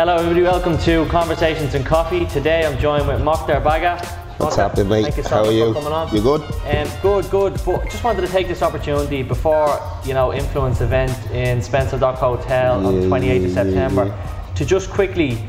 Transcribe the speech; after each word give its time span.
Hello, 0.00 0.16
everybody. 0.16 0.40
Welcome 0.40 0.78
to 0.78 1.04
Conversations 1.10 1.74
and 1.74 1.84
Coffee. 1.84 2.24
Today, 2.24 2.64
I'm 2.64 2.78
joined 2.78 3.06
with 3.06 3.20
Moctar 3.20 3.62
Bagah. 3.62 4.02
What's 4.38 4.56
happening, 4.56 4.88
mate? 4.88 5.02
Thank 5.02 5.18
you 5.18 5.22
so 5.22 5.28
How 5.28 5.40
much 5.42 5.48
are 5.48 5.52
you? 5.52 5.74
for 5.74 5.80
coming 5.80 5.92
on. 5.92 6.16
You 6.16 6.22
good? 6.22 6.40
Um, 6.40 6.88
good, 7.02 7.30
good. 7.30 7.60
But 7.66 7.84
just 7.84 8.02
wanted 8.02 8.22
to 8.22 8.28
take 8.28 8.48
this 8.48 8.62
opportunity 8.62 9.22
before 9.22 9.78
you 10.06 10.14
know 10.14 10.32
influence 10.32 10.80
event 10.80 11.12
in 11.32 11.60
Spencer 11.60 11.98
Dock 11.98 12.16
Hotel 12.16 12.86
on 12.86 13.02
Yeah, 13.02 13.08
28th 13.08 13.44
of 13.44 13.50
September 13.50 14.18
to 14.54 14.64
just 14.64 14.88
quickly 14.88 15.44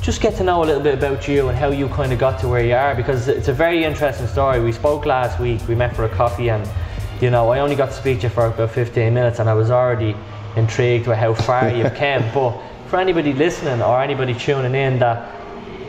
just 0.00 0.22
get 0.22 0.36
to 0.36 0.42
know 0.42 0.62
a 0.62 0.64
little 0.64 0.82
bit 0.82 0.94
about 0.94 1.28
you 1.28 1.50
and 1.50 1.58
how 1.58 1.68
you 1.68 1.86
kind 1.88 2.14
of 2.14 2.18
got 2.18 2.40
to 2.40 2.48
where 2.48 2.64
you 2.64 2.74
are 2.74 2.94
because 2.94 3.28
it's 3.28 3.48
a 3.48 3.52
very 3.52 3.84
interesting 3.84 4.26
story. 4.26 4.58
We 4.58 4.72
spoke 4.72 5.04
last 5.04 5.38
week. 5.38 5.60
We 5.68 5.74
met 5.74 5.94
for 5.94 6.06
a 6.06 6.08
coffee 6.08 6.48
and 6.48 6.66
you 7.20 7.28
know 7.28 7.50
I 7.50 7.58
only 7.58 7.76
got 7.76 7.90
to 7.90 7.94
speak 7.94 8.20
to 8.20 8.28
you 8.28 8.30
for 8.30 8.46
about 8.46 8.70
15 8.70 9.12
minutes 9.12 9.38
and 9.38 9.50
I 9.50 9.52
was 9.52 9.70
already 9.70 10.16
intrigued 10.56 11.06
with 11.08 11.18
how 11.18 11.34
far 11.34 11.68
you've 11.68 11.92
come. 12.04 12.24
But 12.32 12.71
for 12.92 13.00
anybody 13.00 13.32
listening 13.32 13.80
or 13.80 14.02
anybody 14.02 14.34
tuning 14.34 14.74
in 14.74 14.98
that 14.98 15.16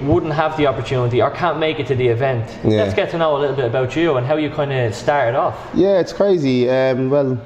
wouldn't 0.04 0.32
have 0.32 0.56
the 0.56 0.66
opportunity 0.66 1.22
or 1.22 1.30
can't 1.30 1.60
make 1.60 1.78
it 1.78 1.86
to 1.86 1.96
the 1.96 2.08
event, 2.08 2.50
Yeah. 2.64 2.84
let's 2.84 2.94
get 2.94 3.12
to 3.12 3.18
know 3.18 3.36
a 3.36 3.40
little 3.40 3.58
bit 3.58 3.66
about 3.66 3.94
you 3.94 4.16
and 4.16 4.26
how 4.26 4.38
you 4.38 4.50
kind 4.50 4.72
of 4.72 4.96
started 4.96 5.36
off. 5.38 5.58
Yeah, 5.74 6.00
it's 6.00 6.14
crazy. 6.14 6.70
Um, 6.70 7.10
well, 7.10 7.38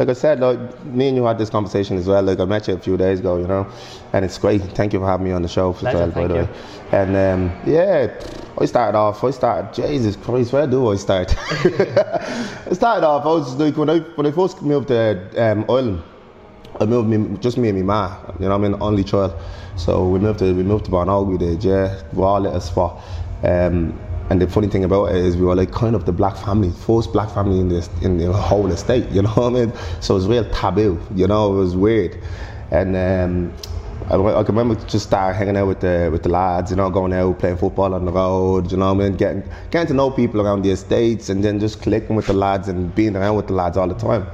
like 0.00 0.08
I 0.08 0.14
said, 0.14 0.40
like 0.40 0.58
me 0.84 1.06
and 1.06 1.16
you 1.16 1.24
had 1.26 1.38
this 1.38 1.48
conversation 1.48 1.96
as 1.96 2.08
well. 2.08 2.24
Like 2.24 2.40
I 2.40 2.44
met 2.44 2.66
you 2.66 2.74
a 2.74 2.78
few 2.80 2.96
days 2.96 3.20
ago, 3.20 3.36
you 3.38 3.46
know, 3.46 3.68
and 4.14 4.24
it's 4.24 4.36
great. 4.36 4.62
Thank 4.62 4.92
you 4.92 4.98
for 4.98 5.06
having 5.06 5.26
me 5.26 5.32
on 5.32 5.42
the 5.42 5.48
show 5.48 5.72
as 5.72 5.82
well, 5.82 6.10
by 6.10 6.26
the 6.26 6.34
way. 6.34 6.48
And 6.90 7.14
um, 7.16 7.52
yeah, 7.66 8.12
I 8.60 8.64
started 8.64 8.98
off. 8.98 9.22
I 9.22 9.30
started. 9.30 9.80
Jesus 9.80 10.16
Christ, 10.16 10.52
where 10.52 10.66
do 10.66 10.90
I 10.90 10.96
start? 10.96 11.36
I 11.38 12.72
started 12.72 13.06
off. 13.06 13.24
I 13.24 13.28
was 13.28 13.54
like 13.54 13.76
when 13.76 13.90
I 13.90 14.00
when 14.16 14.26
I 14.26 14.32
first 14.32 14.60
moved 14.60 14.88
to 14.88 15.00
um, 15.40 15.64
Ireland. 15.68 16.02
I 16.80 16.86
moved 16.86 17.08
me, 17.08 17.36
just 17.38 17.58
me 17.58 17.68
and 17.68 17.78
my 17.78 17.84
ma, 17.84 18.32
you 18.38 18.48
know, 18.48 18.54
I'm 18.54 18.64
an 18.64 18.80
only 18.80 19.04
child. 19.04 19.34
So 19.76 20.08
we 20.08 20.18
moved 20.18 20.38
to 20.40 20.54
we 20.54 20.62
moved 20.62 20.86
to 20.86 20.90
Barnall, 20.90 21.26
we 21.26 21.38
did, 21.38 21.62
yeah, 21.64 22.00
we 22.12 22.22
all 22.22 22.40
let 22.40 22.54
us 22.54 22.68
for. 22.68 23.00
Um, 23.42 23.98
and 24.30 24.42
the 24.42 24.46
funny 24.46 24.68
thing 24.68 24.84
about 24.84 25.06
it 25.06 25.16
is 25.16 25.36
we 25.36 25.44
were 25.44 25.54
like 25.56 25.72
kind 25.72 25.96
of 25.96 26.04
the 26.04 26.12
black 26.12 26.36
family, 26.36 26.70
first 26.70 27.12
black 27.12 27.30
family 27.30 27.60
in 27.60 27.68
this 27.68 27.88
in 28.02 28.18
the 28.18 28.32
whole 28.32 28.70
estate, 28.70 29.08
you 29.10 29.22
know 29.22 29.30
what 29.30 29.46
I 29.46 29.66
mean? 29.66 29.72
So 30.00 30.14
it 30.14 30.18
was 30.18 30.26
real 30.28 30.48
taboo, 30.50 31.00
you 31.14 31.26
know, 31.26 31.52
it 31.52 31.56
was 31.56 31.76
weird. 31.76 32.18
And 32.70 32.94
um, 32.96 33.54
I, 34.10 34.16
I 34.16 34.42
can 34.44 34.54
remember 34.54 34.74
just 34.86 35.06
start 35.06 35.34
hanging 35.34 35.56
out 35.56 35.66
with 35.66 35.80
the 35.80 36.08
with 36.12 36.22
the 36.22 36.28
lads, 36.28 36.70
you 36.70 36.76
know, 36.76 36.90
going 36.90 37.12
out 37.12 37.38
playing 37.38 37.56
football 37.56 37.94
on 37.94 38.04
the 38.04 38.12
road, 38.12 38.70
you 38.70 38.76
know 38.76 38.92
what 38.92 39.04
I 39.04 39.08
mean, 39.08 39.16
getting 39.16 39.42
getting 39.70 39.88
to 39.88 39.94
know 39.94 40.10
people 40.10 40.40
around 40.40 40.62
the 40.62 40.70
estates, 40.70 41.28
and 41.28 41.42
then 41.42 41.58
just 41.58 41.82
clicking 41.82 42.14
with 42.14 42.26
the 42.26 42.34
lads 42.34 42.68
and 42.68 42.94
being 42.94 43.16
around 43.16 43.36
with 43.36 43.48
the 43.48 43.54
lads 43.54 43.76
all 43.76 43.88
the 43.88 43.94
time. 43.94 44.26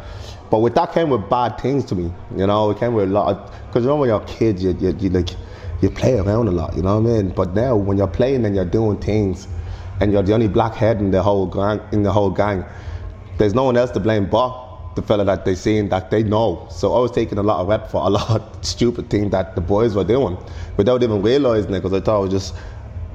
But 0.54 0.60
with 0.60 0.76
that 0.76 0.92
came 0.92 1.10
with 1.10 1.28
bad 1.28 1.58
things 1.58 1.84
to 1.86 1.96
me, 1.96 2.12
you 2.36 2.46
know. 2.46 2.70
It 2.70 2.78
came 2.78 2.94
with 2.94 3.08
a 3.08 3.12
lot 3.12 3.52
because 3.66 3.82
you 3.82 3.88
know 3.88 3.96
when 3.96 4.08
you're 4.08 4.22
a 4.22 4.24
kid, 4.24 4.60
you, 4.60 4.70
you, 4.78 4.96
you 5.00 5.10
like 5.10 5.30
you 5.82 5.90
play 5.90 6.16
around 6.16 6.46
a 6.46 6.52
lot, 6.52 6.76
you 6.76 6.82
know 6.82 7.00
what 7.00 7.10
I 7.10 7.22
mean. 7.22 7.30
But 7.30 7.54
now 7.54 7.74
when 7.74 7.98
you're 7.98 8.06
playing 8.06 8.46
and 8.46 8.54
you're 8.54 8.64
doing 8.64 8.96
things, 8.98 9.48
and 10.00 10.12
you're 10.12 10.22
the 10.22 10.32
only 10.32 10.46
black 10.46 10.76
head 10.76 10.98
in 10.98 11.10
the 11.10 11.20
whole 11.20 11.46
gang, 11.46 11.80
in 11.90 12.04
the 12.04 12.12
whole 12.12 12.30
gang, 12.30 12.64
there's 13.36 13.52
no 13.52 13.64
one 13.64 13.76
else 13.76 13.90
to 13.90 13.98
blame 13.98 14.30
but 14.30 14.94
the 14.94 15.02
fella 15.02 15.24
that 15.24 15.44
they 15.44 15.56
seen 15.56 15.88
that 15.88 16.12
they 16.12 16.22
know. 16.22 16.68
So 16.70 16.94
I 16.94 17.00
was 17.00 17.10
taking 17.10 17.38
a 17.38 17.42
lot 17.42 17.60
of 17.60 17.66
rep 17.66 17.90
for 17.90 18.06
a 18.06 18.10
lot 18.18 18.30
of 18.30 18.64
stupid 18.64 19.10
things 19.10 19.32
that 19.32 19.56
the 19.56 19.60
boys 19.60 19.96
were 19.96 20.04
doing 20.04 20.38
without 20.76 21.02
even 21.02 21.20
realizing 21.20 21.74
it 21.74 21.82
because 21.82 21.94
I 21.94 21.98
thought 21.98 22.18
I 22.18 22.20
was 22.20 22.30
just 22.30 22.54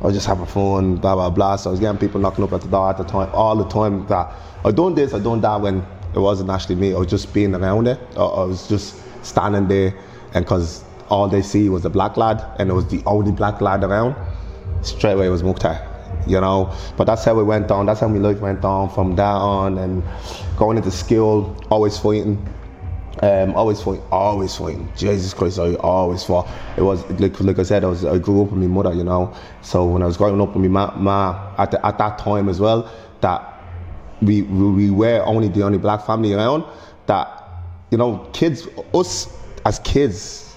I 0.02 0.08
was 0.08 0.14
just 0.14 0.28
having 0.28 0.45
fun, 0.45 0.98
blah 0.98 1.16
blah 1.16 1.30
blah. 1.30 1.56
So 1.56 1.70
I 1.70 1.72
was 1.72 1.80
getting 1.80 2.00
people 2.00 2.20
knocking 2.20 2.44
up 2.44 2.52
at 2.52 2.60
the 2.60 2.67
door 2.67 2.90
at 2.90 2.98
the 2.98 3.06
time, 3.06 3.30
all 3.32 3.56
the 3.56 3.70
time 3.70 4.06
that 4.08 4.28
oh, 4.66 4.67
I 4.67 4.72
done 4.72 4.94
this, 4.94 5.14
oh, 5.14 5.22
I 5.22 5.23
done 5.23 5.40
that 5.40 5.62
when 5.62 5.86
it 6.14 6.20
wasn't 6.20 6.49
actually 6.49 6.75
me. 6.75 6.93
I 6.93 6.97
was 6.97 7.08
just 7.08 7.33
being 7.33 7.53
around 7.55 7.87
it. 7.87 7.99
I, 8.17 8.21
I 8.23 8.43
was 8.43 8.67
just 8.67 9.02
standing 9.23 9.67
there, 9.67 9.93
and 10.33 10.45
because 10.45 10.83
all 11.09 11.27
they 11.27 11.42
see 11.42 11.70
was 11.70 11.86
a 11.86 11.89
black 11.89 12.17
lad, 12.17 12.43
and 12.59 12.70
it 12.70 12.73
was 12.73 12.87
the 12.87 13.02
only 13.05 13.31
black 13.31 13.61
lad 13.61 13.83
around. 13.83 14.15
Straight 14.81 15.14
away 15.14 15.27
it 15.27 15.30
was 15.30 15.43
Moctar, 15.43 15.86
you 16.27 16.39
know. 16.39 16.73
But 16.98 17.05
that's 17.05 17.25
how 17.25 17.36
we 17.36 17.43
went 17.43 17.69
on. 17.71 17.86
That's 17.86 17.99
how 17.99 18.08
my 18.08 18.19
life 18.19 18.39
went 18.39 18.64
on 18.64 18.89
from 18.89 19.15
that 19.15 19.23
on, 19.23 19.77
and 19.77 20.03
going 20.58 20.77
into 20.77 20.92
school, 20.92 21.55
always 21.69 21.98
fighting. 21.98 22.48
Um, 23.21 23.53
always 23.53 23.81
fighting, 23.81 24.03
always 24.11 24.55
fighting. 24.55 24.89
Jesus 24.95 25.33
Christ, 25.33 25.59
I 25.59 25.75
always 25.75 26.23
fought. 26.23 26.48
It 26.77 26.83
was 26.83 27.03
like, 27.19 27.37
like 27.42 27.59
I 27.59 27.64
said, 27.64 27.83
I 27.83 27.87
was 27.87 28.05
I 28.05 28.17
grew 28.17 28.43
up 28.43 28.52
with 28.52 28.61
my 28.61 28.67
mother, 28.67 28.93
you 28.93 29.03
know. 29.03 29.33
So 29.61 29.86
when 29.86 30.02
I 30.02 30.05
was 30.05 30.15
growing 30.15 30.39
up 30.39 30.55
with 30.55 30.71
my 30.71 30.86
ma, 30.86 30.95
ma 30.95 31.53
at, 31.58 31.71
the, 31.71 31.86
at 31.86 31.98
that 31.98 32.17
time 32.17 32.48
as 32.48 32.61
well, 32.61 32.89
that 33.19 33.58
we, 34.21 34.41
we 34.43 34.71
we 34.71 34.89
were 34.89 35.23
only 35.25 35.47
the 35.47 35.63
only 35.63 35.77
black 35.77 36.05
family 36.05 36.33
around. 36.33 36.63
That 37.05 37.39
you 37.91 37.97
know, 37.97 38.30
kids, 38.33 38.67
us 38.93 39.33
as 39.65 39.80
kids, 39.80 40.55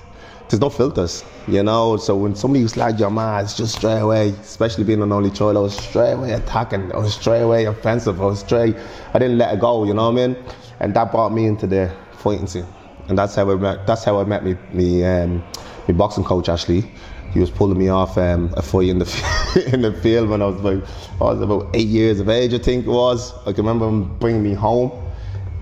there's 0.48 0.60
no 0.60 0.68
filters, 0.68 1.24
you 1.48 1.62
know. 1.62 1.96
So 1.96 2.16
when 2.16 2.34
somebody 2.34 2.66
like 2.76 2.98
your 2.98 3.10
ma, 3.10 3.38
it's 3.38 3.56
just 3.56 3.76
straight 3.76 4.00
away. 4.00 4.30
Especially 4.30 4.84
being 4.84 5.02
an 5.02 5.12
only 5.12 5.30
child, 5.30 5.56
I 5.56 5.60
was 5.60 5.76
straight 5.76 6.12
away 6.12 6.32
attacking. 6.32 6.92
I 6.92 6.98
was 6.98 7.14
straight 7.14 7.42
away 7.42 7.64
offensive. 7.64 8.20
I 8.20 8.24
was 8.26 8.40
straight. 8.40 8.76
I 9.14 9.18
didn't 9.18 9.38
let 9.38 9.54
it 9.54 9.60
go, 9.60 9.84
you 9.84 9.94
know 9.94 10.10
what 10.10 10.20
I 10.20 10.26
mean? 10.26 10.36
And 10.80 10.94
that 10.94 11.10
brought 11.10 11.32
me 11.32 11.46
into 11.46 11.66
the 11.66 11.94
fighting 12.12 12.46
scene, 12.46 12.66
and 13.08 13.16
that's 13.16 13.34
how 13.34 13.50
I 13.50 13.54
met. 13.54 13.86
That's 13.86 14.04
how 14.04 14.20
I 14.20 14.24
met 14.24 14.44
me 14.44 14.56
me 14.72 15.04
um, 15.04 15.42
my 15.88 15.94
boxing 15.94 16.24
coach 16.24 16.48
actually. 16.48 16.90
He 17.32 17.41
was 17.41 17.50
pulling 17.50 17.78
me 17.78 17.88
off 17.88 18.19
um, 18.19 18.53
a 18.56 18.62
fight 18.62 18.88
in 18.88 18.98
the 18.98 19.70
in 19.72 19.82
the 19.82 19.93
field 19.93 20.28
when 20.28 20.43
I 20.43 20.47
was 20.47 20.60
like 20.60 20.82
I 21.20 21.25
was 21.25 21.41
about 21.41 21.70
eight 21.75 21.88
years 21.88 22.20
of 22.20 22.28
age, 22.28 22.53
I 22.53 22.59
think 22.59 22.87
it 22.87 22.91
was. 22.91 23.32
I 23.47 23.53
can 23.53 23.65
remember 23.65 23.88
him 23.88 24.19
bringing 24.19 24.43
me 24.43 24.54
home. 24.54 24.93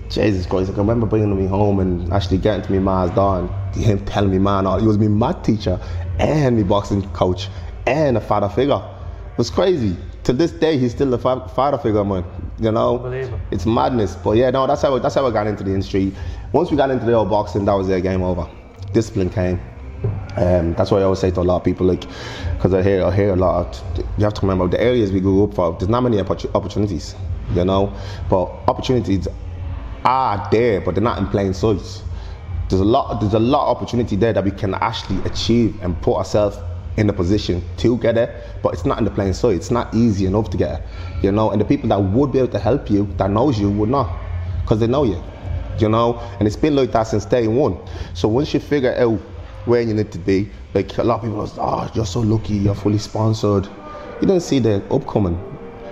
Jesus 0.09 0.45
Christ, 0.45 0.69
I 0.69 0.73
can 0.73 0.81
remember 0.81 1.05
bringing 1.05 1.35
me 1.37 1.47
home 1.47 1.79
and 1.79 2.11
actually 2.11 2.37
getting 2.39 2.61
to 2.63 2.73
my 2.73 2.79
ma's 3.05 3.15
door 3.15 3.39
and 3.39 3.75
him 3.75 4.03
telling 4.05 4.29
me, 4.29 4.39
man, 4.39 4.65
he 4.81 4.85
was 4.85 4.97
my 4.97 5.07
math 5.07 5.43
teacher 5.43 5.79
and 6.19 6.57
my 6.57 6.63
boxing 6.63 7.01
coach 7.11 7.47
and 7.87 8.17
a 8.17 8.21
father 8.21 8.49
figure. 8.49 8.81
It 9.31 9.37
was 9.37 9.49
crazy. 9.49 9.95
To 10.25 10.33
this 10.33 10.51
day, 10.51 10.77
he's 10.77 10.91
still 10.91 11.13
a 11.13 11.17
fa- 11.17 11.47
father 11.55 11.77
figure, 11.77 12.03
man. 12.03 12.25
You 12.59 12.71
know, 12.71 12.99
it's 13.49 13.65
madness. 13.65 14.15
But 14.17 14.31
yeah, 14.31 14.49
no, 14.51 14.67
that's 14.67 14.81
how 14.81 14.99
that's 14.99 15.15
how 15.15 15.25
I 15.25 15.31
got 15.31 15.47
into 15.47 15.63
the 15.63 15.71
industry. 15.71 16.13
Once 16.51 16.69
we 16.69 16.77
got 16.77 16.91
into 16.91 17.05
the 17.05 17.13
old 17.13 17.29
boxing, 17.29 17.65
that 17.65 17.73
was 17.73 17.87
their 17.87 18.01
game 18.01 18.21
over. 18.21 18.47
Discipline 18.93 19.29
came. 19.29 19.59
Um, 20.37 20.73
that's 20.73 20.91
why 20.91 20.99
I 20.99 21.03
always 21.03 21.19
say 21.19 21.31
to 21.31 21.41
a 21.41 21.43
lot 21.43 21.57
of 21.57 21.63
people, 21.63 21.85
like, 21.85 22.05
because 22.55 22.73
I 22.73 22.81
hear 22.81 23.03
I 23.03 23.13
hear 23.13 23.33
a 23.33 23.35
lot. 23.35 23.83
You 24.17 24.23
have 24.23 24.33
to 24.35 24.41
remember 24.41 24.67
the 24.67 24.81
areas 24.81 25.11
we 25.11 25.19
grew 25.19 25.43
up 25.43 25.53
for. 25.53 25.75
There's 25.77 25.89
not 25.89 26.01
many 26.01 26.19
opportunities, 26.19 27.15
you 27.53 27.65
know. 27.65 27.93
But 28.29 28.45
opportunities 28.67 29.27
are 30.05 30.47
there, 30.51 30.81
but 30.81 30.95
they're 30.95 31.03
not 31.03 31.17
in 31.19 31.27
plain 31.27 31.53
sight. 31.53 32.03
There's 32.69 32.81
a 32.81 32.85
lot. 32.85 33.19
There's 33.19 33.33
a 33.33 33.39
lot 33.39 33.69
of 33.69 33.77
opportunity 33.77 34.15
there 34.15 34.33
that 34.33 34.43
we 34.43 34.51
can 34.51 34.73
actually 34.75 35.21
achieve 35.25 35.77
and 35.83 36.01
put 36.01 36.15
ourselves 36.15 36.57
in 36.97 37.09
a 37.09 37.13
position 37.13 37.63
to 37.77 37.97
get 37.97 38.17
it, 38.17 38.29
but 38.61 38.73
it's 38.73 38.85
not 38.85 38.97
in 38.97 39.05
the 39.05 39.11
plain 39.11 39.33
sight. 39.33 39.55
It's 39.55 39.71
not 39.71 39.93
easy 39.93 40.25
enough 40.25 40.49
to 40.51 40.57
get 40.57 40.79
it, 40.79 40.85
you 41.23 41.31
know. 41.31 41.51
And 41.51 41.59
the 41.59 41.65
people 41.65 41.89
that 41.89 42.01
would 42.01 42.31
be 42.31 42.39
able 42.39 42.49
to 42.49 42.59
help 42.59 42.89
you, 42.89 43.05
that 43.17 43.29
knows 43.29 43.59
you, 43.59 43.69
would 43.69 43.89
not, 43.89 44.17
because 44.61 44.79
they 44.79 44.87
know 44.87 45.03
you, 45.03 45.21
you 45.77 45.89
know. 45.89 46.19
And 46.39 46.47
it's 46.47 46.55
been 46.55 46.75
like 46.75 46.91
that 46.93 47.03
since 47.03 47.25
day 47.25 47.47
one. 47.47 47.77
So 48.13 48.27
once 48.27 48.53
you 48.53 48.59
figure 48.59 48.95
out 48.95 49.19
where 49.65 49.81
you 49.81 49.93
need 49.93 50.11
to 50.11 50.19
be, 50.19 50.49
like 50.73 50.97
a 50.97 51.03
lot 51.03 51.15
of 51.15 51.21
people 51.23 51.41
are, 51.41 51.85
oh, 51.85 51.91
you're 51.93 52.05
so 52.05 52.19
lucky, 52.19 52.55
you're 52.55 52.75
fully 52.75 52.97
sponsored. 52.97 53.67
You 54.21 54.27
don't 54.27 54.41
see 54.41 54.59
the 54.59 54.83
upcoming. 54.91 55.39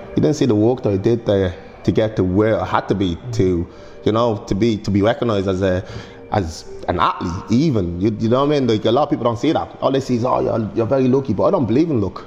You 0.09 0.21
didn't 0.21 0.35
see 0.35 0.45
the 0.45 0.55
work 0.55 0.83
that 0.83 0.93
I 0.93 0.97
did 0.97 1.25
there 1.25 1.55
to 1.83 1.91
get 1.91 2.15
to 2.17 2.23
where 2.23 2.59
I 2.59 2.65
had 2.65 2.87
to 2.89 2.95
be 2.95 3.17
to, 3.33 3.67
you 4.03 4.11
know, 4.11 4.43
to 4.47 4.55
be 4.55 4.77
to 4.77 4.91
be 4.91 5.01
recognized 5.01 5.47
as 5.47 5.61
a 5.61 5.87
as 6.31 6.65
an 6.87 6.99
athlete. 6.99 7.51
Even 7.51 8.01
you, 8.01 8.15
you 8.19 8.29
know 8.29 8.45
what 8.45 8.55
I 8.55 8.59
mean? 8.59 8.67
Like 8.67 8.85
a 8.85 8.91
lot 8.91 9.03
of 9.03 9.09
people 9.09 9.23
don't 9.23 9.39
see 9.39 9.51
that. 9.51 9.77
All 9.81 9.91
they 9.91 9.99
see 9.99 10.15
is, 10.15 10.25
oh, 10.25 10.39
you're, 10.41 10.71
you're 10.75 10.85
very 10.85 11.07
lucky, 11.07 11.33
but 11.33 11.45
I 11.45 11.51
don't 11.51 11.65
believe 11.65 11.89
in 11.89 12.01
luck 12.01 12.25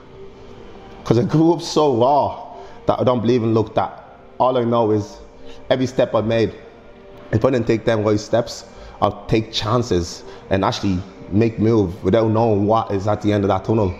because 1.02 1.18
I 1.18 1.24
grew 1.24 1.52
up 1.52 1.60
so 1.60 1.96
raw 1.96 2.56
that 2.86 3.00
I 3.00 3.04
don't 3.04 3.20
believe 3.20 3.42
in 3.42 3.54
luck. 3.54 3.74
That 3.74 4.18
all 4.38 4.56
I 4.56 4.64
know 4.64 4.90
is 4.92 5.18
every 5.70 5.86
step 5.86 6.14
I 6.14 6.20
made. 6.20 6.54
If 7.32 7.44
I 7.44 7.50
didn't 7.50 7.66
take 7.66 7.84
them 7.84 8.04
right 8.04 8.18
steps, 8.20 8.66
I'll 9.00 9.26
take 9.26 9.52
chances 9.52 10.22
and 10.50 10.64
actually 10.64 11.02
make 11.32 11.58
move 11.58 12.02
without 12.04 12.30
knowing 12.30 12.66
what 12.66 12.90
is 12.90 13.06
at 13.08 13.22
the 13.22 13.32
end 13.32 13.44
of 13.44 13.48
that 13.48 13.64
tunnel. 13.64 13.94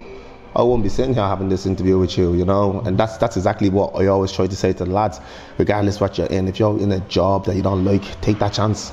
I 0.54 0.62
won't 0.62 0.82
be 0.82 0.90
sitting 0.90 1.14
here 1.14 1.22
having 1.22 1.48
this 1.48 1.64
interview 1.64 1.98
with 1.98 2.18
you, 2.18 2.34
you 2.34 2.44
know, 2.44 2.82
and 2.84 2.98
that's 2.98 3.16
that's 3.16 3.38
exactly 3.38 3.70
what 3.70 3.94
I 3.96 4.06
always 4.06 4.32
try 4.32 4.46
to 4.46 4.56
say 4.56 4.72
to 4.74 4.84
the 4.84 4.90
lads, 4.90 5.18
regardless 5.56 5.98
what 5.98 6.18
you're 6.18 6.26
in. 6.26 6.46
If 6.46 6.58
you're 6.58 6.78
in 6.78 6.92
a 6.92 7.00
job 7.00 7.46
that 7.46 7.56
you 7.56 7.62
don't 7.62 7.84
like, 7.84 8.20
take 8.20 8.38
that 8.40 8.52
chance, 8.52 8.92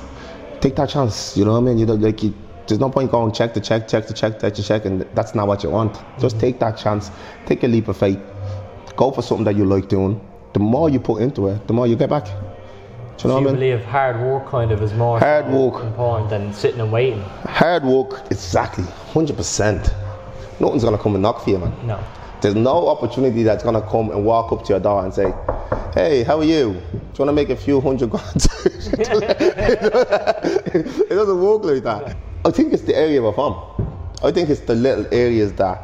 take 0.60 0.74
that 0.76 0.88
chance. 0.88 1.36
You 1.36 1.44
know 1.44 1.52
what 1.52 1.58
I 1.58 1.62
mean? 1.62 1.78
You 1.78 1.84
don't 1.84 2.00
like 2.00 2.22
you. 2.22 2.34
There's 2.66 2.80
no 2.80 2.88
point 2.88 3.10
going 3.10 3.32
check 3.32 3.52
to 3.54 3.60
check, 3.60 3.88
check 3.88 4.06
to 4.06 4.14
check, 4.14 4.40
check 4.40 4.54
to 4.54 4.62
check, 4.62 4.84
and 4.86 5.02
that's 5.14 5.34
not 5.34 5.48
what 5.48 5.62
you 5.62 5.70
want. 5.70 5.98
Just 6.18 6.40
take 6.40 6.60
that 6.60 6.78
chance, 6.78 7.10
take 7.44 7.62
a 7.62 7.66
leap 7.66 7.88
of 7.88 7.96
faith, 7.96 8.20
go 8.96 9.10
for 9.10 9.22
something 9.22 9.44
that 9.44 9.56
you 9.56 9.66
like 9.66 9.88
doing. 9.88 10.20
The 10.54 10.60
more 10.60 10.88
you 10.88 10.98
put 10.98 11.20
into 11.20 11.48
it, 11.48 11.66
the 11.66 11.74
more 11.74 11.86
you 11.86 11.96
get 11.96 12.08
back. 12.08 12.26
Do 13.22 13.28
you 13.28 13.34
know 13.34 13.40
So 13.40 13.44
what 13.44 13.50
I 13.50 13.52
mean? 13.52 13.60
believe 13.76 13.84
hard 13.84 14.20
work 14.22 14.46
kind 14.48 14.72
of 14.72 14.80
is 14.82 14.94
more 14.94 15.18
Hard 15.18 15.46
work. 15.52 15.82
important 15.84 16.30
than 16.30 16.54
sitting 16.54 16.80
and 16.80 16.90
waiting? 16.90 17.20
Hard 17.44 17.84
work, 17.84 18.22
exactly, 18.30 18.84
hundred 19.12 19.36
percent. 19.36 19.92
Nothing's 20.58 20.84
gonna 20.84 20.96
come 20.96 21.14
and 21.16 21.22
knock 21.22 21.44
for 21.44 21.50
you, 21.50 21.58
man. 21.58 21.74
No. 21.86 21.98
There's 22.40 22.54
no 22.54 22.88
opportunity 22.88 23.42
that's 23.42 23.62
gonna 23.62 23.82
come 23.82 24.10
and 24.10 24.24
walk 24.24 24.52
up 24.52 24.64
to 24.64 24.72
your 24.72 24.80
door 24.80 25.04
and 25.04 25.12
say, 25.12 25.34
"Hey, 25.92 26.22
how 26.22 26.38
are 26.38 26.44
you? 26.44 26.72
Do 26.72 26.78
you 26.94 27.18
wanna 27.18 27.34
make 27.34 27.50
a 27.50 27.56
few 27.56 27.78
hundred 27.82 28.08
grand?" 28.08 28.46
it 29.84 31.08
doesn't 31.10 31.40
work 31.42 31.62
like 31.64 31.82
that. 31.82 32.16
I 32.46 32.50
think 32.50 32.72
it's 32.72 32.84
the 32.84 32.96
area 32.96 33.20
we're 33.22 33.34
from. 33.34 33.54
I 34.22 34.30
think 34.32 34.48
it's 34.48 34.60
the 34.62 34.74
little 34.74 35.06
areas 35.12 35.52
that 35.54 35.82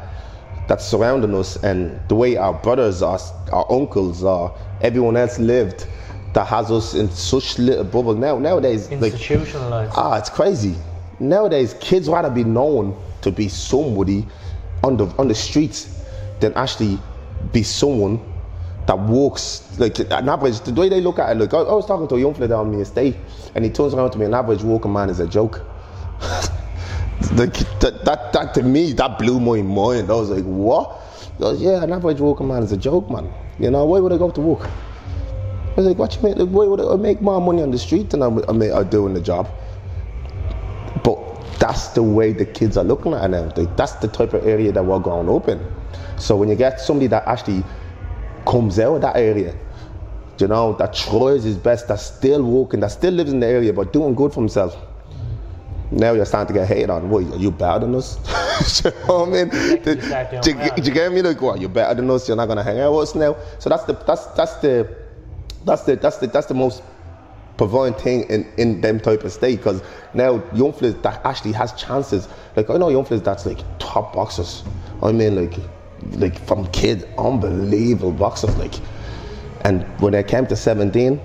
that's 0.69 0.87
surrounding 0.87 1.35
us 1.35 1.57
and 1.63 2.01
the 2.09 2.15
way 2.15 2.37
our 2.39 2.55
brothers, 2.55 3.03
our, 3.03 3.19
our 3.53 3.71
uncles, 3.71 4.25
or 4.25 4.57
everyone 4.81 5.17
else 5.19 5.39
lived 5.39 5.87
that 6.37 6.47
has 6.47 6.71
us 6.71 6.93
in 6.93 7.09
such 7.11 7.59
little 7.59 7.83
bubble 7.83 8.15
now. 8.15 8.39
Nowadays, 8.39 8.91
like 8.91 9.15
Institutionalized. 9.15 9.95
ah, 9.97 10.19
it's 10.19 10.29
crazy. 10.29 10.75
Nowadays, 11.19 11.75
kids 11.81 12.11
rather 12.11 12.29
be 12.29 12.45
known 12.45 12.95
to 13.23 13.33
be 13.33 13.49
somebody 13.49 14.27
on 14.85 14.99
the 14.99 15.07
on 15.19 15.29
the 15.29 15.35
streets 15.35 16.05
than 16.41 16.53
actually 16.53 16.99
be 17.55 17.63
someone 17.63 18.21
that 18.87 18.99
walks 18.99 19.79
like 19.79 19.99
an 19.99 20.29
average. 20.29 20.61
The 20.61 20.75
way 20.75 20.91
they 20.91 21.01
look 21.01 21.19
at 21.19 21.35
it, 21.35 21.41
like 21.41 21.55
I, 21.55 21.61
I 21.61 21.73
was 21.73 21.87
talking 21.87 22.07
to 22.09 22.17
a 22.17 22.21
young 22.21 22.35
fella 22.35 22.49
down 22.49 22.67
on 22.67 22.73
the 22.73 22.81
estate, 22.81 23.17
and 23.55 23.65
he 23.65 23.71
turns 23.71 23.95
around 23.95 24.11
to 24.11 24.19
me, 24.19 24.27
an 24.27 24.35
average 24.35 24.63
walking 24.63 24.93
man 24.93 25.09
is 25.09 25.21
a 25.21 25.27
joke. 25.27 25.63
like 27.33 27.55
that, 27.81 28.05
that, 28.05 28.35
that 28.35 28.53
to 28.53 28.63
me, 28.63 28.93
that 28.93 29.19
blew 29.19 29.41
my 29.41 29.63
mind. 29.63 30.11
I 30.11 30.15
was 30.15 30.29
like, 30.29 30.45
what? 30.45 31.01
He 31.39 31.39
goes, 31.39 31.63
yeah, 31.63 31.83
an 31.83 31.93
average 31.93 32.21
walking 32.21 32.47
man 32.47 32.63
is 32.63 32.73
a 32.73 32.77
joke, 32.77 33.09
man. 33.09 33.33
You 33.59 33.71
know, 33.71 33.87
why 33.87 34.01
would 34.01 34.13
I 34.13 34.19
go 34.19 34.31
to 34.31 34.41
work? 34.43 34.69
I 35.77 35.81
was 35.81 35.87
like, 35.89 35.99
what 35.99 36.15
you 36.15 36.47
why 36.47 36.65
would 36.65 36.81
I 36.81 36.97
make 36.97 37.21
more 37.21 37.39
money 37.39 37.63
on 37.63 37.71
the 37.71 37.79
street 37.79 38.09
than 38.09 38.23
I'm, 38.23 38.39
I'm, 38.49 38.63
I'm 38.63 38.89
doing 38.89 39.13
the 39.13 39.21
job? 39.21 39.47
But 41.05 41.19
that's 41.59 41.89
the 41.89 42.03
way 42.03 42.33
the 42.33 42.47
kids 42.47 42.79
are 42.79 42.85
looking 42.85 43.13
at 43.13 43.25
it 43.25 43.29
now. 43.29 43.49
That's 43.77 43.93
the 43.97 44.09
type 44.09 44.33
of 44.33 44.47
area 44.47 44.73
that 44.73 44.83
we're 44.83 44.99
growing 45.01 45.29
up 45.29 45.49
in. 45.49 45.61
So 46.17 46.35
when 46.35 46.49
you 46.49 46.55
get 46.55 46.81
somebody 46.81 47.09
that 47.09 47.29
actually 47.29 47.63
comes 48.47 48.79
out 48.79 48.95
of 48.95 49.01
that 49.03 49.17
area, 49.17 49.55
you 50.39 50.49
know, 50.49 50.73
that 50.79 50.95
tries 50.95 51.45
his 51.45 51.59
best, 51.59 51.89
that's 51.89 52.05
still 52.05 52.43
working, 52.43 52.81
that 52.81 52.93
still 52.93 53.13
lives 53.13 53.33
in 53.33 53.41
the 53.41 53.47
area, 53.47 53.71
but 53.75 53.93
doing 53.93 54.15
good 54.15 54.33
for 54.33 54.41
himself. 54.41 54.77
Now 55.91 56.13
you're 56.15 56.25
starting 56.25 56.55
to 56.55 56.61
get 56.61 56.69
hated 56.69 56.89
on. 56.89 57.11
What, 57.11 57.25
are 57.25 57.37
you 57.37 57.51
better 57.51 57.81
than 57.81 57.95
us? 57.95 58.17
you 58.85 58.91
know 58.91 59.27
what 59.27 59.29
I 59.29 59.45
mean? 59.45 59.51
You 59.85 60.01
start 60.01 60.43
Do 60.43 60.51
you, 60.51 60.57
well, 60.57 60.75
do 60.75 60.83
you 60.83 60.91
get 60.91 61.13
me? 61.13 61.21
Like, 61.21 61.41
what, 61.41 61.61
you're 61.61 61.69
better 61.69 61.95
than 61.95 62.11
us, 62.11 62.27
you're 62.27 62.37
not 62.37 62.47
going 62.47 62.57
to 62.59 62.65
hang 62.65 62.81
out 62.81 62.93
with 62.93 63.11
us 63.11 63.15
now? 63.15 63.37
So 63.59 63.69
that's 63.69 63.85
the, 63.85 63.93
that's, 63.93 64.27
that's 64.29 64.55
the, 64.57 65.06
that's 65.67 65.83
the, 65.83 65.97
that's 65.97 66.19
the, 66.19 66.29
that's 66.29 66.47
the 66.47 66.55
most 66.55 66.83
providing 67.57 67.99
thing 67.99 68.23
in, 68.31 68.47
in 68.57 68.81
them 68.81 69.01
type 69.01 69.25
of 69.25 69.33
state 69.33 69.57
because 69.57 69.83
now 70.15 70.43
young 70.55 70.73
fellas 70.73 70.95
that 71.03 71.25
actually 71.25 71.53
has 71.53 71.73
chances 71.73 72.29
like 72.55 72.69
I 72.71 72.77
know 72.77 72.89
young 72.89 73.05
fellas 73.05 73.23
that's 73.23 73.47
like 73.47 73.59
top 73.79 74.15
boxers. 74.15 74.63
I 75.03 75.13
mean 75.13 75.37
like 75.37 75.59
like 76.13 76.39
from 76.47 76.67
kid 76.69 77.09
unbelievable 77.19 78.13
boxers 78.13 78.57
like. 78.57 78.75
And 79.65 79.85
when 80.01 80.13
they 80.13 80.23
came 80.23 80.47
to 80.47 80.57
17 80.57 81.21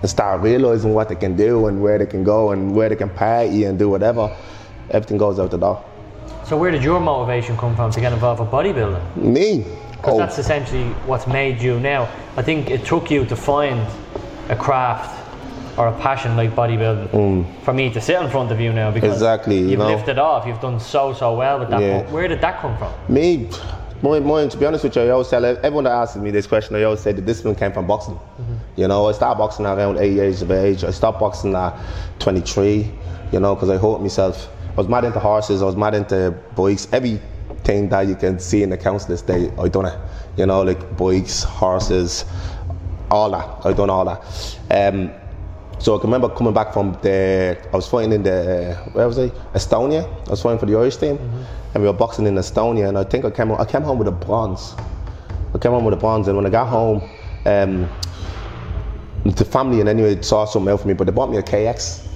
and 0.00 0.10
start 0.10 0.40
realizing 0.40 0.94
what 0.94 1.08
they 1.08 1.16
can 1.16 1.36
do 1.36 1.66
and 1.66 1.82
where 1.82 1.98
they 1.98 2.06
can 2.06 2.24
go 2.24 2.52
and 2.52 2.74
where 2.74 2.88
they 2.88 2.96
can 2.96 3.10
party 3.10 3.64
and 3.64 3.78
do 3.78 3.88
whatever 3.88 4.34
everything 4.90 5.18
goes 5.18 5.38
out 5.38 5.50
the 5.50 5.58
door. 5.58 5.84
So 6.46 6.56
where 6.56 6.70
did 6.70 6.82
your 6.82 6.98
motivation 6.98 7.58
come 7.58 7.76
from 7.76 7.90
to 7.90 8.00
get 8.00 8.12
involved 8.12 8.40
with 8.40 8.50
bodybuilding? 8.50 9.16
me 9.16 9.66
oh, 10.04 10.18
that's 10.18 10.38
essentially 10.38 10.84
what's 11.06 11.26
made 11.26 11.60
you 11.60 11.78
now. 11.80 12.08
I 12.36 12.42
think 12.42 12.70
it 12.70 12.84
took 12.84 13.10
you 13.10 13.24
to 13.26 13.36
find 13.36 13.86
a 14.48 14.56
craft 14.56 15.14
or 15.78 15.88
a 15.88 15.98
passion 16.00 16.36
like 16.36 16.50
bodybuilding 16.56 17.62
for 17.62 17.72
me 17.72 17.92
to 17.92 18.00
sit 18.00 18.20
in 18.20 18.28
front 18.30 18.50
of 18.50 18.60
you 18.60 18.72
now 18.72 18.90
because 18.90 19.10
Mm. 19.10 19.14
Exactly, 19.14 19.58
you 19.58 19.68
you've 19.70 19.78
know. 19.78 19.86
lifted 19.94 20.18
off. 20.18 20.46
You've 20.46 20.60
done 20.60 20.80
so 20.80 21.12
so 21.12 21.36
well 21.36 21.58
with 21.60 21.70
that. 21.70 21.80
Yeah. 21.80 22.02
Where 22.10 22.26
did 22.28 22.40
that 22.40 22.60
come 22.60 22.76
from? 22.78 22.92
Me, 23.08 23.48
mine, 24.02 24.48
to 24.48 24.56
be 24.56 24.66
honest 24.66 24.84
with 24.84 24.96
you, 24.96 25.02
I 25.02 25.10
always 25.10 25.28
tell 25.28 25.44
everyone 25.44 25.84
that 25.84 25.92
asks 25.92 26.16
me 26.16 26.30
this 26.30 26.46
question, 26.46 26.74
I 26.76 26.82
always 26.82 27.00
say 27.00 27.12
the 27.12 27.22
discipline 27.22 27.54
came 27.54 27.72
from 27.72 27.86
boxing. 27.86 28.18
You 28.76 28.88
know, 28.88 29.08
I 29.08 29.12
started 29.12 29.38
boxing 29.38 29.66
at 29.66 29.76
around 29.76 29.98
eight 29.98 30.12
years 30.12 30.42
of 30.42 30.50
age. 30.50 30.84
I 30.84 30.90
stopped 30.90 31.18
boxing 31.20 31.54
at 31.54 31.76
23, 32.20 32.90
you 33.32 33.40
know, 33.40 33.54
because 33.54 33.70
I 33.70 33.76
hurt 33.76 34.00
myself. 34.00 34.48
I 34.72 34.76
was 34.76 34.88
mad 34.88 35.04
into 35.04 35.18
horses, 35.18 35.62
I 35.62 35.64
was 35.64 35.74
mad 35.76 35.94
into 35.94 36.32
bikes, 36.54 36.86
everything 37.68 37.88
that 37.90 38.06
you 38.06 38.14
can 38.14 38.38
see 38.38 38.62
in 38.62 38.70
the 38.70 38.76
council 38.76 39.08
this 39.08 39.22
day, 39.22 39.50
I 39.58 39.68
done 39.68 39.86
it. 39.86 39.98
You 40.36 40.46
know, 40.46 40.62
like 40.62 40.96
bikes, 40.96 41.42
horses, 41.42 42.24
all 43.10 43.30
that. 43.30 43.66
I 43.66 43.72
done 43.72 43.90
all 43.90 44.04
that. 44.04 44.22
Um, 44.70 45.10
so 45.78 45.94
I 45.94 46.00
can 46.00 46.10
remember 46.10 46.34
coming 46.34 46.54
back 46.54 46.72
from 46.72 46.98
the, 47.02 47.56
I 47.72 47.76
was 47.76 47.86
fighting 47.86 48.12
in 48.12 48.22
the, 48.22 48.74
where 48.92 49.06
was 49.06 49.18
I? 49.18 49.28
Estonia. 49.54 50.04
I 50.26 50.30
was 50.30 50.42
fighting 50.42 50.58
for 50.58 50.66
the 50.66 50.76
Irish 50.76 50.96
team, 50.96 51.18
and 51.74 51.82
we 51.82 51.88
were 51.88 51.92
boxing 51.92 52.26
in 52.26 52.34
Estonia. 52.34 52.88
And 52.88 52.98
I 52.98 53.04
think 53.04 53.24
I 53.24 53.30
came, 53.30 53.52
I 53.52 53.64
came 53.64 53.82
home 53.82 53.98
with 53.98 54.08
a 54.08 54.12
bronze. 54.12 54.74
I 55.54 55.58
came 55.58 55.72
home 55.72 55.84
with 55.84 55.94
a 55.94 55.98
bronze, 55.98 56.28
and 56.28 56.36
when 56.36 56.46
I 56.46 56.50
got 56.50 56.68
home, 56.68 57.02
um, 57.46 57.88
the 59.24 59.44
family 59.44 59.80
and 59.80 59.88
anyway 59.88 60.20
saw 60.22 60.46
something 60.46 60.72
out 60.72 60.80
for 60.80 60.88
me, 60.88 60.94
but 60.94 61.04
they 61.06 61.12
bought 61.12 61.30
me 61.30 61.36
a 61.36 61.42
KX, 61.42 62.07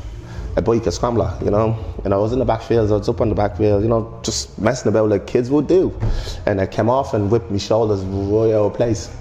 a 0.56 0.62
bike, 0.62 0.86
a 0.86 0.92
scrambler, 0.92 1.36
you 1.42 1.50
know. 1.50 1.76
And 2.04 2.12
I 2.12 2.16
was 2.16 2.32
in 2.32 2.38
the 2.38 2.44
backfield, 2.44 2.90
I 2.90 2.96
was 2.96 3.08
up 3.08 3.20
on 3.20 3.28
the 3.28 3.34
backfield, 3.34 3.82
you 3.82 3.88
know, 3.88 4.20
just 4.22 4.58
messing 4.58 4.88
about 4.88 5.08
like 5.08 5.26
kids 5.26 5.50
would 5.50 5.66
do. 5.66 5.98
And 6.46 6.60
I 6.60 6.66
came 6.66 6.90
off 6.90 7.14
and 7.14 7.30
whipped 7.30 7.50
my 7.50 7.58
shoulders 7.58 8.00
right 8.02 8.52
out 8.52 8.66
of 8.66 8.74
place. 8.74 9.14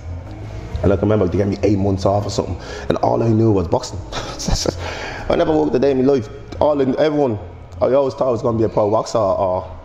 And 0.84 0.92
I 0.92 0.96
remember 0.96 1.28
they 1.28 1.38
gave 1.38 1.48
me 1.48 1.58
eight 1.64 1.78
months 1.78 2.06
off 2.06 2.26
or 2.26 2.32
something, 2.32 2.60
and 2.90 2.98
all 2.98 3.22
I 3.22 3.30
knew 3.30 3.52
was 3.52 3.68
boxing. 3.68 4.00
I 5.30 5.36
never 5.36 5.56
worked 5.56 5.76
a 5.76 5.80
day 5.80 5.92
in 5.92 6.04
my 6.04 6.14
life. 6.14 6.28
All 6.60 6.82
in, 6.82 6.98
everyone, 6.98 7.38
I 7.80 7.94
always 7.94 8.16
thought 8.16 8.30
I 8.30 8.32
was 8.32 8.42
going 8.42 8.58
to 8.58 8.60
be 8.60 8.66
a 8.66 8.70
pro 8.74 8.90
boxer, 8.90 9.20
or 9.20 9.80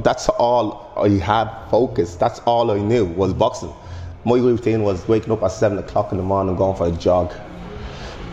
that's 0.00 0.28
all 0.30 0.92
I 0.96 1.10
had 1.10 1.48
focus. 1.70 2.16
That's 2.16 2.40
all 2.40 2.72
I 2.72 2.78
knew 2.78 3.04
was 3.04 3.32
boxing. 3.32 3.72
My 4.24 4.36
routine 4.36 4.82
was 4.82 5.06
waking 5.06 5.32
up 5.32 5.42
at 5.44 5.52
seven 5.52 5.78
o'clock 5.78 6.10
in 6.10 6.18
the 6.18 6.24
morning, 6.24 6.56
going 6.56 6.76
for 6.76 6.88
a 6.88 6.92
jog, 6.92 7.32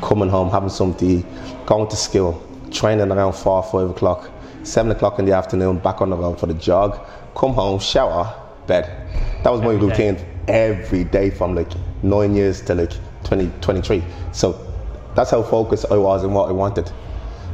coming 0.02 0.30
home, 0.30 0.50
having 0.50 0.70
something 0.70 1.24
going 1.66 1.88
to 1.90 1.96
school, 1.96 2.44
training 2.72 3.12
around 3.12 3.34
four, 3.34 3.62
five 3.64 3.90
o'clock, 3.90 4.30
seven 4.64 4.92
o'clock 4.92 5.20
in 5.20 5.26
the 5.26 5.34
afternoon, 5.34 5.80
back 5.80 6.02
on 6.02 6.10
the 6.10 6.18
road 6.18 6.40
for 6.40 6.46
the 6.48 6.54
jog, 6.54 7.00
come 7.36 7.54
home, 7.54 7.80
shower, 7.80 8.34
bed. 8.68 8.86
That 9.44 9.52
was 9.52 9.62
my 9.62 9.74
Every 9.74 9.80
day. 9.80 10.12
routine 10.12 10.26
every 10.48 11.04
day 11.04 11.30
from 11.30 11.56
like 11.56 11.72
nine 12.04 12.36
years 12.36 12.62
to 12.62 12.76
like 12.76 12.92
20, 13.24 13.52
23. 13.62 14.04
So 14.32 14.66
that's 15.16 15.32
how 15.32 15.44
focused 15.44 15.86
I 15.92 15.98
was 15.98 16.24
in 16.24 16.34
what 16.34 16.50
I 16.50 16.52
wanted. 16.52 16.92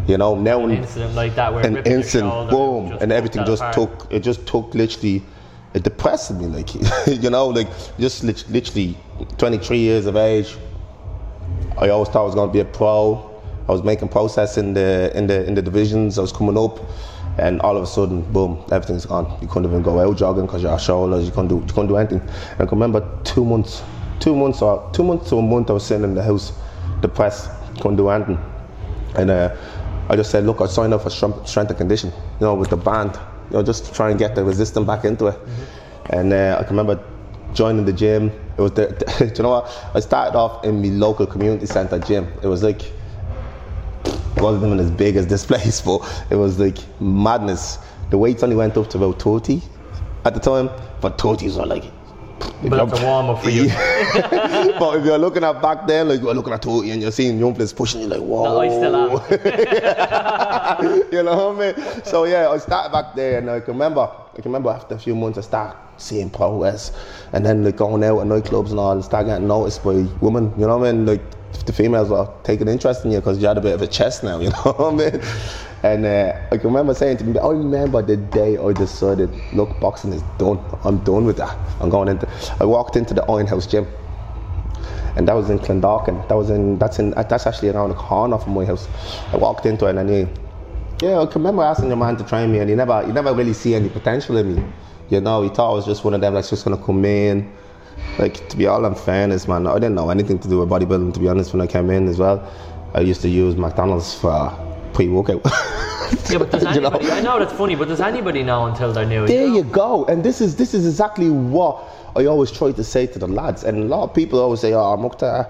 You 0.08 0.18
know, 0.18 0.36
now 0.36 0.64
An 0.64 0.72
incident 0.72 1.16
like 1.16 1.36
that 1.36 1.52
where 1.54 1.66
an 1.66 1.78
instant 1.78 2.30
boom, 2.52 2.96
and 3.02 3.12
everything 3.12 3.44
just 3.46 3.62
apart. 3.64 3.74
took. 3.74 4.14
It 4.14 4.20
just 4.22 4.46
took 4.46 4.74
literally. 4.76 5.24
It 5.74 5.84
depressed 5.84 6.32
me, 6.36 6.46
like 6.46 6.70
you 7.08 7.30
know, 7.30 7.48
like 7.48 7.68
just 7.98 8.24
literally 8.24 8.96
23 9.38 9.78
years 9.78 10.06
of 10.06 10.16
age. 10.16 10.56
I 11.78 11.90
always 11.90 12.08
thought 12.10 12.22
I 12.22 12.26
was 12.26 12.36
going 12.36 12.50
to 12.50 12.54
be 12.54 12.60
a 12.60 12.66
pro. 12.66 13.35
I 13.68 13.72
was 13.72 13.84
making 13.84 14.10
process 14.10 14.58
in 14.58 14.74
the 14.74 15.12
in 15.16 15.28
the 15.28 15.46
in 15.46 15.56
the 15.56 15.62
divisions. 15.62 16.18
I 16.20 16.22
was 16.22 16.32
coming 16.32 16.58
up, 16.58 16.80
and 17.38 17.62
all 17.62 17.76
of 17.76 17.84
a 17.84 17.88
sudden, 17.88 18.22
boom, 18.32 18.64
everything's 18.72 19.06
gone. 19.06 19.38
You 19.42 19.48
couldn't 19.48 19.70
even 19.70 19.82
go 19.82 20.00
out 20.00 20.18
jogging 20.18 20.46
because 20.46 20.62
your 20.62 20.78
shoulders. 20.80 21.26
You 21.26 21.32
couldn't 21.32 21.48
do 21.48 21.56
you 21.56 21.74
couldn't 21.74 21.88
do 21.88 21.98
anything. 21.98 22.20
And 22.22 22.62
I 22.62 22.66
can 22.66 22.80
remember 22.80 23.08
two 23.24 23.44
months, 23.44 23.84
two 24.20 24.36
months 24.36 24.62
or 24.62 24.90
two 24.94 25.04
months 25.04 25.30
to 25.30 25.38
a 25.38 25.42
month. 25.42 25.70
I 25.70 25.74
was 25.74 25.86
sitting 25.86 26.04
in 26.04 26.14
the 26.14 26.24
house, 26.24 26.54
depressed, 27.02 27.50
couldn't 27.76 27.98
do 27.98 28.10
anything. 28.10 28.38
And 29.16 29.32
uh, 29.32 29.56
I 30.10 30.16
just 30.16 30.30
said, 30.30 30.46
look, 30.46 30.62
I 30.62 30.68
signed 30.68 30.94
up 30.94 31.02
for 31.02 31.10
strength, 31.10 31.70
and 31.70 31.78
condition, 31.78 32.12
you 32.40 32.46
know, 32.46 32.54
with 32.54 32.70
the 32.70 32.78
band, 32.78 33.18
you 33.50 33.58
know, 33.58 33.64
just 33.64 33.86
to 33.86 33.94
try 33.94 34.12
and 34.12 34.20
get 34.20 34.36
the 34.36 34.44
resistance 34.44 34.86
back 34.86 35.06
into 35.06 35.28
it. 35.28 35.40
And 36.12 36.32
uh, 36.32 36.58
I 36.60 36.64
can 36.64 36.78
remember 36.78 37.04
joining 37.54 37.86
the 37.86 37.94
gym. 37.94 38.30
It 38.58 38.62
was 38.62 38.74
the, 38.74 38.88
do 39.20 39.26
you 39.26 39.44
know 39.44 39.50
what? 39.50 39.90
I 39.96 40.00
started 40.00 40.38
off 40.38 40.64
in 40.64 40.82
the 40.82 40.92
local 40.92 41.26
community 41.26 41.66
center 41.66 41.98
gym. 41.98 42.32
It 42.44 42.48
was 42.48 42.62
like, 42.62 42.92
wasn't 44.46 44.66
even 44.66 44.80
as 44.80 44.92
big 44.92 45.16
as 45.16 45.28
this 45.28 45.46
place, 45.52 45.82
but 45.82 46.02
it 46.30 46.36
was 46.36 46.60
like 46.60 46.78
madness. 47.02 47.80
The 48.10 48.18
weights 48.18 48.44
only 48.44 48.56
went 48.56 48.78
up 48.78 48.90
to 48.92 48.98
about 48.98 49.22
30 49.22 49.62
at 50.26 50.34
the 50.34 50.40
time, 50.40 50.70
but 51.02 51.18
30s 51.18 51.58
were 51.58 51.66
like, 51.66 51.84
But 52.70 52.80
a 52.80 53.04
warm 53.04 53.38
for 53.42 53.50
you. 53.50 53.68
but 54.80 54.98
if 54.98 55.06
you're 55.06 55.18
looking 55.18 55.44
at 55.44 55.62
back 55.62 55.88
then, 55.88 56.10
like 56.10 56.22
you're 56.22 56.34
looking 56.34 56.54
at 56.54 56.64
30 56.64 56.92
and 56.92 57.02
you're 57.02 57.12
seeing 57.12 57.40
young 57.40 57.56
players 57.56 57.74
pushing 57.74 58.02
you 58.02 58.08
like, 58.08 58.20
whoa. 58.22 58.44
No, 58.44 58.60
I 58.62 58.70
still 58.70 58.96
am. 58.96 59.12
you 61.12 61.24
know 61.24 61.52
what 61.52 61.66
I 61.66 61.74
mean? 61.74 62.04
So 62.06 62.26
yeah, 62.26 62.50
I 62.50 62.58
started 62.58 62.92
back 62.92 63.16
there, 63.16 63.40
and 63.40 63.50
I 63.50 63.60
can 63.60 63.74
remember. 63.74 64.02
I 64.02 64.36
can 64.36 64.46
remember 64.46 64.70
after 64.70 64.96
a 64.96 65.00
few 65.00 65.16
months, 65.16 65.38
I 65.38 65.42
started 65.42 65.78
seeing 65.98 66.30
progress, 66.30 66.92
and 67.34 67.46
then 67.46 67.64
like 67.64 67.78
going 67.78 68.04
out 68.04 68.20
at 68.20 68.28
nightclubs 68.28 68.70
and 68.72 68.80
all, 68.80 68.92
and 68.92 69.04
start 69.04 69.26
getting 69.28 69.48
noticed 69.48 69.84
by 69.84 70.06
women. 70.22 70.54
You 70.58 70.68
know 70.68 70.78
what 70.78 70.90
I 70.90 70.92
mean? 70.92 71.06
Like 71.06 71.22
the 71.66 71.74
females 71.74 72.10
were 72.10 72.30
taking 72.44 72.68
interest 72.68 73.06
in 73.06 73.12
you 73.12 73.20
because 73.20 73.42
you 73.42 73.48
had 73.48 73.58
a 73.58 73.62
bit 73.62 73.74
of 73.74 73.82
a 73.82 73.88
chest 73.88 74.24
now. 74.24 74.40
You 74.46 74.50
know 74.50 74.74
what 74.74 74.94
I 74.94 75.12
mean? 75.12 75.22
And 75.84 76.06
uh, 76.06 76.34
I 76.52 76.58
can 76.58 76.68
remember 76.68 76.94
saying 76.94 77.18
to 77.18 77.24
me, 77.24 77.40
I 77.40 77.50
remember 77.50 78.02
the 78.02 78.18
day 78.18 78.58
I 78.58 78.74
decided, 78.74 79.30
look, 79.54 79.80
boxing 79.80 80.14
is 80.14 80.24
done. 80.38 80.60
I'm 80.84 81.04
done 81.04 81.26
with 81.26 81.38
that. 81.38 81.56
I'm 81.80 81.90
going 81.90 82.08
into. 82.08 82.28
I 82.60 82.66
walked 82.66 82.96
into 82.96 83.14
the 83.14 83.24
Iron 83.26 83.48
House 83.48 83.68
gym 83.68 83.88
and 85.16 85.28
that 85.28 85.34
was 85.34 85.50
in 85.50 85.60
Clondalkin. 85.60 86.28
That 86.28 86.36
was 86.36 86.50
in 86.50 86.78
that's 86.78 87.00
in 87.00 87.12
that's 87.12 87.48
actually 87.48 87.70
around 87.70 87.90
the 87.90 87.96
corner 87.96 88.38
from 88.38 88.54
my 88.54 88.66
house. 88.66 88.88
I 89.32 89.38
walked 89.38 89.66
into 89.66 89.86
it 89.88 89.92
and 89.92 90.00
I 90.00 90.04
knew. 90.04 90.30
Yeah, 91.02 91.20
I 91.20 91.26
can 91.26 91.42
remember 91.42 91.64
asking 91.64 91.88
your 91.88 91.98
man 91.98 92.16
to 92.18 92.24
train 92.24 92.52
me, 92.52 92.60
and 92.60 92.70
he 92.70 92.76
never 92.76 93.06
he 93.06 93.12
never 93.12 93.34
really 93.34 93.54
see 93.54 93.76
any 93.76 93.90
potential 93.90 94.38
in 94.38 94.56
me. 94.56 94.64
You 95.10 95.22
know, 95.22 95.44
he 95.44 95.50
thought 95.50 95.72
I 95.72 95.76
was 95.76 95.86
just 95.86 96.04
one 96.04 96.14
of 96.14 96.22
them 96.22 96.34
that's 96.34 96.50
just 96.50 96.66
gonna 96.66 96.78
come 96.78 97.04
in. 97.06 97.52
Like 98.18 98.48
to 98.50 98.58
be 98.58 98.66
all 98.68 98.86
in 98.86 98.96
fairness, 98.96 99.48
man, 99.48 99.68
I 99.68 99.74
didn't 99.76 99.96
know 99.96 100.10
anything 100.10 100.40
to 100.40 100.48
do 100.48 100.60
with 100.60 100.70
bodybuilding. 100.70 101.14
To 101.14 101.20
be 101.20 101.28
honest, 101.28 101.54
when 101.54 101.62
I 101.62 101.68
came 101.68 101.90
in 101.90 102.08
as 102.08 102.18
well, 102.18 102.50
I 102.94 103.02
used 103.02 103.22
to 103.22 103.30
use 103.30 103.56
McDonald's 103.56 104.14
for 104.14 104.52
pre-workout. 104.94 105.46
Yeah, 106.30 106.38
but 106.38 106.52
does 106.52 106.62
You 106.76 106.82
know? 106.82 106.90
anybody? 106.90 107.12
I 107.12 107.20
know 107.22 107.40
that's 107.40 107.54
funny, 107.54 107.74
but 107.76 107.88
does 107.88 108.00
anybody 108.00 108.44
know 108.44 108.68
until 108.68 108.94
they're 108.94 109.08
new? 109.08 109.26
There 109.26 109.48
you 109.48 109.64
go. 109.64 110.06
And 110.06 110.24
this 110.24 110.40
is 110.40 110.56
this 110.56 110.76
is 110.76 110.86
exactly 110.86 111.32
what 111.32 111.84
I 112.16 112.26
always 112.26 112.52
try 112.52 112.72
to 112.74 112.84
say 112.84 113.08
to 113.08 113.18
the 113.18 113.28
lads. 113.28 113.64
And 113.64 113.78
a 113.84 113.86
lot 113.88 114.04
of 114.04 114.14
people 114.14 114.40
always 114.40 114.60
say, 114.60 114.74
"Oh, 114.74 114.96
Moctar, 114.98 115.50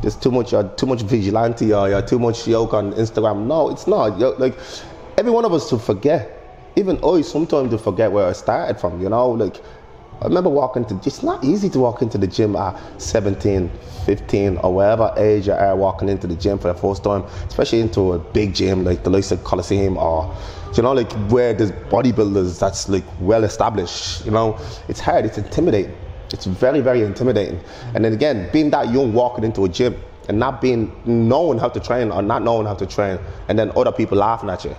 there's 0.00 0.16
too 0.16 0.30
much, 0.30 0.52
you're 0.52 0.64
too 0.64 0.86
much 0.86 1.02
vigilante, 1.02 1.72
or 1.74 1.88
you're 1.90 2.00
too 2.02 2.18
much 2.18 2.48
yoke 2.48 2.72
on 2.72 2.92
Instagram." 2.94 3.46
No, 3.46 3.68
it's 3.68 3.86
not. 3.86 4.18
You're, 4.18 4.34
like 4.36 4.58
every 5.18 5.30
one 5.30 5.44
of 5.44 5.52
us 5.52 5.68
to 5.68 5.78
forget. 5.78 6.34
Even 6.76 6.98
I 7.04 7.20
sometimes 7.20 7.70
to 7.72 7.78
forget 7.78 8.10
where 8.10 8.26
I 8.26 8.32
started 8.32 8.80
from. 8.80 9.02
You 9.02 9.10
know, 9.10 9.28
like 9.30 9.56
I 10.20 10.24
remember 10.24 10.50
walking 10.50 10.84
to. 10.86 11.00
It's 11.04 11.22
not 11.22 11.44
easy 11.44 11.70
to 11.70 11.78
walk 11.78 12.02
into 12.02 12.18
the 12.18 12.26
gym 12.26 12.56
at 12.56 12.76
17, 13.00 13.70
15, 14.04 14.56
or 14.58 14.74
whatever 14.74 15.14
age 15.16 15.46
you 15.46 15.52
are 15.52 15.76
walking 15.76 16.08
into 16.08 16.26
the 16.26 16.34
gym 16.34 16.58
for 16.58 16.72
the 16.72 16.74
first 16.74 17.04
time, 17.04 17.22
especially 17.46 17.80
into 17.80 18.14
a 18.14 18.18
big 18.18 18.54
gym 18.54 18.84
like 18.84 19.04
the 19.04 19.10
likes 19.10 19.30
of 19.30 19.44
Coliseum 19.44 19.96
or 19.96 20.34
you 20.76 20.82
know, 20.82 20.92
like 20.92 21.10
where 21.30 21.54
there's 21.54 21.72
bodybuilders 21.72 22.58
that's 22.58 22.88
like 22.88 23.04
well 23.20 23.44
established. 23.44 24.24
You 24.24 24.32
know, 24.32 24.58
it's 24.88 25.00
hard. 25.00 25.24
It's 25.24 25.38
intimidating. 25.38 25.96
It's 26.32 26.44
very, 26.44 26.80
very 26.80 27.02
intimidating. 27.02 27.60
And 27.94 28.04
then 28.04 28.12
again, 28.12 28.50
being 28.52 28.70
that 28.70 28.92
young, 28.92 29.12
walking 29.12 29.44
into 29.44 29.64
a 29.64 29.68
gym 29.68 29.96
and 30.28 30.38
not 30.38 30.60
being 30.60 30.92
knowing 31.06 31.58
how 31.58 31.68
to 31.70 31.80
train 31.80 32.10
or 32.10 32.20
not 32.22 32.42
knowing 32.42 32.66
how 32.66 32.74
to 32.74 32.86
train, 32.86 33.18
and 33.48 33.58
then 33.58 33.72
other 33.76 33.92
people 33.92 34.18
laughing 34.18 34.50
at 34.50 34.64
you. 34.64 34.76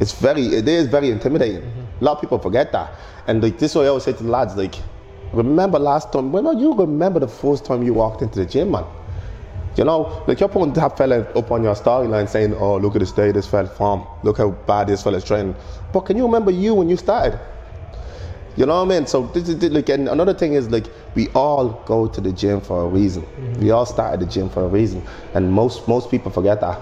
It's 0.00 0.12
very, 0.12 0.46
it 0.46 0.66
is 0.66 0.88
very 0.88 1.10
intimidating. 1.10 1.83
A 2.04 2.06
lot 2.06 2.16
of 2.16 2.20
people 2.20 2.38
forget 2.38 2.70
that. 2.72 2.92
And 3.26 3.42
like 3.42 3.58
this 3.58 3.70
is 3.70 3.76
what 3.76 3.86
I 3.86 3.88
always 3.88 4.04
say 4.04 4.12
to 4.12 4.22
the 4.22 4.30
lads, 4.30 4.54
like, 4.56 4.74
remember 5.32 5.78
last 5.78 6.12
time, 6.12 6.32
when 6.32 6.44
do 6.44 6.60
you 6.60 6.74
remember 6.74 7.18
the 7.18 7.28
first 7.28 7.64
time 7.64 7.82
you 7.82 7.94
walked 7.94 8.20
into 8.20 8.40
the 8.40 8.44
gym, 8.44 8.72
man? 8.72 8.84
You 9.78 9.84
know, 9.84 10.22
like 10.26 10.38
you're 10.38 10.50
putting 10.50 10.74
that 10.74 10.98
fella 10.98 11.20
up 11.20 11.50
on 11.50 11.62
your 11.64 11.74
storyline 11.74 12.28
saying, 12.28 12.52
oh, 12.56 12.76
look 12.76 12.94
at 12.94 12.98
the 12.98 13.06
state 13.06 13.32
this 13.32 13.46
fella 13.46 13.68
form, 13.68 14.06
look 14.22 14.36
how 14.36 14.50
bad 14.50 14.88
this 14.88 15.02
fella's 15.02 15.24
training. 15.24 15.56
But 15.94 16.00
can 16.02 16.18
you 16.18 16.26
remember 16.26 16.50
you 16.50 16.74
when 16.74 16.90
you 16.90 16.98
started? 16.98 17.40
You 18.54 18.66
know 18.66 18.84
what 18.84 18.94
I 18.94 18.98
mean? 18.98 19.06
So 19.06 19.26
this 19.28 19.48
is 19.48 19.62
like, 19.72 19.88
and 19.88 20.06
another 20.06 20.34
thing 20.34 20.52
is 20.52 20.70
like 20.70 20.86
we 21.14 21.28
all 21.30 21.82
go 21.86 22.06
to 22.06 22.20
the 22.20 22.32
gym 22.32 22.60
for 22.60 22.82
a 22.82 22.86
reason. 22.86 23.24
We 23.60 23.70
all 23.70 23.86
started 23.86 24.20
the 24.20 24.26
gym 24.26 24.50
for 24.50 24.62
a 24.62 24.68
reason, 24.68 25.02
and 25.32 25.50
most 25.50 25.88
most 25.88 26.10
people 26.10 26.30
forget 26.30 26.60
that. 26.60 26.78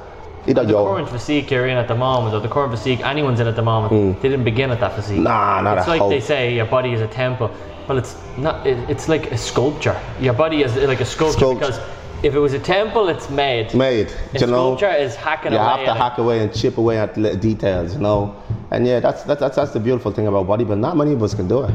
Either 0.47 0.65
The 0.65 0.71
you're 0.73 0.87
current 0.87 1.09
physique 1.09 1.51
you're 1.51 1.69
in 1.69 1.77
at 1.77 1.87
the 1.87 1.95
moment, 1.95 2.35
or 2.35 2.41
the 2.41 2.49
current 2.49 2.73
physique 2.73 3.01
anyone's 3.01 3.39
in 3.41 3.47
at 3.47 3.55
the 3.55 3.63
moment, 3.63 3.93
hmm. 3.93 4.21
they 4.21 4.29
didn't 4.29 4.45
begin 4.45 4.71
at 4.71 4.81
that 4.81 4.95
physique. 4.95 5.21
Nah, 5.21 5.61
not 5.61 5.79
It's 5.79 5.87
like 5.87 6.01
hope. 6.01 6.11
they 6.11 6.21
say 6.21 6.55
your 6.55 6.67
body 6.67 6.93
is 6.93 7.01
a 7.01 7.07
temple. 7.07 7.51
Well, 7.89 7.99
it's 7.99 8.17
not. 8.37 8.67
It, 8.67 8.79
it's 8.91 9.09
like 9.09 9.31
a 9.31 9.39
sculpture. 9.39 9.99
Your 10.21 10.35
body 10.35 10.63
is 10.63 10.75
like 10.77 11.01
a 11.01 11.05
sculpture 11.05 11.39
Sculpt- 11.47 11.59
because 11.61 11.81
if 12.25 12.35
it 12.35 12.39
was 12.39 12.53
a 12.55 12.59
temple, 12.59 13.09
it's 13.09 13.29
made. 13.31 13.73
made. 13.75 14.09
A 14.35 14.39
you 14.41 14.47
know, 14.47 14.77
sculpture 14.77 14.91
is 14.91 15.15
hacking 15.15 15.53
you 15.53 15.59
away. 15.59 15.67
You 15.67 15.77
have 15.77 15.85
to 15.87 15.91
at 15.91 15.97
it. 15.97 16.01
hack 16.01 16.19
away 16.19 16.41
and 16.41 16.55
chip 16.55 16.79
away 16.79 16.99
at 16.99 17.17
little 17.17 17.39
details. 17.39 17.95
You 17.95 18.01
know, 18.01 18.35
and 18.73 18.87
yeah, 18.87 18.99
that's 19.01 19.23
that's 19.25 19.41
that's, 19.41 19.57
that's 19.57 19.73
the 19.73 19.81
beautiful 19.81 20.11
thing 20.13 20.27
about 20.27 20.47
bodybuilding. 20.47 20.79
Not 20.81 20.97
many 20.97 21.13
of 21.13 21.23
us 21.23 21.35
can 21.35 21.47
do 21.49 21.65
it. 21.65 21.75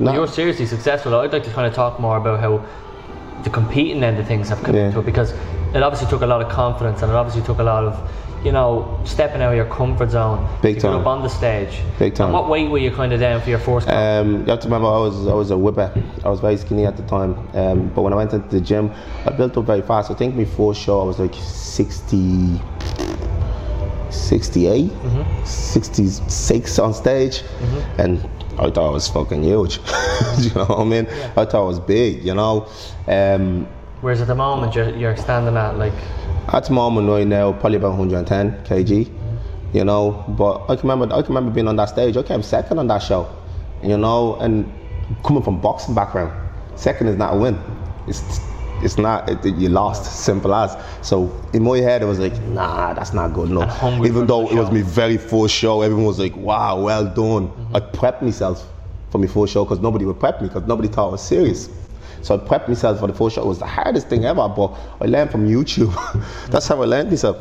Not- 0.00 0.14
You're 0.14 0.26
seriously 0.26 0.66
successful. 0.66 1.14
I'd 1.14 1.32
like 1.32 1.44
to 1.44 1.50
kind 1.50 1.66
of 1.66 1.74
talk 1.74 2.00
more 2.00 2.16
about 2.16 2.40
how 2.40 2.64
the 3.42 3.50
competing 3.50 4.02
end 4.02 4.18
of 4.18 4.26
things 4.26 4.48
have 4.48 4.62
come 4.62 4.74
Yeah. 4.74 4.86
into 4.86 5.00
it 5.00 5.06
because 5.06 5.32
it 5.74 5.82
obviously 5.82 6.08
took 6.08 6.22
a 6.22 6.26
lot 6.26 6.42
of 6.42 6.48
confidence 6.50 7.02
and 7.02 7.12
it 7.12 7.14
obviously 7.14 7.42
took 7.42 7.58
a 7.58 7.62
lot 7.62 7.84
of, 7.84 8.44
you 8.44 8.52
know, 8.52 8.98
stepping 9.04 9.40
out 9.42 9.50
of 9.52 9.56
your 9.56 9.66
comfort 9.66 10.10
zone 10.10 10.48
Big 10.62 10.76
to 10.76 10.80
get 10.80 10.88
time. 10.88 11.00
up 11.00 11.06
on 11.06 11.22
the 11.22 11.28
stage. 11.28 11.80
Big 11.98 12.14
time. 12.14 12.26
And 12.26 12.34
what 12.34 12.48
weight 12.48 12.70
were 12.70 12.78
you 12.78 12.90
kind 12.90 13.12
of 13.12 13.20
down 13.20 13.40
for 13.40 13.50
your 13.50 13.58
first? 13.58 13.88
Um, 13.88 14.40
you 14.40 14.46
have 14.46 14.60
to 14.60 14.66
remember, 14.66 14.88
I 14.88 14.98
was 14.98 15.26
I 15.26 15.34
was 15.34 15.50
a 15.50 15.58
whipper. 15.58 15.92
I 16.24 16.28
was 16.28 16.40
very 16.40 16.56
skinny 16.56 16.86
at 16.86 16.96
the 16.96 17.02
time. 17.04 17.36
Um, 17.54 17.88
but 17.94 18.02
when 18.02 18.12
I 18.12 18.16
went 18.16 18.32
into 18.32 18.48
the 18.48 18.60
gym, 18.60 18.90
I 19.26 19.30
built 19.30 19.56
up 19.56 19.64
very 19.66 19.82
fast. 19.82 20.10
I 20.10 20.14
think 20.14 20.34
my 20.34 20.44
first 20.44 20.80
show 20.80 21.00
I 21.00 21.04
was 21.04 21.18
like 21.18 21.34
60, 21.34 22.60
68, 24.10 24.90
66 25.44 26.78
on 26.78 26.94
stage, 26.94 27.42
and 27.98 28.18
I 28.58 28.70
thought 28.70 28.88
I 28.88 28.90
was 28.90 29.06
fucking 29.08 29.42
huge. 29.44 29.76
you 30.38 30.50
know 30.54 30.64
what 30.64 30.80
I 30.80 30.84
mean? 30.84 31.06
I 31.36 31.44
thought 31.44 31.54
I 31.54 31.66
was 31.66 31.78
big. 31.78 32.24
You 32.24 32.34
know. 32.34 32.68
Um, 33.06 33.68
Whereas 34.00 34.20
at 34.20 34.28
the 34.28 34.34
moment 34.34 34.74
you're, 34.74 34.90
you're 34.96 35.16
standing 35.16 35.56
at 35.56 35.76
like 35.76 35.92
At 36.48 36.64
the 36.64 36.72
moment 36.72 37.08
right 37.08 37.26
now, 37.26 37.52
probably 37.52 37.76
about 37.76 37.98
110 37.98 38.64
kg. 38.64 39.10
You 39.72 39.84
know, 39.84 40.24
but 40.28 40.62
I 40.68 40.76
can 40.76 40.88
remember 40.88 41.14
I 41.14 41.22
can 41.22 41.34
remember 41.34 41.52
being 41.52 41.68
on 41.68 41.76
that 41.76 41.90
stage. 41.90 42.16
I 42.16 42.22
came 42.22 42.42
second 42.42 42.78
on 42.78 42.88
that 42.88 42.98
show. 42.98 43.28
You 43.82 43.96
know, 43.96 44.36
and 44.36 44.70
coming 45.24 45.42
from 45.42 45.60
boxing 45.60 45.94
background, 45.94 46.32
second 46.76 47.06
is 47.06 47.16
not 47.16 47.34
a 47.34 47.38
win. 47.38 47.58
It's 48.08 48.40
it's 48.82 48.98
not 48.98 49.28
it, 49.30 49.44
you 49.44 49.68
lost. 49.68 50.24
Simple 50.24 50.54
as. 50.54 50.76
So 51.02 51.30
in 51.52 51.62
my 51.62 51.78
head, 51.78 52.02
it 52.02 52.06
was 52.06 52.18
like, 52.18 52.36
nah, 52.44 52.94
that's 52.94 53.12
not 53.12 53.32
good 53.32 53.50
enough. 53.50 53.82
Even 54.04 54.26
though 54.26 54.48
it 54.48 54.56
was 54.56 54.70
my 54.72 54.82
very 54.82 55.18
first 55.18 55.54
show, 55.54 55.82
everyone 55.82 56.06
was 56.06 56.18
like, 56.18 56.34
wow, 56.34 56.80
well 56.80 57.04
done. 57.04 57.48
Mm-hmm. 57.48 57.76
I 57.76 57.80
prepped 57.80 58.22
myself 58.22 58.66
for 59.10 59.18
my 59.18 59.26
first 59.26 59.52
show 59.52 59.64
because 59.64 59.80
nobody 59.80 60.04
would 60.04 60.18
prep 60.18 60.40
me 60.40 60.48
because 60.48 60.66
nobody 60.66 60.88
thought 60.88 61.08
I 61.08 61.12
was 61.12 61.22
serious. 61.22 61.68
So 62.22 62.34
I 62.34 62.38
prepped 62.38 62.68
myself 62.68 63.00
for 63.00 63.06
the 63.06 63.14
first 63.14 63.36
show. 63.36 63.42
It 63.42 63.46
was 63.46 63.58
the 63.58 63.66
hardest 63.66 64.08
thing 64.08 64.24
ever, 64.24 64.48
but 64.48 64.76
I 65.00 65.06
learned 65.06 65.30
from 65.30 65.48
YouTube. 65.48 65.94
That's 66.50 66.68
how 66.68 66.82
I 66.82 66.86
learned 66.86 67.10
myself. 67.10 67.36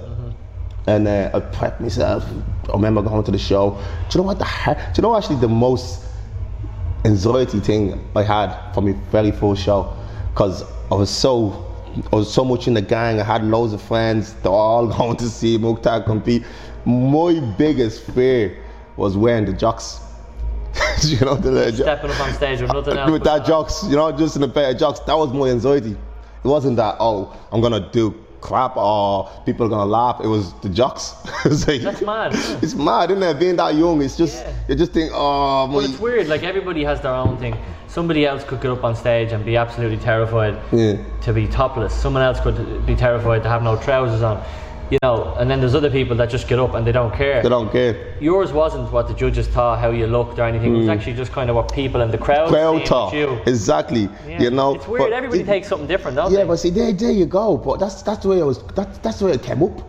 And 0.88 1.08
uh, 1.08 1.32
I 1.34 1.40
prepped 1.40 1.80
myself. 1.80 2.26
I 2.70 2.74
remember 2.74 3.02
going 3.02 3.24
to 3.24 3.32
the 3.32 3.38
show. 3.38 3.72
Do 4.10 4.18
you 4.18 4.24
know 4.24 4.28
what 4.28 4.40
the 4.40 4.46
hard, 4.46 4.78
Do 4.94 5.02
you 5.02 5.04
know 5.04 5.16
actually 5.16 5.38
the 5.38 5.50
most 5.50 6.06
anxiety 7.06 7.60
thing 7.60 8.10
I 8.16 8.24
had 8.24 8.74
for 8.74 8.82
my 8.82 8.94
very 9.12 9.32
first 9.32 9.64
show? 9.64 9.94
Because 10.34 10.64
I 10.92 10.96
was 10.96 11.10
so 11.10 11.66
I 12.12 12.16
was 12.16 12.32
so 12.32 12.46
much 12.46 12.68
in 12.68 12.74
the 12.74 12.82
gang. 12.82 13.20
I 13.20 13.24
had 13.24 13.44
loads 13.44 13.74
of 13.74 13.82
friends. 13.82 14.34
They're 14.36 14.52
all 14.52 14.88
going 14.98 15.18
to 15.18 15.30
see 15.30 15.58
Moctar 15.58 16.06
compete. 16.06 16.44
My 16.86 17.40
biggest 17.58 18.04
fear 18.04 18.58
was 18.96 19.18
wearing 19.18 19.46
the 19.46 19.54
jocks. 19.54 20.00
you 21.04 21.20
know 21.26 21.36
the, 21.36 21.72
stepping 21.74 22.12
up 22.12 22.20
on 22.20 22.34
stage 22.34 22.62
with 22.62 22.74
nothing 22.74 22.98
else. 22.98 23.12
with 23.12 23.24
that 23.24 23.46
jocks, 23.46 23.84
you 23.88 23.96
know, 23.96 24.12
just 24.12 24.36
in 24.36 24.44
a 24.44 24.48
pair 24.48 24.72
of 24.72 24.78
jocks. 24.78 25.00
That 25.02 25.18
was 25.18 25.32
my 25.34 25.50
anxiety. 25.50 25.92
It 25.92 26.48
wasn't 26.48 26.78
that 26.78 26.96
oh, 27.00 27.36
I'm 27.52 27.62
gonna 27.62 27.90
do 27.92 28.16
crap 28.42 28.78
or 28.78 29.30
people 29.46 29.66
are 29.66 29.70
gonna 29.70 29.86
laugh. 29.86 30.22
It 30.24 30.28
was 30.28 30.54
the 30.62 30.70
jocks. 30.70 31.14
it's 31.46 31.68
like, 31.68 31.82
That's 31.82 32.02
mad, 32.02 32.34
isn't? 32.34 32.64
It's 32.64 32.76
mad, 32.76 33.12
isn't 33.12 33.24
it? 33.24 33.40
Being 33.40 33.56
that 33.58 33.76
young, 33.76 34.02
it's 34.02 34.18
just 34.18 34.44
Yeah. 34.44 34.54
you 34.70 34.76
just 34.76 34.94
think, 34.94 35.12
oh, 35.14 35.68
Well, 35.68 35.80
it's 35.82 36.00
weird. 36.00 36.28
Like 36.28 36.44
everybody 36.44 36.84
has 36.84 37.02
their 37.02 37.14
own 37.14 37.38
thing. 37.38 37.58
Somebody 37.88 38.26
else 38.26 38.44
could 38.44 38.62
get 38.62 38.72
up 38.72 38.84
on 38.84 38.96
stage 38.96 39.32
and 39.32 39.44
be 39.44 39.58
absolutely 39.58 39.98
terrified 39.98 40.58
Yeah. 40.72 40.98
to 41.22 41.34
be 41.34 41.48
topless. 41.48 41.94
Someone 41.94 42.24
else 42.24 42.40
could 42.40 42.86
be 42.86 42.96
terrified 42.96 43.44
to 43.44 43.50
have 43.50 43.64
no 43.64 43.76
trousers 43.78 44.22
on. 44.22 44.42
You 44.90 44.98
know, 45.04 45.36
and 45.38 45.50
then 45.52 45.60
there's 45.60 45.76
other 45.76 45.92
people 45.92 46.16
that 46.18 46.32
just 46.32 46.48
get 46.48 46.58
up 46.58 46.74
and 46.74 46.86
they 46.86 46.92
don't 46.92 47.14
care. 47.14 47.44
they 47.44 47.50
don't 47.50 47.72
care. 47.72 48.16
Yours 48.20 48.52
wasn't 48.52 48.92
what 48.92 49.08
the 49.08 49.14
judges 49.14 49.48
thought, 49.48 49.78
how 49.80 49.92
you 49.92 50.08
looked 50.08 50.40
or 50.40 50.44
anything. 50.44 50.76
It 50.76 50.80
was 50.80 50.88
actually 50.90 51.14
just 51.14 51.32
kind 51.32 51.48
of 51.50 51.56
what 51.56 51.72
people 51.72 52.02
in 52.02 52.10
the 52.10 52.18
crowd 52.18 52.48
Mm. 52.50 52.86
Crowd 52.86 53.04
with 53.06 53.14
you. 53.14 53.40
exactly. 53.46 54.10
Yeah. 54.28 54.42
You 54.42 54.50
know, 54.50 54.76
it's 54.76 54.88
weird. 54.88 55.14
Everybody 55.14 55.42
it- 55.42 55.46
takes 55.46 55.68
something 55.68 55.88
different, 55.88 56.16
don't 56.18 56.32
Yeah, 56.32 56.40
they? 56.40 56.46
but 56.46 56.58
see, 56.58 56.72
there, 56.72 56.92
there 56.92 57.12
you 57.12 57.28
go. 57.28 57.58
But 57.58 57.80
that's 57.80 58.02
that's 58.02 58.24
the 58.24 58.30
way 58.30 58.42
I 58.42 58.46
was. 58.46 58.64
That's 58.74 58.98
that's 59.00 59.20
the 59.20 59.26
way 59.26 59.34
it 59.34 59.44
came 59.44 59.62
up. 59.62 59.80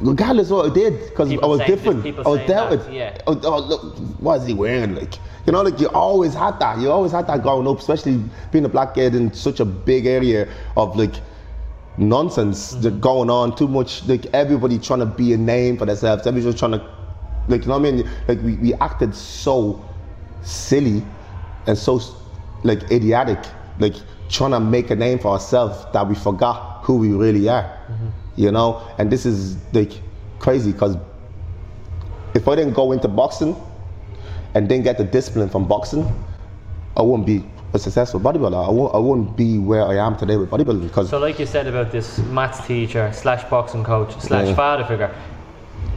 Regardless 0.00 0.50
of 0.50 0.58
what 0.58 0.70
I 0.70 0.74
did, 0.74 1.08
because 1.08 1.32
I 1.32 1.46
was 1.46 1.58
this, 1.60 1.68
different. 1.68 2.06
I 2.18 2.28
was 2.28 2.38
that, 2.40 2.46
doubted. 2.46 2.92
yeah. 2.92 3.16
Oh, 3.26 3.40
oh, 3.44 3.60
look, 3.60 3.96
what 4.20 4.40
is 4.42 4.46
he 4.46 4.52
wearing? 4.52 4.94
Like, 4.94 5.14
you 5.46 5.52
know, 5.54 5.62
like 5.62 5.80
you 5.80 5.88
always 5.88 6.34
had 6.34 6.58
that. 6.60 6.78
You 6.78 6.90
always 6.92 7.12
had 7.12 7.26
that 7.28 7.42
growing 7.42 7.66
up, 7.66 7.78
especially 7.78 8.22
being 8.52 8.66
a 8.66 8.68
black 8.68 8.94
kid 8.94 9.14
in 9.14 9.32
such 9.32 9.58
a 9.58 9.64
big 9.64 10.04
area 10.04 10.48
of 10.76 10.94
like 10.96 11.14
nonsense 11.98 12.72
Mm-hmm. 12.72 12.82
that 12.82 13.00
going 13.00 13.30
on. 13.30 13.56
Too 13.56 13.68
much. 13.68 14.04
Like 14.06 14.26
everybody 14.32 14.78
trying 14.78 15.00
to 15.00 15.06
be 15.06 15.32
a 15.32 15.36
name 15.36 15.76
for 15.78 15.86
themselves. 15.86 16.26
Everybody's 16.26 16.58
trying 16.58 16.72
to, 16.72 16.84
like, 17.48 17.62
you 17.62 17.68
know 17.68 17.78
what 17.78 17.88
I 17.88 17.92
mean? 17.92 18.10
Like 18.28 18.40
we, 18.42 18.54
we 18.56 18.74
acted 18.74 19.14
so 19.14 19.84
silly 20.42 21.02
and 21.66 21.76
so 21.76 22.00
like 22.64 22.90
idiotic, 22.90 23.38
like 23.78 23.94
trying 24.28 24.52
to 24.52 24.60
make 24.60 24.90
a 24.90 24.96
name 24.96 25.18
for 25.18 25.32
ourselves 25.32 25.86
that 25.92 26.06
we 26.06 26.14
forgot 26.14 26.82
who 26.84 26.96
we 26.96 27.08
really 27.12 27.48
are. 27.48 27.78
You 28.36 28.52
know, 28.52 28.86
and 28.98 29.10
this 29.10 29.24
is 29.24 29.56
like 29.72 29.92
crazy 30.38 30.72
because 30.72 30.96
if 32.34 32.46
I 32.46 32.54
didn't 32.54 32.74
go 32.74 32.92
into 32.92 33.08
boxing 33.08 33.56
and 34.54 34.68
didn't 34.68 34.84
get 34.84 34.98
the 34.98 35.04
discipline 35.04 35.48
from 35.48 35.66
boxing, 35.66 36.06
I 36.96 37.02
wouldn't 37.02 37.26
be 37.26 37.44
a 37.72 37.78
successful 37.78 38.20
bodybuilder. 38.20 38.94
I 38.94 38.98
wouldn't 38.98 39.36
be 39.36 39.58
where 39.58 39.84
I 39.86 39.96
am 39.96 40.16
today 40.16 40.36
with 40.36 40.50
bodybuilding 40.50 40.82
because 40.82 41.10
So, 41.10 41.18
like 41.18 41.38
you 41.38 41.46
said 41.46 41.66
about 41.66 41.90
this 41.92 42.18
maths 42.18 42.66
teacher 42.66 43.10
slash 43.12 43.44
boxing 43.50 43.84
coach 43.84 44.18
slash 44.20 44.48
Yeah. 44.48 44.54
father 44.54 44.84
figure, 44.84 45.14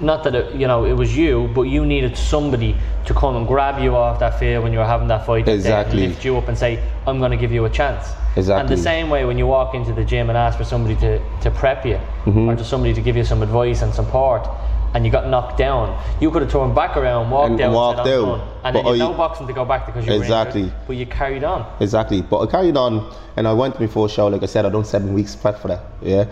not 0.01 0.23
that 0.23 0.35
it, 0.35 0.55
you 0.55 0.67
know 0.67 0.85
it 0.85 0.93
was 0.93 1.15
you, 1.15 1.49
but 1.53 1.63
you 1.63 1.85
needed 1.85 2.17
somebody 2.17 2.75
to 3.05 3.13
come 3.13 3.35
and 3.35 3.47
grab 3.47 3.81
you 3.81 3.95
off 3.95 4.19
that 4.19 4.39
field 4.39 4.63
when 4.63 4.73
you 4.73 4.79
were 4.79 4.85
having 4.85 5.07
that 5.09 5.25
fight, 5.25 5.47
Exactly. 5.47 6.03
and 6.03 6.09
lift 6.11 6.25
you 6.25 6.38
up 6.38 6.47
and 6.47 6.57
say, 6.57 6.79
"I'm 7.07 7.19
going 7.19 7.31
to 7.31 7.38
give 7.38 7.51
you 7.51 7.65
a 7.65 7.69
chance." 7.69 8.13
Exactly. 8.35 8.61
And 8.61 8.69
the 8.69 8.77
same 8.81 9.09
way 9.09 9.25
when 9.25 9.38
you 9.38 9.47
walk 9.47 9.73
into 9.73 9.91
the 9.93 10.03
gym 10.05 10.29
and 10.29 10.38
ask 10.38 10.57
for 10.57 10.63
somebody 10.63 10.95
to, 10.97 11.19
to 11.41 11.51
prep 11.51 11.85
you 11.85 11.99
Mm-hmm. 12.25 12.49
or 12.49 12.55
to 12.55 12.63
somebody 12.63 12.93
to 12.93 13.01
give 13.01 13.15
you 13.17 13.23
some 13.23 13.41
advice 13.41 13.81
and 13.81 13.93
support. 13.93 14.47
And 14.93 15.05
you 15.05 15.12
got 15.12 15.27
knocked 15.27 15.58
down. 15.58 16.01
You 16.19 16.31
could 16.31 16.41
have 16.41 16.51
turned 16.51 16.74
back 16.74 16.98
around, 16.98 17.29
walked 17.29 17.51
And 17.51 17.62
out, 17.62 17.74
walked 17.74 18.00
and 18.00 18.08
out. 18.10 18.25
done." 18.39 18.48
and 18.63 18.75
then 18.75 18.86
you 18.86 18.91
had 18.93 19.00
no 19.00 19.13
boxing 19.13 19.46
to 19.48 19.53
go 19.53 19.63
back 19.63 19.86
to 19.86 19.91
because 19.91 20.08
you 20.08 20.13
Exactly. 20.13 20.62
were 20.62 20.67
injured, 20.67 20.88
but 20.88 20.96
you 20.96 21.05
carried 21.05 21.43
on. 21.43 21.65
Exactly. 21.79 22.22
But 22.22 22.39
I 22.41 22.46
carried 22.51 22.75
on 22.75 23.13
and 23.38 23.48
I 23.48 23.53
went 23.53 23.75
to 23.75 23.81
my 23.81 23.88
first 23.88 24.15
show, 24.15 24.27
like 24.27 24.41
I 24.43 24.48
said, 24.48 24.65
I 24.65 24.69
done 24.69 24.84
seven 24.86 25.13
weeks 25.13 25.36
prep 25.36 25.60
for 25.60 25.67
that. 25.67 25.84
Yeah. 26.01 26.22
It 26.22 26.29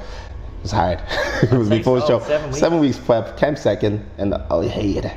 was 0.63 0.71
hard. 0.71 0.99
it 1.43 1.51
was 1.51 1.69
before 1.69 1.99
all 2.01 2.07
show. 2.07 2.19
seven 2.19 2.47
weeks. 2.47 2.59
Seven 2.59 2.79
weeks 2.79 2.97
prep, 2.97 3.37
came 3.37 3.55
second, 3.55 4.03
and 4.17 4.33
I 4.33 4.65
hated 4.67 5.05
it. 5.05 5.13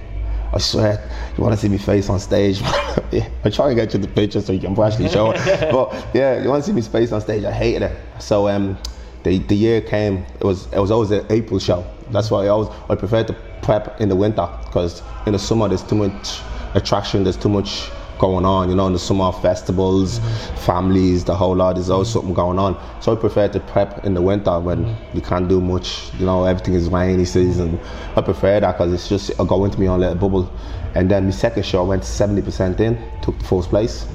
I 0.52 0.58
swear, 0.58 1.08
you 1.38 1.42
want 1.44 1.54
to 1.54 1.60
see 1.60 1.68
me 1.68 1.78
face 1.78 2.10
on 2.10 2.18
stage? 2.20 2.60
yeah, 3.12 3.28
I 3.44 3.50
try 3.50 3.68
and 3.68 3.76
get 3.76 3.94
you 3.94 4.00
the 4.00 4.08
picture 4.08 4.40
so 4.40 4.52
you 4.52 4.60
can 4.60 4.78
actually 4.78 5.08
show 5.08 5.30
it. 5.34 5.38
But 5.72 6.06
yeah, 6.12 6.42
you 6.42 6.48
want 6.48 6.62
to 6.64 6.66
see 6.68 6.74
me 6.74 6.82
face 6.82 7.12
on 7.12 7.20
stage? 7.20 7.44
I 7.44 7.52
hated 7.52 7.82
it. 7.82 7.96
So 8.18 8.48
um, 8.48 8.76
the 9.22 9.38
the 9.38 9.54
year 9.56 9.80
came. 9.80 10.26
It 10.40 10.44
was 10.44 10.66
it 10.72 10.78
was 10.78 10.90
always 10.90 11.10
an 11.12 11.24
April 11.30 11.58
show. 11.60 11.84
That's 12.12 12.30
why 12.30 12.44
I 12.44 12.48
always 12.48 12.68
I 12.88 12.94
prefer 12.94 13.24
to 13.24 13.32
prep 13.62 14.00
in 14.00 14.08
the 14.08 14.16
winter 14.16 14.48
because 14.64 15.02
in 15.26 15.32
the 15.32 15.38
summer 15.38 15.68
there's 15.68 15.82
too 15.82 15.96
much 15.96 16.40
attraction. 16.74 17.24
There's 17.24 17.36
too 17.36 17.48
much 17.48 17.90
going 18.20 18.44
on. 18.44 18.68
You 18.68 18.76
know, 18.76 18.86
in 18.86 18.92
the 18.92 18.98
summer 18.98 19.32
festivals, 19.32 20.20
families, 20.66 21.24
the 21.24 21.34
whole 21.34 21.56
lot. 21.56 21.74
There's 21.74 21.90
always 21.90 22.08
something 22.08 22.34
going 22.34 22.58
on. 22.58 22.76
So 23.00 23.12
I 23.12 23.16
prefer 23.16 23.48
to 23.48 23.60
prep 23.60 24.04
in 24.04 24.14
the 24.14 24.22
winter 24.22 24.60
when 24.60 24.96
you 25.14 25.20
can't 25.20 25.48
do 25.48 25.60
much. 25.60 26.12
You 26.18 26.26
know, 26.26 26.44
everything 26.44 26.74
is 26.74 26.88
rainy 26.88 27.24
season. 27.24 27.80
I 28.16 28.20
prefer 28.20 28.60
that 28.60 28.72
because 28.72 28.92
it's 28.92 29.08
just 29.08 29.40
I 29.40 29.44
go 29.44 29.64
into 29.64 29.80
my 29.80 29.86
own 29.86 30.00
little 30.00 30.16
bubble. 30.16 30.52
And 30.94 31.10
then 31.10 31.24
my 31.24 31.30
second 31.30 31.64
show 31.64 31.80
I 31.84 31.88
went 31.88 32.02
70% 32.02 32.80
in, 32.80 32.98
took 33.22 33.40
first 33.42 33.70
place. 33.70 34.06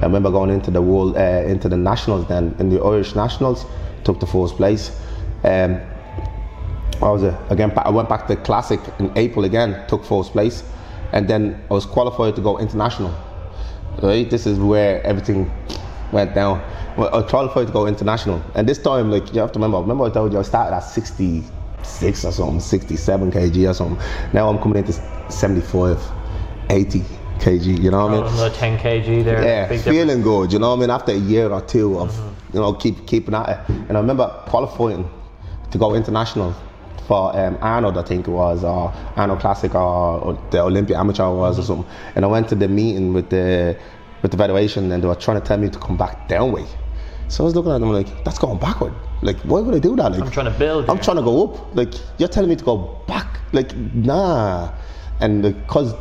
I 0.00 0.06
remember 0.06 0.30
going 0.30 0.50
into 0.50 0.70
the 0.70 0.82
world, 0.82 1.16
uh, 1.16 1.44
into 1.46 1.68
the 1.68 1.76
nationals 1.76 2.26
then, 2.26 2.56
in 2.58 2.70
the 2.70 2.82
Irish 2.82 3.14
nationals, 3.14 3.66
took 4.04 4.18
the 4.18 4.26
first 4.26 4.56
place. 4.56 4.98
Um, 5.44 5.80
what 7.02 7.14
was 7.14 7.24
it? 7.24 7.34
Again, 7.50 7.72
I 7.76 7.90
went 7.90 8.08
back 8.08 8.28
to 8.28 8.36
the 8.36 8.40
classic 8.42 8.78
in 9.00 9.10
April 9.18 9.44
again, 9.44 9.84
took 9.88 10.04
fourth 10.04 10.28
place, 10.28 10.62
and 11.12 11.28
then 11.28 11.60
I 11.68 11.74
was 11.74 11.84
qualified 11.84 12.36
to 12.36 12.40
go 12.40 12.58
international. 12.58 13.12
Right, 14.00 14.30
this 14.30 14.46
is 14.46 14.58
where 14.58 15.04
everything 15.04 15.50
went 16.12 16.32
down. 16.34 16.62
Well, 16.96 17.12
I 17.12 17.28
qualified 17.28 17.66
to 17.66 17.72
go 17.72 17.86
international, 17.88 18.40
and 18.54 18.68
this 18.68 18.78
time, 18.78 19.10
like 19.10 19.34
you 19.34 19.40
have 19.40 19.50
to 19.52 19.58
remember, 19.58 19.80
remember 19.80 20.04
I 20.04 20.10
told 20.10 20.32
you 20.32 20.38
I 20.38 20.42
started 20.42 20.76
at 20.76 20.80
66 20.84 22.24
or 22.24 22.30
something, 22.30 22.60
67 22.60 23.32
kg 23.32 23.70
or 23.70 23.74
something. 23.74 24.06
Now 24.32 24.48
I'm 24.48 24.58
coming 24.58 24.78
into 24.78 24.92
75, 25.28 26.00
80 26.70 27.00
kg. 27.40 27.82
You 27.82 27.90
know 27.90 28.06
what 28.06 28.12
I 28.12 28.14
mean? 28.14 28.24
Oh, 28.24 28.28
Another 28.28 28.54
10 28.54 28.78
kg 28.78 29.24
there. 29.24 29.42
Yeah, 29.42 29.66
Big 29.68 29.78
difference. 29.78 29.98
feeling 29.98 30.22
good. 30.22 30.52
You 30.52 30.60
know 30.60 30.70
what 30.70 30.76
I 30.76 30.80
mean? 30.80 30.90
After 30.90 31.10
a 31.10 31.16
year 31.16 31.50
or 31.50 31.62
two 31.62 31.98
of 31.98 32.12
mm-hmm. 32.12 32.56
you 32.56 32.62
know 32.62 32.72
keep 32.74 33.08
keeping 33.08 33.34
at 33.34 33.48
it, 33.48 33.68
and 33.88 33.96
I 33.96 34.00
remember 34.00 34.28
qualifying 34.46 35.10
to 35.72 35.78
go 35.78 35.96
international 35.96 36.54
for 37.06 37.36
um, 37.36 37.58
Arnold, 37.60 37.98
I 37.98 38.02
think 38.02 38.28
it 38.28 38.30
was, 38.30 38.64
or 38.64 38.92
Arnold 39.16 39.40
Classic, 39.40 39.74
or, 39.74 40.20
or 40.20 40.48
the 40.50 40.60
Olympia 40.60 40.98
Amateur 40.98 41.30
was, 41.30 41.58
or 41.58 41.62
something. 41.62 41.90
And 42.14 42.24
I 42.24 42.28
went 42.28 42.48
to 42.50 42.54
the 42.54 42.68
meeting 42.68 43.12
with 43.12 43.30
the 43.30 43.76
with 44.22 44.30
the 44.30 44.36
federation, 44.36 44.90
and 44.92 45.02
they 45.02 45.08
were 45.08 45.14
trying 45.14 45.40
to 45.40 45.46
tell 45.46 45.58
me 45.58 45.68
to 45.68 45.78
come 45.78 45.96
back 45.96 46.28
down 46.28 46.52
weight. 46.52 46.76
So 47.28 47.42
I 47.42 47.46
was 47.46 47.54
looking 47.54 47.72
at 47.72 47.80
them 47.80 47.92
like, 47.92 48.24
that's 48.24 48.38
going 48.38 48.58
backward. 48.58 48.94
Like, 49.22 49.38
why 49.40 49.60
would 49.60 49.74
I 49.74 49.78
do 49.78 49.96
that? 49.96 50.12
Like, 50.12 50.20
I'm 50.20 50.30
trying 50.30 50.52
to 50.52 50.58
build. 50.58 50.88
I'm 50.90 50.96
here. 50.96 51.04
trying 51.04 51.16
to 51.16 51.22
go 51.22 51.46
up. 51.46 51.74
Like 51.74 51.94
you're 52.18 52.28
telling 52.28 52.50
me 52.50 52.56
to 52.56 52.64
go 52.64 53.00
back. 53.06 53.40
Like 53.52 53.74
nah. 53.76 54.72
And 55.20 55.42
because 55.42 55.94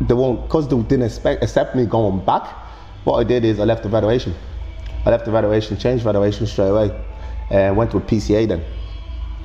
they 0.00 0.14
won't, 0.14 0.42
because 0.42 0.68
they 0.68 0.76
didn't 0.82 1.04
expect, 1.04 1.42
accept 1.42 1.76
me 1.76 1.86
going 1.86 2.24
back, 2.24 2.46
what 3.04 3.18
I 3.18 3.24
did 3.24 3.44
is 3.44 3.60
I 3.60 3.64
left 3.64 3.82
the 3.82 3.90
federation. 3.90 4.34
I 5.04 5.10
left 5.10 5.26
the 5.26 5.32
federation, 5.32 5.76
changed 5.76 6.04
federation 6.04 6.46
straight 6.46 6.70
away, 6.70 6.90
and 7.50 7.76
went 7.76 7.90
to 7.90 7.98
a 7.98 8.00
PCA 8.00 8.48
then. 8.48 8.64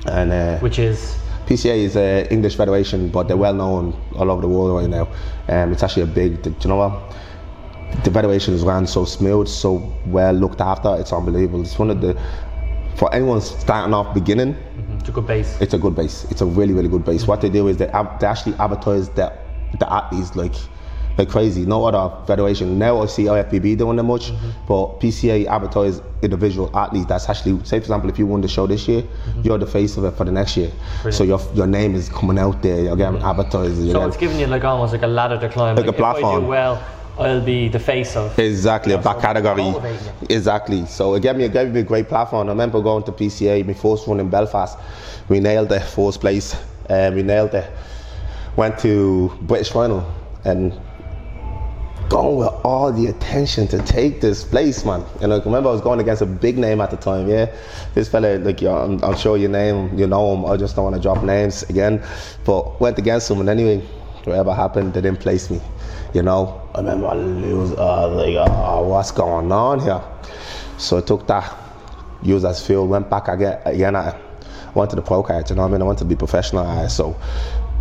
And 0.06 0.32
uh, 0.32 0.58
Which 0.58 0.78
is. 0.78 1.16
PCA 1.46 1.76
is 1.76 1.96
an 1.96 2.26
English 2.26 2.56
federation, 2.56 3.08
but 3.08 3.26
they're 3.26 3.36
well 3.36 3.54
known 3.54 4.00
all 4.14 4.30
over 4.30 4.40
the 4.40 4.48
world 4.48 4.80
right 4.80 4.88
now. 4.88 5.08
Um, 5.48 5.72
it's 5.72 5.82
actually 5.82 6.04
a 6.04 6.06
big. 6.06 6.42
Do 6.42 6.54
you 6.60 6.68
know 6.68 6.76
what? 6.76 7.16
The 8.04 8.10
federation 8.10 8.54
is 8.54 8.62
run 8.62 8.86
so 8.86 9.04
smooth, 9.04 9.48
so 9.48 9.92
well 10.06 10.32
looked 10.32 10.60
after. 10.60 10.96
It's 11.00 11.12
unbelievable. 11.12 11.62
It's 11.62 11.76
one 11.78 11.90
of 11.90 12.00
the 12.00 12.16
for 13.00 13.12
anyone 13.14 13.40
starting 13.40 13.94
off 13.94 14.14
beginning. 14.14 14.56
It's 14.98 15.08
a 15.08 15.12
good 15.12 15.26
base. 15.26 15.60
It's 15.60 15.74
a 15.74 15.78
good 15.78 15.96
base. 15.96 16.24
It's 16.30 16.42
a 16.42 16.46
really, 16.46 16.74
really 16.74 16.88
good 16.88 17.04
base. 17.04 17.26
What 17.26 17.40
they 17.40 17.48
do 17.48 17.68
is 17.68 17.78
they, 17.78 17.86
they 17.86 18.26
actually 18.26 18.54
advertise 18.56 19.08
the, 19.08 19.32
the 19.78 19.92
athletes 19.92 20.36
like 20.36 20.54
like 21.18 21.28
crazy. 21.28 21.66
No 21.66 21.84
other 21.84 22.14
federation. 22.26 22.78
Now 22.78 23.02
I 23.02 23.06
see 23.06 23.24
IFBB 23.24 23.78
doing 23.78 23.96
them 23.96 24.06
much, 24.06 24.30
mm-hmm. 24.30 24.50
but 24.66 25.00
PCA 25.00 25.46
advertise 25.46 26.00
individual 26.22 26.70
athletes. 26.76 27.06
That's 27.06 27.28
actually, 27.28 27.62
say 27.64 27.78
for 27.78 27.84
example, 27.84 28.10
if 28.10 28.18
you 28.18 28.26
won 28.26 28.40
the 28.40 28.48
show 28.48 28.66
this 28.66 28.86
year, 28.88 29.02
mm-hmm. 29.02 29.42
you're 29.42 29.58
the 29.58 29.66
face 29.66 29.96
of 29.96 30.04
it 30.04 30.12
for 30.12 30.24
the 30.24 30.32
next 30.32 30.56
year. 30.56 30.70
So 31.10 31.24
your 31.24 31.40
your 31.54 31.66
name 31.66 31.94
is 31.94 32.08
coming 32.08 32.38
out 32.38 32.62
there. 32.62 32.84
You're 32.84 32.96
getting 32.96 33.18
mm-hmm. 33.20 33.28
advertised. 33.28 33.78
you're 33.78 33.92
So 33.92 33.98
getting- 34.00 34.08
it's 34.08 34.16
giving 34.16 34.40
you 34.40 34.46
like 34.46 34.64
almost 34.64 34.92
like 34.92 35.02
a 35.02 35.06
ladder 35.06 35.38
to 35.40 35.48
climb. 35.48 35.76
Like 35.76 35.86
a 35.86 35.88
If 35.90 35.94
I 35.96 35.98
platform. 35.98 36.42
do 36.42 36.46
well, 36.48 36.82
I'll 37.18 37.40
be 37.40 37.68
the 37.68 37.78
face 37.78 38.16
of. 38.16 38.38
Exactly, 38.38 38.92
a 38.94 38.96
Yeah, 38.96 39.02
back 39.02 39.16
so 39.16 39.22
category. 39.22 39.74
Exactly. 40.28 40.86
So 40.86 41.14
it 41.14 41.22
gave 41.22 41.36
me, 41.36 41.44
it 41.44 41.52
gave 41.52 41.70
me 41.72 41.80
a 41.80 41.82
great 41.82 42.08
platform. 42.08 42.48
I 42.48 42.52
remember 42.52 42.80
going 42.80 43.04
to 43.04 43.12
PCA, 43.12 43.66
my 43.66 43.74
first 43.74 44.06
run 44.06 44.20
in 44.20 44.30
Belfast. 44.30 44.78
We 45.28 45.40
nailed 45.40 45.68
the 45.68 45.80
first 45.80 46.20
place. 46.20 46.56
Um, 46.88 47.14
we 47.14 47.22
nailed 47.22 47.54
it. 47.54 47.70
Went 48.56 48.78
to 48.80 49.30
British 49.42 49.70
final 49.70 50.04
and 50.44 50.72
going 52.10 52.36
with 52.36 52.48
all 52.64 52.92
the 52.92 53.06
attention 53.06 53.66
to 53.68 53.78
take 53.78 54.20
this 54.20 54.44
place, 54.44 54.84
man. 54.84 55.02
And 55.22 55.30
like, 55.32 55.46
remember, 55.46 55.70
I 55.70 55.72
was 55.72 55.80
going 55.80 56.00
against 56.00 56.20
a 56.20 56.26
big 56.26 56.58
name 56.58 56.80
at 56.80 56.90
the 56.90 56.96
time. 56.96 57.28
Yeah, 57.28 57.46
this 57.94 58.08
fella, 58.08 58.36
like, 58.38 58.62
I'm, 58.62 59.02
I'm 59.02 59.16
sure 59.16 59.38
your 59.38 59.48
name, 59.48 59.96
you 59.96 60.06
know 60.06 60.34
him. 60.34 60.44
I 60.44 60.56
just 60.58 60.76
don't 60.76 60.84
want 60.84 60.96
to 60.96 61.00
drop 61.00 61.22
names 61.22 61.62
again. 61.70 62.02
But 62.44 62.80
went 62.80 62.98
against 62.98 63.30
him, 63.30 63.40
and 63.40 63.48
anyway, 63.48 63.78
whatever 64.24 64.52
happened, 64.52 64.92
they 64.92 65.00
didn't 65.00 65.20
place 65.20 65.48
me. 65.48 65.60
You 66.12 66.22
know, 66.22 66.68
I 66.74 66.78
remember 66.78 67.06
I 67.06 67.14
lose. 67.14 67.72
Uh, 67.72 68.08
like, 68.08 68.34
oh, 68.36 68.88
what's 68.88 69.12
going 69.12 69.50
on 69.52 69.80
here? 69.80 70.02
So 70.78 70.98
I 70.98 71.02
took 71.02 71.26
that, 71.28 71.56
used 72.22 72.44
as 72.44 72.66
fuel, 72.66 72.88
went 72.88 73.08
back 73.08 73.28
again. 73.28 73.60
Again, 73.64 73.94
I 73.94 74.18
went 74.74 74.90
to 74.90 74.96
the 74.96 75.02
pro 75.02 75.22
card. 75.22 75.48
You 75.48 75.54
know 75.54 75.62
what 75.62 75.68
I 75.68 75.72
mean? 75.72 75.82
I 75.82 75.84
wanted 75.84 76.00
to 76.00 76.04
be 76.06 76.16
professional. 76.16 76.88
So 76.88 77.16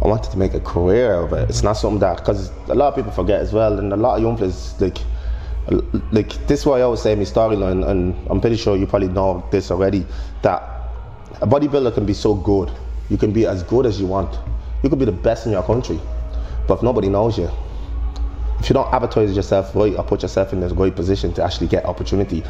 I 0.01 0.07
wanted 0.07 0.31
to 0.31 0.37
make 0.37 0.53
a 0.53 0.59
career 0.61 1.13
of 1.13 1.33
it. 1.33 1.49
It's 1.49 1.63
not 1.63 1.73
something 1.73 1.99
that 1.99 2.17
because 2.17 2.51
a 2.67 2.75
lot 2.75 2.87
of 2.89 2.95
people 2.95 3.11
forget 3.11 3.41
as 3.41 3.51
well, 3.53 3.79
and 3.79 3.91
a 3.91 3.97
lot 3.97 4.17
of 4.17 4.23
young 4.23 4.37
players 4.37 4.79
like. 4.81 4.97
Like 6.11 6.29
this 6.47 6.61
is 6.61 6.65
why 6.65 6.79
I 6.79 6.81
always 6.81 7.01
say 7.01 7.13
my 7.13 7.23
storyline, 7.23 7.87
and 7.87 8.15
I'm 8.27 8.41
pretty 8.41 8.55
sure 8.55 8.75
you 8.75 8.87
probably 8.87 9.09
know 9.09 9.47
this 9.51 9.69
already. 9.69 10.03
That 10.41 10.63
a 11.41 11.45
bodybuilder 11.45 11.93
can 11.93 12.07
be 12.07 12.13
so 12.15 12.33
good, 12.33 12.71
you 13.09 13.17
can 13.17 13.31
be 13.31 13.45
as 13.45 13.61
good 13.61 13.85
as 13.85 13.99
you 13.99 14.07
want. 14.07 14.35
You 14.81 14.89
could 14.89 14.97
be 14.97 15.05
the 15.05 15.11
best 15.11 15.45
in 15.45 15.51
your 15.51 15.61
country, 15.61 15.99
but 16.67 16.75
if 16.75 16.81
nobody 16.81 17.07
knows 17.07 17.37
you, 17.37 17.51
if 18.59 18.67
you 18.67 18.73
don't 18.73 18.91
advertise 18.91 19.35
yourself 19.35 19.75
right 19.75 19.95
or 19.95 20.03
put 20.03 20.23
yourself 20.23 20.53
in 20.53 20.59
this 20.59 20.71
great 20.73 20.95
position 20.95 21.33
to 21.33 21.43
actually 21.43 21.67
get 21.67 21.85
opportunity, 21.85 22.43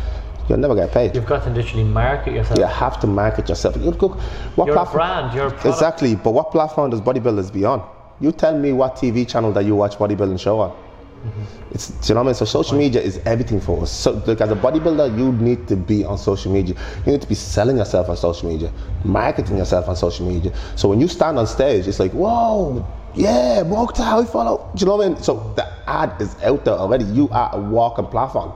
you'll 0.49 0.57
never 0.57 0.75
get 0.75 0.91
paid. 0.91 1.15
You've 1.15 1.25
got 1.25 1.43
to 1.43 1.49
literally 1.51 1.83
market 1.83 2.33
yourself. 2.33 2.59
You 2.59 2.65
have 2.65 2.99
to 3.01 3.07
market 3.07 3.47
yourself. 3.47 3.77
You 3.77 3.91
look, 3.91 4.19
what 4.57 4.65
You're 4.65 4.75
platform? 4.75 4.97
brand, 4.97 5.31
product. 5.31 5.65
Exactly, 5.65 6.15
but 6.15 6.31
what 6.31 6.51
platform 6.51 6.89
does 6.89 7.01
bodybuilders 7.01 7.53
be 7.53 7.65
on? 7.65 7.87
You 8.19 8.31
tell 8.31 8.57
me 8.57 8.73
what 8.73 8.95
TV 8.95 9.27
channel 9.27 9.53
that 9.53 9.63
you 9.63 9.75
watch 9.75 9.97
bodybuilding 9.97 10.39
show 10.39 10.59
on. 10.59 10.71
Mm-hmm. 10.71 11.73
It's 11.75 11.89
do 11.89 12.07
you 12.07 12.13
know 12.15 12.21
what 12.21 12.27
I 12.27 12.29
mean? 12.29 12.35
So 12.35 12.45
social 12.45 12.77
media 12.77 13.01
is 13.01 13.19
everything 13.25 13.59
for 13.59 13.81
us. 13.83 13.91
So 13.91 14.11
like 14.25 14.39
as 14.39 14.51
a 14.51 14.55
bodybuilder, 14.55 15.17
you 15.17 15.33
need 15.33 15.67
to 15.67 15.75
be 15.75 16.05
on 16.05 16.17
social 16.17 16.51
media. 16.51 16.75
You 17.05 17.11
need 17.11 17.21
to 17.21 17.27
be 17.27 17.35
selling 17.35 17.77
yourself 17.77 18.09
on 18.09 18.15
social 18.17 18.49
media, 18.49 18.71
marketing 19.03 19.57
yourself 19.57 19.89
on 19.89 19.95
social 19.95 20.25
media. 20.25 20.53
So 20.75 20.87
when 20.87 21.01
you 21.01 21.07
stand 21.09 21.37
on 21.37 21.45
stage, 21.45 21.87
it's 21.87 21.99
like, 21.99 22.13
whoa, 22.13 22.85
yeah, 23.15 23.63
Moctar, 23.65 24.23
I 24.23 24.25
follow. 24.25 24.69
Do 24.75 24.81
you 24.81 24.85
know 24.85 24.95
what 24.95 25.05
I 25.05 25.09
mean? 25.09 25.21
So 25.21 25.53
the 25.55 25.67
ad 25.89 26.21
is 26.21 26.35
out 26.41 26.63
there 26.63 26.75
already. 26.75 27.05
You 27.05 27.27
are 27.29 27.53
a 27.53 27.59
walking 27.59 28.05
platform. 28.05 28.53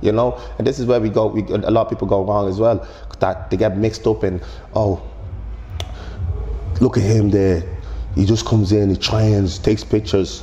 You 0.00 0.12
know, 0.12 0.40
and 0.58 0.66
this 0.66 0.78
is 0.78 0.86
where 0.86 1.00
we 1.00 1.08
go. 1.08 1.26
We, 1.26 1.42
a 1.42 1.70
lot 1.70 1.82
of 1.86 1.90
people 1.90 2.06
go 2.06 2.24
wrong 2.24 2.48
as 2.48 2.58
well. 2.58 2.86
That 3.20 3.50
they 3.50 3.56
get 3.56 3.78
mixed 3.78 4.06
up 4.06 4.24
in, 4.24 4.42
oh, 4.74 5.02
look 6.80 6.96
at 6.96 7.02
him 7.02 7.30
there. 7.30 7.62
He 8.14 8.24
just 8.24 8.46
comes 8.46 8.72
in, 8.72 8.90
he 8.90 8.96
trains, 8.96 9.58
takes 9.58 9.84
pictures, 9.84 10.42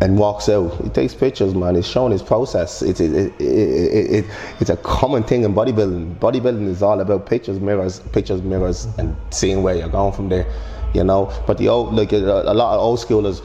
and 0.00 0.18
walks 0.18 0.48
out. 0.48 0.72
He 0.82 0.88
takes 0.88 1.14
pictures, 1.14 1.54
man. 1.54 1.74
He's 1.74 1.88
showing 1.88 2.12
his 2.12 2.22
process. 2.22 2.82
It's 2.82 3.00
it, 3.00 3.14
it, 3.14 3.40
it, 3.40 4.24
it, 4.24 4.24
it's 4.60 4.70
a 4.70 4.76
common 4.76 5.22
thing 5.24 5.42
in 5.42 5.54
bodybuilding. 5.54 6.18
Bodybuilding 6.18 6.68
is 6.68 6.82
all 6.82 7.00
about 7.00 7.26
pictures, 7.26 7.60
mirrors, 7.60 8.00
pictures, 8.12 8.42
mirrors, 8.42 8.86
and 8.98 9.16
seeing 9.30 9.62
where 9.62 9.74
you're 9.74 9.88
going 9.88 10.12
from 10.12 10.28
there. 10.28 10.46
You 10.94 11.04
know, 11.04 11.32
but 11.46 11.58
the 11.58 11.68
old 11.68 11.94
like 11.94 12.12
a, 12.12 12.16
a 12.16 12.54
lot 12.54 12.74
of 12.74 12.80
old 12.80 12.98
schoolers 12.98 13.42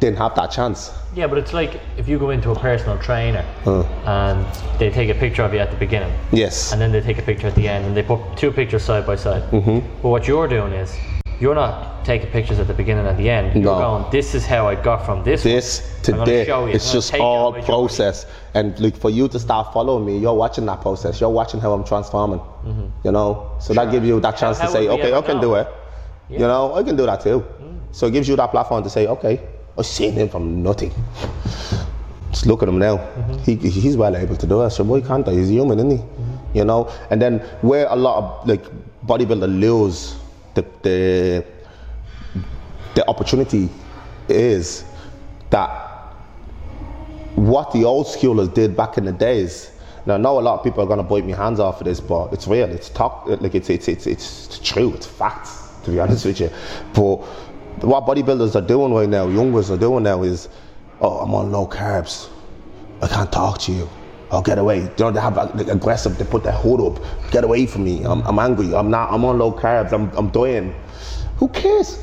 didn't 0.00 0.18
have 0.18 0.34
that 0.34 0.50
chance. 0.50 0.92
Yeah, 1.14 1.26
but 1.26 1.38
it's 1.38 1.52
like 1.52 1.80
if 1.96 2.08
you 2.08 2.18
go 2.18 2.30
into 2.30 2.50
a 2.50 2.54
personal 2.54 2.98
trainer 2.98 3.42
hmm. 3.64 3.82
and 4.06 4.44
they 4.78 4.90
take 4.90 5.08
a 5.08 5.14
picture 5.14 5.42
of 5.42 5.54
you 5.54 5.60
at 5.60 5.70
the 5.70 5.76
beginning 5.76 6.12
Yes. 6.32 6.72
and 6.72 6.80
then 6.80 6.92
they 6.92 7.00
take 7.00 7.18
a 7.18 7.22
picture 7.22 7.46
at 7.46 7.54
the 7.54 7.66
end 7.68 7.86
and 7.86 7.96
they 7.96 8.02
put 8.02 8.20
two 8.36 8.50
pictures 8.52 8.82
side 8.84 9.06
by 9.06 9.16
side. 9.16 9.42
Mm-hmm. 9.50 9.78
But 10.02 10.08
what 10.08 10.28
you're 10.28 10.48
doing 10.48 10.72
is 10.72 10.94
you're 11.40 11.54
not 11.54 12.04
taking 12.04 12.30
pictures 12.30 12.58
at 12.58 12.66
the 12.66 12.74
beginning 12.74 13.06
and 13.06 13.18
the 13.18 13.28
end. 13.30 13.54
You're 13.54 13.64
No. 13.74 13.78
going, 13.78 14.10
this 14.10 14.34
is 14.34 14.44
how 14.46 14.68
I 14.68 14.74
got 14.74 15.04
from 15.04 15.24
this. 15.24 15.44
one. 15.44 15.54
this 15.54 15.80
I'm 15.80 16.02
to 16.04 16.12
gonna 16.12 16.24
there. 16.26 16.44
show 16.44 16.66
you. 16.66 16.72
It's 16.74 16.92
just 16.92 17.14
all 17.14 17.52
journey. 17.52 17.64
process. 17.64 18.26
And 18.54 18.78
like 18.78 18.96
for 18.96 19.10
you 19.10 19.28
to 19.28 19.38
start 19.38 19.72
following 19.72 20.04
me, 20.04 20.18
you're 20.18 20.34
watching 20.34 20.66
that 20.66 20.80
process. 20.82 21.20
You're 21.20 21.30
watching 21.30 21.60
how 21.60 21.72
I'm 21.72 21.84
transforming. 21.84 22.38
Mm-hmm. 22.38 22.86
You 23.04 23.12
know, 23.12 23.52
so 23.60 23.72
that 23.74 23.90
gives 23.90 24.06
you 24.06 24.20
that 24.20 24.36
chance 24.36 24.58
How- 24.58 24.66
to 24.66 24.72
how 24.72 24.78
say, 24.78 24.88
okay, 24.88 25.14
I 25.14 25.22
can 25.22 25.36
know? 25.36 25.42
do 25.42 25.54
it. 25.56 25.68
You 26.28 26.38
know, 26.40 26.74
I 26.74 26.82
can 26.82 26.96
do 26.96 27.06
that 27.06 27.20
too. 27.20 27.40
Mm. 27.62 27.78
So 27.92 28.08
it 28.08 28.12
gives 28.12 28.28
you 28.28 28.34
that 28.36 28.50
platform 28.50 28.82
to 28.82 28.90
say, 28.90 29.06
okay, 29.06 29.40
I've 29.78 29.86
seen 29.86 30.12
him 30.12 30.28
from 30.28 30.62
nothing. 30.62 30.92
Just 32.30 32.46
look 32.46 32.62
at 32.62 32.68
him 32.68 32.78
now. 32.78 32.96
He, 33.44 33.56
he's 33.56 33.96
well 33.96 34.16
able 34.16 34.36
to 34.36 34.46
do 34.46 34.62
it. 34.62 34.70
So 34.70 34.84
why 34.84 35.00
can't 35.00 35.26
I? 35.28 35.32
He's 35.32 35.50
human, 35.50 35.78
isn't 35.78 35.90
he? 35.98 36.58
You 36.58 36.64
know, 36.64 36.90
and 37.10 37.20
then 37.20 37.40
where 37.60 37.86
a 37.88 37.96
lot 37.96 38.16
of 38.22 38.48
like 38.48 38.64
bodybuilder 39.06 39.60
lose 39.60 40.16
the 40.54 40.64
the 40.82 41.44
the 42.94 43.08
opportunity 43.08 43.68
is 44.28 44.84
that 45.50 45.68
what 47.34 47.70
the 47.72 47.84
old 47.84 48.06
schoolers 48.06 48.52
did 48.52 48.76
back 48.76 48.96
in 48.96 49.04
the 49.04 49.12
days. 49.12 49.70
Now, 50.06 50.14
I 50.14 50.16
know 50.18 50.38
a 50.38 50.40
lot 50.40 50.58
of 50.58 50.64
people 50.64 50.82
are 50.82 50.86
gonna 50.86 51.02
bite 51.02 51.26
me 51.26 51.32
hands 51.32 51.60
off 51.60 51.80
of 51.80 51.84
this, 51.84 52.00
but 52.00 52.32
it's 52.32 52.48
real. 52.48 52.70
It's 52.70 52.88
talk 52.88 53.26
like 53.26 53.54
it's 53.54 53.68
it's 53.68 53.88
it's 53.88 54.06
it's 54.06 54.58
true. 54.60 54.94
It's 54.94 55.06
facts. 55.06 55.64
To 55.84 55.92
be 55.92 56.00
honest 56.00 56.24
with 56.24 56.40
you, 56.40 56.50
but 56.94 57.22
what 57.82 58.04
bodybuilders 58.04 58.54
are 58.54 58.66
doing 58.66 58.92
right 58.92 59.08
now, 59.08 59.28
youngers 59.28 59.70
are 59.70 59.76
doing 59.76 60.04
now 60.04 60.22
is, 60.22 60.48
oh, 61.00 61.18
I'm 61.18 61.34
on 61.34 61.52
low 61.52 61.66
carbs. 61.66 62.28
I 63.02 63.08
can't 63.08 63.30
talk 63.30 63.58
to 63.62 63.72
you. 63.72 63.88
I'll 64.30 64.42
get 64.42 64.58
away. 64.58 64.80
You 64.80 64.90
know, 64.98 65.10
they 65.10 65.20
have 65.20 65.36
like, 65.36 65.68
aggressive. 65.68 66.18
They 66.18 66.24
put 66.24 66.42
their 66.42 66.52
hood 66.52 66.80
up. 66.80 67.30
Get 67.30 67.44
away 67.44 67.66
from 67.66 67.84
me. 67.84 68.04
I'm, 68.04 68.22
I'm 68.22 68.38
angry. 68.38 68.74
I'm 68.74 68.90
not. 68.90 69.12
I'm 69.12 69.24
on 69.24 69.38
low 69.38 69.52
carbs. 69.52 69.92
I'm 69.92 70.10
I'm 70.16 70.30
dying. 70.30 70.74
Who 71.36 71.48
cares? 71.48 72.02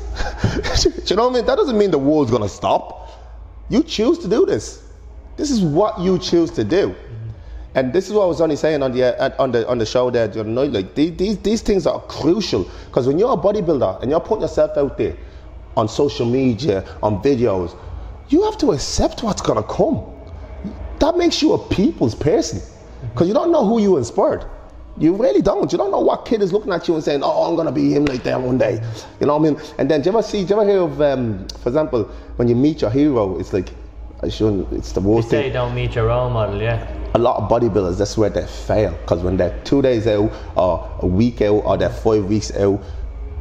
You 1.06 1.16
know 1.16 1.24
what 1.24 1.32
I 1.32 1.34
mean? 1.34 1.46
That 1.46 1.56
doesn't 1.56 1.76
mean 1.76 1.90
the 1.90 1.98
world's 1.98 2.30
gonna 2.30 2.48
stop. 2.48 3.10
You 3.68 3.82
choose 3.82 4.18
to 4.20 4.28
do 4.28 4.46
this. 4.46 4.82
This 5.36 5.50
is 5.50 5.60
what 5.60 6.00
you 6.00 6.18
choose 6.18 6.50
to 6.52 6.64
do. 6.64 6.94
And 7.74 7.92
this 7.92 8.06
is 8.06 8.14
what 8.14 8.22
I 8.22 8.26
was 8.26 8.40
only 8.40 8.56
saying 8.56 8.82
on 8.82 8.92
the 8.92 9.20
uh, 9.20 9.34
on 9.38 9.52
the 9.52 9.68
on 9.68 9.78
the 9.78 9.84
show 9.84 10.10
there. 10.10 10.30
You 10.32 10.44
know, 10.44 10.64
like 10.64 10.94
these 10.94 11.16
these, 11.16 11.38
these 11.38 11.60
things 11.60 11.86
are 11.86 12.00
crucial 12.02 12.70
because 12.86 13.06
when 13.06 13.18
you're 13.18 13.32
a 13.32 13.36
bodybuilder 13.36 14.00
and 14.00 14.10
you're 14.10 14.20
putting 14.20 14.42
yourself 14.42 14.76
out 14.78 14.96
there 14.96 15.16
on 15.76 15.88
social 15.88 16.26
media, 16.26 16.84
on 17.02 17.22
videos, 17.22 17.76
you 18.28 18.42
have 18.44 18.56
to 18.58 18.72
accept 18.72 19.22
what's 19.22 19.42
gonna 19.42 19.62
come. 19.62 20.02
That 21.00 21.16
makes 21.16 21.42
you 21.42 21.52
a 21.52 21.58
people's 21.68 22.14
person 22.14 22.60
because 23.12 23.28
you 23.28 23.34
don't 23.34 23.52
know 23.52 23.66
who 23.66 23.80
you 23.80 23.96
inspired. 23.96 24.44
You 24.96 25.16
really 25.16 25.42
don't. 25.42 25.70
You 25.72 25.76
don't 25.76 25.90
know 25.90 26.00
what 26.00 26.24
kid 26.24 26.40
is 26.40 26.52
looking 26.52 26.72
at 26.72 26.86
you 26.86 26.94
and 26.94 27.02
saying, 27.02 27.20
"Oh, 27.24 27.50
I'm 27.50 27.56
gonna 27.56 27.72
be 27.72 27.92
him 27.92 28.04
like 28.04 28.22
that 28.22 28.40
one 28.40 28.58
day." 28.58 28.80
You 29.20 29.26
know 29.26 29.36
what 29.36 29.48
I 29.48 29.50
mean? 29.50 29.60
And 29.78 29.90
then, 29.90 30.02
do 30.02 30.10
you 30.10 30.16
ever 30.16 30.22
see? 30.22 30.44
Do 30.44 30.54
you 30.54 30.60
ever 30.60 30.70
hear 30.70 30.80
of, 30.82 31.00
um, 31.00 31.46
for 31.60 31.68
example, 31.68 32.04
when 32.36 32.46
you 32.46 32.54
meet 32.54 32.80
your 32.80 32.90
hero, 32.90 33.36
it's 33.40 33.52
like, 33.52 33.70
I 34.22 34.28
shouldn't. 34.28 34.72
It's 34.72 34.92
the 34.92 35.00
You 35.00 35.08
worst 35.08 35.30
say 35.30 35.42
thing 35.42 35.52
don't 35.52 35.74
meet 35.74 35.96
your 35.96 36.06
role 36.06 36.30
model, 36.30 36.62
yeah. 36.62 36.86
a 37.14 37.18
lot 37.18 37.42
of 37.42 37.50
bodybuilders, 37.50 37.98
that's 37.98 38.16
where 38.16 38.30
they 38.30 38.46
fail. 38.46 38.92
Because 38.92 39.22
when 39.22 39.36
they're 39.36 39.58
two 39.64 39.82
days 39.82 40.06
out, 40.06 40.30
or 40.56 40.88
a 41.00 41.06
week 41.06 41.42
out, 41.42 41.62
or 41.66 41.76
they're 41.76 41.90
five 41.90 42.24
weeks 42.26 42.54
out, 42.56 42.80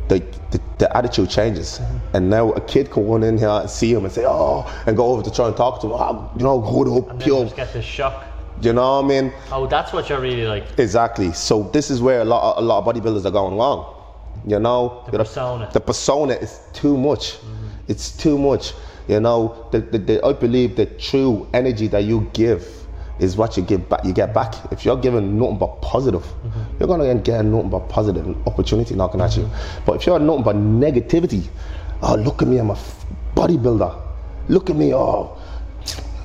the, 0.07 0.19
the, 0.51 0.61
the 0.79 0.97
attitude 0.97 1.29
changes. 1.29 1.79
Mm-hmm. 1.79 2.15
And 2.15 2.29
now 2.29 2.51
a 2.51 2.61
kid 2.61 2.91
can 2.91 3.07
run 3.07 3.23
in 3.23 3.37
here 3.37 3.49
and 3.49 3.69
see 3.69 3.93
him 3.93 4.03
and 4.05 4.13
say, 4.13 4.25
oh, 4.25 4.65
and 4.85 4.95
go 4.97 5.07
over 5.07 5.23
to 5.23 5.31
try 5.31 5.47
and 5.47 5.55
talk 5.55 5.81
to 5.81 5.87
him, 5.87 5.93
oh, 5.95 6.31
you 6.37 6.43
know, 6.43 6.61
And 6.63 7.09
then 7.09 7.17
you 7.19 7.23
pure. 7.23 7.43
just 7.45 7.55
get 7.55 7.73
this 7.73 7.85
shock. 7.85 8.25
You 8.61 8.71
know 8.73 9.01
what 9.01 9.05
I 9.05 9.07
mean? 9.07 9.33
Oh, 9.51 9.67
that's 9.67 9.91
what 9.93 10.09
you're 10.09 10.21
really 10.21 10.45
like. 10.45 10.63
Exactly. 10.77 11.33
So 11.33 11.63
this 11.73 11.89
is 11.89 12.01
where 12.01 12.21
a 12.21 12.25
lot, 12.25 12.59
a 12.59 12.61
lot 12.61 12.79
of 12.79 12.95
bodybuilders 12.95 13.25
are 13.25 13.31
going 13.31 13.57
wrong. 13.57 13.95
You 14.45 14.59
know, 14.59 15.03
The 15.11 15.17
persona. 15.17 15.69
The 15.73 15.79
persona 15.79 16.33
is 16.33 16.59
too 16.73 16.97
much. 16.97 17.37
It's 17.87 18.15
too 18.15 18.37
much. 18.37 18.73
You 19.07 19.19
know, 19.19 19.67
the, 19.71 19.79
the, 19.81 19.97
the, 19.97 20.25
I 20.25 20.33
believe 20.33 20.75
the 20.75 20.85
true 20.85 21.47
energy 21.53 21.87
that 21.87 22.03
you 22.03 22.29
give 22.33 22.82
is 23.19 23.37
what 23.37 23.55
you 23.57 23.63
give 23.63 23.87
back. 23.89 24.03
You 24.03 24.13
get 24.13 24.33
back. 24.33 24.55
If 24.71 24.85
you're 24.85 24.97
given 24.97 25.37
nothing 25.37 25.57
but 25.57 25.81
positive, 25.81 26.23
mm-hmm. 26.23 26.77
you're 26.79 26.87
gonna 26.87 27.15
get 27.15 27.45
nothing 27.45 27.69
but 27.69 27.89
positive 27.89 28.47
opportunity 28.47 28.95
knocking 28.95 29.21
at 29.21 29.37
you. 29.37 29.43
Mm-hmm. 29.43 29.85
But 29.85 29.95
if 29.97 30.05
you're 30.05 30.19
nothing 30.19 30.43
but 30.43 30.55
negativity, 30.55 31.47
oh 32.01 32.15
look 32.15 32.41
at 32.41 32.47
me, 32.47 32.57
I'm 32.57 32.69
a 32.69 32.73
f- 32.73 33.05
bodybuilder. 33.35 33.99
Look 34.49 34.69
at 34.69 34.75
me, 34.75 34.93
oh, 34.93 35.37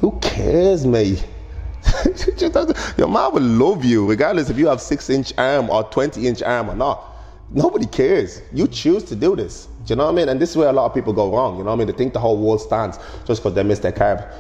who 0.01 0.19
cares, 0.21 0.87
mate? 0.87 1.25
Your 2.99 3.09
mom 3.09 3.35
will 3.35 3.43
love 3.43 3.85
you 3.85 4.07
regardless 4.09 4.51
if 4.51 4.59
you 4.59 4.67
have 4.67 4.81
six 4.81 5.09
inch 5.11 5.33
arm 5.39 5.71
or 5.71 5.85
20 5.85 6.27
inch 6.27 6.43
arm 6.43 6.71
or 6.71 6.75
not. 6.75 7.05
Nobody 7.51 7.87
cares. 7.87 8.43
You 8.53 8.67
choose 8.67 9.05
to 9.05 9.17
do 9.17 9.35
this. 9.35 9.69
Do 9.87 9.93
you 9.93 9.97
know 9.97 10.05
what 10.05 10.13
I 10.13 10.15
mean? 10.17 10.29
And 10.29 10.39
this 10.39 10.51
is 10.51 10.57
where 10.57 10.69
a 10.69 10.73
lot 10.73 10.85
of 10.85 10.95
people 10.95 11.15
go 11.15 11.33
wrong. 11.35 11.57
You 11.57 11.65
know 11.65 11.71
what 11.71 11.77
I 11.77 11.79
mean? 11.79 11.87
They 11.87 11.95
think 11.95 12.13
the 12.13 12.21
whole 12.21 12.37
world 12.37 12.61
stands 12.61 12.99
just 13.25 13.43
because 13.43 13.55
they 13.55 13.63
miss 13.63 13.79
their 13.79 13.93
carb. 13.93 14.31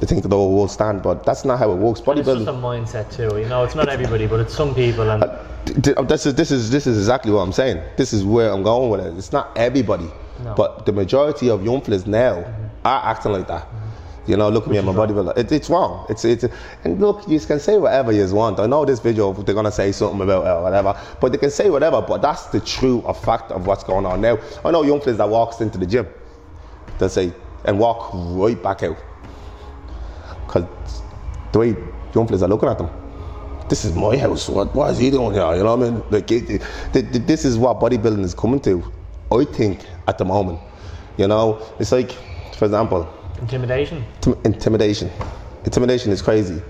They 0.00 0.06
think 0.06 0.22
that 0.22 0.28
the 0.28 0.36
whole 0.36 0.54
world 0.54 0.70
stands, 0.70 1.02
but 1.02 1.24
that's 1.24 1.44
not 1.44 1.58
how 1.58 1.70
it 1.72 1.76
works. 1.76 2.00
It's 2.00 2.26
just 2.26 2.48
a 2.48 2.52
mindset 2.52 3.14
too. 3.14 3.38
You 3.38 3.48
know, 3.48 3.62
it's 3.62 3.74
not 3.74 3.88
everybody, 3.88 4.26
but 4.26 4.40
it's 4.40 4.54
some 4.54 4.74
people. 4.74 5.08
And 5.08 5.22
uh, 5.22 5.38
th- 5.64 5.96
This 6.08 6.26
is 6.26 6.34
this 6.34 6.50
is 6.50 6.70
this 6.70 6.86
is 6.86 6.98
exactly 6.98 7.30
what 7.30 7.40
I'm 7.42 7.52
saying. 7.52 7.80
This 7.96 8.12
is 8.12 8.24
where 8.24 8.50
I'm 8.52 8.62
going 8.64 8.90
with 8.90 9.00
it. 9.06 9.16
It's 9.16 9.32
not 9.32 9.56
everybody, 9.56 10.10
No. 10.42 10.54
but 10.54 10.86
the 10.86 10.92
majority 10.92 11.50
of 11.50 11.64
young 11.64 11.80
fellas 11.82 12.06
now 12.06 12.34
mm-hmm. 12.42 12.86
are 12.86 13.04
acting 13.04 13.32
like 13.32 13.46
that. 13.46 13.62
Mm-hmm. 13.62 14.30
You 14.30 14.36
know, 14.36 14.48
look 14.50 14.64
at 14.64 14.70
me, 14.70 14.78
I'm 14.78 14.88
a 14.88 14.94
bodybuilder. 14.94 15.36
It, 15.36 15.50
it's 15.52 15.68
wrong. 15.70 16.06
It's 16.08 16.24
it's 16.24 16.44
and 16.84 17.00
look, 17.00 17.28
you 17.28 17.38
can 17.40 17.60
say 17.60 17.78
whatever 17.78 18.12
you 18.12 18.26
want. 18.34 18.58
I 18.58 18.66
know 18.66 18.84
this 18.84 19.00
video 19.00 19.32
they're 19.32 19.54
gonna 19.54 19.72
say 19.72 19.92
something 19.92 20.20
about 20.20 20.46
it 20.46 20.50
or 20.50 20.62
whatever, 20.62 20.98
but 21.20 21.32
they 21.32 21.38
can 21.38 21.50
say 21.50 21.70
whatever. 21.70 22.00
But 22.02 22.22
that's 22.22 22.46
the 22.46 22.60
true 22.60 23.02
of 23.04 23.22
fact 23.22 23.52
of 23.52 23.66
what's 23.66 23.84
going 23.84 24.06
on 24.06 24.20
now. 24.20 24.38
I 24.64 24.70
know 24.72 24.82
young 24.82 25.00
fellas 25.00 25.18
that 25.18 25.28
walks 25.28 25.60
into 25.60 25.78
the 25.78 25.86
gym, 25.86 26.08
they'll 26.98 27.08
say 27.08 27.32
and 27.64 27.78
walk 27.78 28.10
right 28.12 28.60
back 28.60 28.82
out 28.82 28.96
because 30.52 31.02
the 31.52 31.58
way 31.58 31.68
young 32.14 32.26
fellas 32.26 32.42
are 32.42 32.48
looking 32.48 32.68
at 32.68 32.78
them 32.78 32.90
this 33.68 33.86
is 33.86 33.94
my 33.94 34.16
house. 34.18 34.50
What, 34.50 34.74
what 34.74 34.90
is 34.90 34.98
he 34.98 35.10
doing 35.10 35.32
here? 35.32 35.54
You 35.54 35.62
know 35.62 35.76
what 35.76 35.88
I 35.88 35.90
mean? 35.90 36.02
Like, 36.10 36.30
it, 36.30 36.50
it, 36.50 36.62
th- 36.92 37.10
th- 37.10 37.24
this 37.24 37.46
is 37.46 37.56
what 37.56 37.80
bodybuilding 37.80 38.22
is 38.22 38.34
coming 38.34 38.60
to, 38.60 38.92
I 39.30 39.44
think, 39.46 39.86
at 40.06 40.18
the 40.18 40.26
moment. 40.26 40.60
You 41.16 41.26
know, 41.26 41.66
it's 41.78 41.90
like, 41.90 42.12
for 42.56 42.66
example, 42.66 43.08
intimidation. 43.40 44.04
Tim- 44.20 44.36
intimidation. 44.44 45.10
Intimidation 45.64 46.12
is 46.12 46.20
crazy. 46.20 46.60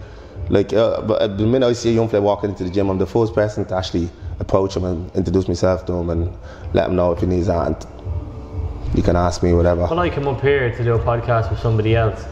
Like, 0.48 0.72
uh, 0.72 1.00
but 1.02 1.22
uh, 1.22 1.26
the 1.26 1.44
minute 1.44 1.66
I 1.66 1.72
see 1.72 1.90
a 1.90 1.92
young 1.92 2.08
player 2.08 2.22
walking 2.22 2.50
into 2.50 2.62
the 2.62 2.70
gym, 2.70 2.88
I'm 2.88 2.98
the 2.98 3.06
first 3.06 3.34
person 3.34 3.64
to 3.64 3.74
actually 3.74 4.08
approach 4.38 4.76
him 4.76 4.84
and 4.84 5.10
introduce 5.16 5.48
myself 5.48 5.84
to 5.86 5.92
him 5.94 6.10
and 6.10 6.32
let 6.72 6.88
him 6.88 6.94
know 6.94 7.10
if 7.10 7.20
he 7.20 7.26
needs 7.26 7.48
that. 7.48 7.66
And 7.66 8.96
you 8.96 9.02
can 9.02 9.16
ask 9.16 9.42
me 9.42 9.54
whatever. 9.54 9.86
When 9.86 9.98
I 9.98 10.08
came 10.08 10.28
up 10.28 10.40
here 10.40 10.70
to 10.72 10.84
do 10.84 10.94
a 10.94 10.98
podcast 10.98 11.50
with 11.50 11.58
somebody 11.58 11.96
else, 11.96 12.24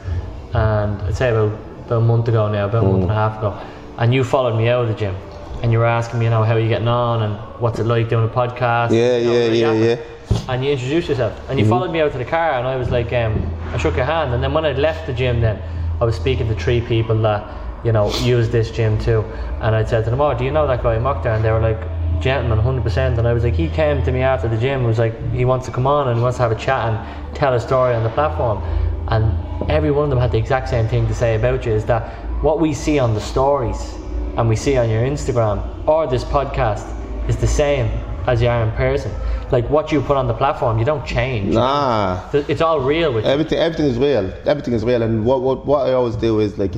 and 0.53 1.01
I'd 1.03 1.17
say 1.17 1.31
about, 1.31 1.59
about 1.87 1.97
a 1.97 2.01
month 2.01 2.29
ago 2.29 2.49
now, 2.49 2.67
about 2.67 2.85
a 2.85 2.87
month 2.87 3.03
and 3.03 3.11
a 3.11 3.15
half 3.15 3.39
ago, 3.39 3.61
and 3.99 4.15
you 4.15 4.25
followed 4.25 4.57
me 4.57 4.69
out 4.69 4.83
of 4.83 4.89
the 4.89 4.95
gym, 4.95 5.15
and 5.63 5.73
you 5.73 5.79
were 5.79 5.87
asking 5.87 6.19
me, 6.19 6.27
you 6.27 6.31
know, 6.31 6.43
how 6.43 6.55
are 6.55 6.61
you 6.61 6.69
getting 6.69 6.89
on, 6.89 7.23
and 7.23 7.61
what's 7.61 7.79
it 7.79 7.85
like 7.85 8.09
doing 8.09 8.25
a 8.25 8.29
podcast? 8.29 8.91
Yeah, 8.91 9.17
you 9.19 9.27
know, 9.27 9.33
yeah, 9.33 9.49
yeah, 9.49 9.73
yeah. 9.73 9.97
Mm-hmm. 9.97 10.51
And 10.51 10.65
you 10.65 10.73
introduced 10.73 11.09
yourself, 11.09 11.39
and 11.49 11.59
you 11.59 11.67
followed 11.67 11.91
me 11.91 12.01
out 12.01 12.13
to 12.13 12.19
the 12.19 12.25
car, 12.25 12.53
and 12.55 12.67
I 12.67 12.77
was 12.77 12.91
like, 12.91 13.13
um, 13.13 13.55
I 13.73 13.79
shook 13.79 13.97
your 13.97 14.05
hand, 14.05 14.35
and 14.35 14.43
then 14.43 14.53
when 14.53 14.65
I 14.65 14.73
left 14.73 15.07
the 15.07 15.13
gym, 15.13 15.41
then 15.41 15.63
I 16.01 16.05
was 16.05 16.17
speaking 16.17 16.49
to 16.49 16.55
three 16.55 16.81
people 16.81 17.21
that, 17.23 17.85
you 17.85 17.93
know, 17.93 18.13
use 18.21 18.49
this 18.51 18.71
gym 18.71 18.99
too, 18.99 19.23
and 19.61 19.75
I 19.75 19.85
said 19.85 20.05
to 20.05 20.11
them, 20.11 20.21
oh, 20.21 20.37
do 20.37 20.45
you 20.45 20.51
know 20.51 20.67
that 20.67 20.83
guy 20.83 20.97
Moctar? 20.99 21.37
And 21.37 21.45
they 21.45 21.51
were 21.51 21.61
like, 21.61 21.81
gentleman, 22.21 22.59
100%. 22.59 23.19
And 23.19 23.27
I 23.27 23.33
was 23.33 23.45
like, 23.45 23.55
he 23.55 23.69
came 23.69 24.03
to 24.05 24.13
me 24.13 24.21
after 24.21 24.49
the 24.49 24.57
gym, 24.57 24.85
was 24.85 24.99
like, 24.99 25.15
he 25.33 25.45
wants 25.45 25.67
to 25.67 25.73
come 25.73 25.87
on 25.87 26.09
and 26.09 26.19
he 26.19 26.23
wants 26.23 26.37
to 26.37 26.43
have 26.43 26.53
a 26.53 26.57
chat 26.57 26.89
and 26.89 27.37
tell 27.37 27.55
a 27.55 27.61
story 27.61 27.95
on 27.95 28.03
the 28.03 28.11
platform. 28.11 28.63
And 29.09 29.35
every 29.69 29.91
one 29.91 30.05
of 30.05 30.11
them 30.11 30.19
had 30.19 30.33
the 30.33 30.39
exact 30.39 30.69
same 30.69 30.89
thing 30.89 31.07
to 31.09 31.15
say 31.15 31.35
about 31.37 31.67
you 31.67 31.73
is 31.73 31.85
that 31.87 32.09
what 32.43 32.61
we 32.61 32.73
see 32.73 32.99
on 32.99 33.15
the 33.15 33.21
stories 33.21 33.95
and 34.37 34.49
we 34.49 34.57
see 34.57 34.77
on 34.77 34.89
your 34.89 35.03
Instagram 35.03 35.87
or 35.87 36.07
this 36.07 36.25
podcast 36.25 36.87
is 37.29 37.37
the 37.37 37.47
same 37.47 37.87
as 38.27 38.41
you 38.41 38.49
are 38.49 38.63
in 38.63 38.71
person. 38.73 39.13
Like 39.51 39.69
what 39.69 39.91
you 39.91 40.01
put 40.01 40.17
on 40.17 40.27
the 40.29 40.35
platform, 40.35 40.79
you 40.79 40.85
don't 40.85 41.05
change. 41.05 41.55
Nah. 41.55 42.31
It's 42.33 42.61
all 42.61 42.81
real 42.81 43.13
with 43.13 43.25
you. 43.25 43.31
Everything, 43.31 43.59
everything 43.59 43.87
is 43.87 43.99
real. 43.99 44.33
Everything 44.47 44.75
is 44.75 44.85
real. 44.85 45.03
And 45.03 45.25
what, 45.25 45.43
what, 45.43 45.67
what 45.67 45.89
I 45.89 45.93
always 45.93 46.17
do 46.17 46.41
is 46.41 46.57
like, 46.59 46.75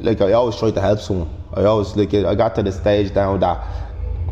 like 0.00 0.20
I 0.20 0.32
always 0.32 0.56
try 0.56 0.70
to 0.70 0.80
help 0.80 0.98
someone. 1.00 1.30
I 1.52 1.64
always 1.64 1.94
like, 1.96 2.14
I 2.14 2.34
got 2.34 2.54
to 2.56 2.62
the 2.62 2.72
stage 2.72 3.14
now 3.14 3.36
that 3.36 3.58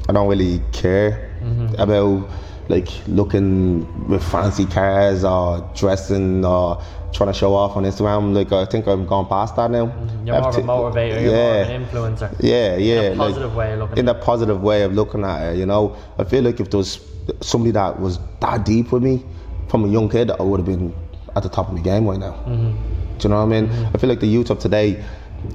I 0.08 0.12
don't 0.12 0.28
really 0.28 0.60
care 0.72 1.38
mm-hmm. 1.42 1.80
about 1.80 2.28
like 2.72 2.88
looking 3.06 4.08
with 4.08 4.24
fancy 4.24 4.64
cars 4.64 5.24
or 5.24 5.70
dressing 5.76 6.42
or 6.42 6.82
trying 7.12 7.30
to 7.30 7.38
show 7.38 7.54
off 7.54 7.76
on 7.76 7.84
Instagram. 7.84 8.34
Like 8.34 8.50
I 8.50 8.64
think 8.64 8.86
I'm 8.86 9.04
gone 9.06 9.28
past 9.28 9.56
that 9.56 9.70
now. 9.70 9.86
You're 10.24 10.40
more 10.40 10.48
of 10.48 10.56
a 10.56 10.62
motivator, 10.62 11.22
you're 11.22 11.32
more 11.32 11.62
of 11.62 11.68
an 11.68 11.84
influencer. 11.84 12.36
yeah, 12.40 12.76
yeah. 12.76 13.02
In 13.02 13.12
a 13.12 13.16
positive 13.16 13.54
way 13.54 13.72
of 13.72 13.78
looking 13.80 13.98
In 13.98 14.08
at 14.08 14.16
a 14.16 14.18
positive 14.18 14.62
way 14.62 14.82
of 14.82 14.94
looking 14.94 15.22
at 15.22 15.52
it, 15.52 15.58
you 15.58 15.66
know. 15.66 15.96
I 16.18 16.24
feel 16.24 16.42
like 16.42 16.60
if 16.60 16.70
there 16.70 16.78
was 16.78 16.98
somebody 17.42 17.72
that 17.72 18.00
was 18.00 18.18
that 18.40 18.64
deep 18.64 18.90
with 18.90 19.02
me 19.02 19.22
from 19.68 19.84
a 19.84 19.88
young 19.88 20.08
kid, 20.08 20.30
I 20.30 20.42
would 20.42 20.60
have 20.60 20.66
been 20.66 20.94
at 21.36 21.42
the 21.42 21.50
top 21.50 21.68
of 21.68 21.74
my 21.74 21.82
game 21.82 22.06
right 22.06 22.18
now. 22.18 22.32
Mm-hmm. 22.32 23.18
Do 23.18 23.28
you 23.28 23.28
know 23.28 23.44
what 23.44 23.54
I 23.54 23.60
mean? 23.60 23.70
I 23.94 23.98
feel 23.98 24.08
like 24.08 24.20
the 24.20 24.26
youth 24.26 24.48
of 24.48 24.58
today 24.58 25.04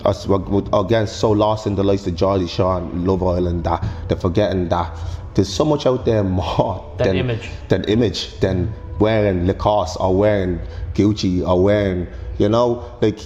are, 0.06 0.16
were, 0.28 0.64
again 0.80 1.08
so 1.08 1.32
lost 1.32 1.66
in 1.66 1.76
the 1.76 1.84
likes 1.84 2.06
of 2.06 2.16
Geordie 2.16 2.48
Shore 2.48 2.78
and 2.78 3.08
Love 3.08 3.24
Island 3.24 3.64
that 3.64 3.84
they're 4.08 4.18
forgetting 4.18 4.70
that 4.70 4.96
there's 5.38 5.54
so 5.54 5.64
much 5.64 5.86
out 5.86 6.04
there 6.04 6.24
more 6.24 6.84
Than 6.98 7.08
than 7.08 7.16
image. 7.18 7.50
than 7.70 7.84
image 7.86 8.40
than 8.40 8.74
wearing 9.00 9.46
Lacoste 9.48 9.98
or 10.00 10.16
wearing 10.18 10.60
Gucci 10.96 11.48
or 11.48 11.64
wearing 11.64 12.08
you 12.40 12.50
know 12.50 12.92
like 13.02 13.20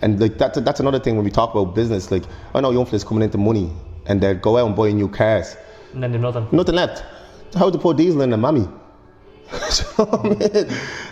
and 0.00 0.18
like 0.18 0.38
that's 0.38 0.58
that's 0.60 0.80
another 0.80 0.98
thing 0.98 1.14
when 1.16 1.24
we 1.24 1.30
talk 1.30 1.54
about 1.54 1.74
business 1.74 2.10
like 2.10 2.24
I 2.54 2.60
know 2.60 2.70
young 2.72 2.86
fellas 2.86 3.04
coming 3.04 3.22
into 3.22 3.38
money 3.38 3.70
and 4.06 4.20
they 4.20 4.34
go 4.34 4.56
out 4.56 4.66
and 4.66 4.74
buy 4.74 4.90
new 4.92 5.08
cars 5.08 5.56
And 5.94 6.02
then 6.02 6.10
there's 6.12 6.22
nothing. 6.22 6.48
nothing 6.50 6.74
left 6.74 7.04
how 7.54 7.68
to 7.70 7.78
put 7.78 7.98
diesel 7.98 8.22
in 8.22 8.30
the 8.30 8.36
mammy 8.38 8.66
So, 9.68 10.08
I 10.10 10.22
mean, 10.28 10.40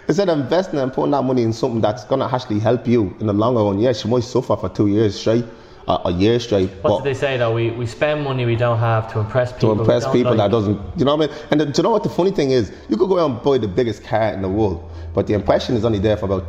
instead 0.08 0.28
of 0.30 0.38
investing 0.40 0.78
and 0.80 0.90
putting 0.92 1.10
that 1.10 1.22
money 1.22 1.42
in 1.42 1.52
something 1.52 1.82
that's 1.82 2.04
gonna 2.04 2.26
actually 2.32 2.58
help 2.60 2.86
you 2.86 3.14
in 3.20 3.26
the 3.26 3.34
longer 3.34 3.60
run, 3.62 3.78
yes, 3.78 4.02
you 4.04 4.10
might 4.10 4.24
suffer 4.24 4.56
for 4.56 4.70
two 4.70 4.86
years 4.86 5.18
straight 5.20 5.44
a, 5.90 6.08
a 6.08 6.12
year 6.12 6.38
straight. 6.38 6.70
What 6.70 6.82
but 6.82 6.96
did 6.98 7.04
they 7.14 7.18
say 7.18 7.36
though? 7.36 7.54
We, 7.54 7.70
we 7.70 7.86
spend 7.86 8.22
money 8.22 8.46
we 8.46 8.56
don't 8.56 8.78
have 8.78 9.12
to 9.12 9.20
impress 9.20 9.52
people. 9.52 9.74
to 9.74 9.80
impress 9.80 10.04
people 10.10 10.34
like. 10.34 10.38
that 10.38 10.50
doesn't, 10.50 10.78
you 10.96 11.04
know 11.04 11.16
what 11.16 11.30
I 11.30 11.32
mean? 11.32 11.46
And 11.50 11.60
then, 11.60 11.72
do 11.72 11.78
you 11.78 11.82
know 11.82 11.90
what 11.90 12.02
the 12.02 12.08
funny 12.08 12.30
thing 12.30 12.50
is? 12.52 12.72
You 12.88 12.96
could 12.96 13.08
go 13.08 13.18
out 13.18 13.30
and 13.30 13.42
buy 13.42 13.58
the 13.58 13.68
biggest 13.68 14.04
car 14.04 14.32
in 14.32 14.42
the 14.42 14.48
world, 14.48 14.90
but 15.14 15.26
the 15.26 15.34
impression 15.34 15.74
is 15.74 15.84
only 15.84 15.98
there 15.98 16.16
for 16.16 16.26
about 16.26 16.44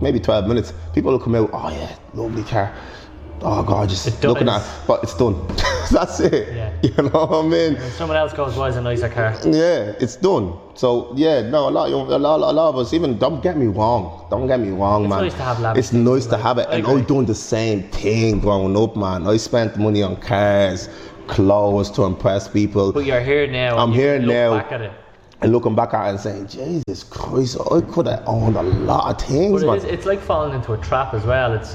maybe 0.00 0.20
12 0.20 0.46
minutes. 0.46 0.72
People 0.94 1.12
will 1.12 1.18
come 1.18 1.34
out, 1.34 1.50
oh 1.52 1.70
yeah, 1.70 1.96
lovely 2.14 2.44
car. 2.44 2.74
Oh 3.44 3.62
gorgeous. 3.64 4.06
It 4.06 4.22
Looking 4.24 4.48
at 4.48 4.62
it, 4.62 4.68
but 4.86 5.02
it's 5.02 5.16
done. 5.16 5.34
That's 5.90 6.20
it. 6.20 6.54
Yeah. 6.54 6.72
You 6.82 7.02
know 7.10 7.26
what 7.26 7.44
I 7.44 7.48
mean? 7.48 7.74
When 7.74 7.90
someone 7.92 8.16
else 8.16 8.32
goes, 8.32 8.56
"Why 8.56 8.68
is 8.68 8.76
a 8.76 8.80
nicer 8.80 9.08
car?" 9.08 9.34
Yeah, 9.44 9.94
it's 10.00 10.16
done. 10.16 10.58
So 10.74 11.12
yeah, 11.14 11.42
no, 11.42 11.68
a 11.68 11.70
lot, 11.70 11.90
a 11.90 11.96
lot, 12.18 12.40
a 12.40 12.52
lot 12.52 12.68
of 12.70 12.76
us. 12.78 12.92
Even 12.94 13.18
don't 13.18 13.42
get 13.42 13.56
me 13.56 13.66
wrong. 13.66 14.26
Don't 14.30 14.46
get 14.46 14.58
me 14.60 14.70
wrong, 14.70 15.08
man. 15.08 15.22
nice 15.24 15.34
to 15.34 15.42
have 15.42 15.76
It's 15.76 15.92
nice 15.92 16.26
to 16.26 16.36
have 16.36 16.58
it, 16.58 16.66
and 16.70 16.86
I 16.86 16.90
agree. 16.90 17.02
doing 17.02 17.26
the 17.26 17.34
same 17.34 17.82
thing 17.90 18.40
growing 18.40 18.76
up, 18.76 18.96
man. 18.96 19.26
I 19.26 19.36
spent 19.36 19.76
money 19.76 20.02
on 20.02 20.16
cars, 20.16 20.88
clothes 21.26 21.90
to 21.92 22.04
impress 22.04 22.48
people. 22.48 22.92
But 22.92 23.04
you're 23.04 23.20
here 23.20 23.46
now. 23.46 23.76
I'm 23.76 23.92
here 23.92 24.18
now. 24.18 24.56
Back 24.58 24.72
at 24.72 24.80
it. 24.80 24.92
and 25.42 25.52
looking 25.52 25.74
back 25.74 25.92
at 25.92 26.06
it 26.06 26.10
and 26.10 26.20
saying, 26.20 26.46
Jesus 26.48 27.04
Christ, 27.04 27.58
I 27.70 27.80
could 27.82 28.06
have 28.06 28.22
owned 28.26 28.56
a 28.56 28.62
lot 28.62 29.10
of 29.14 29.20
things, 29.28 29.62
But 29.62 29.66
man. 29.66 29.76
it 29.76 29.84
is, 29.84 29.84
it's 29.84 30.06
like 30.06 30.20
falling 30.20 30.54
into 30.54 30.72
a 30.72 30.78
trap 30.78 31.12
as 31.14 31.24
well. 31.26 31.52
It's 31.52 31.74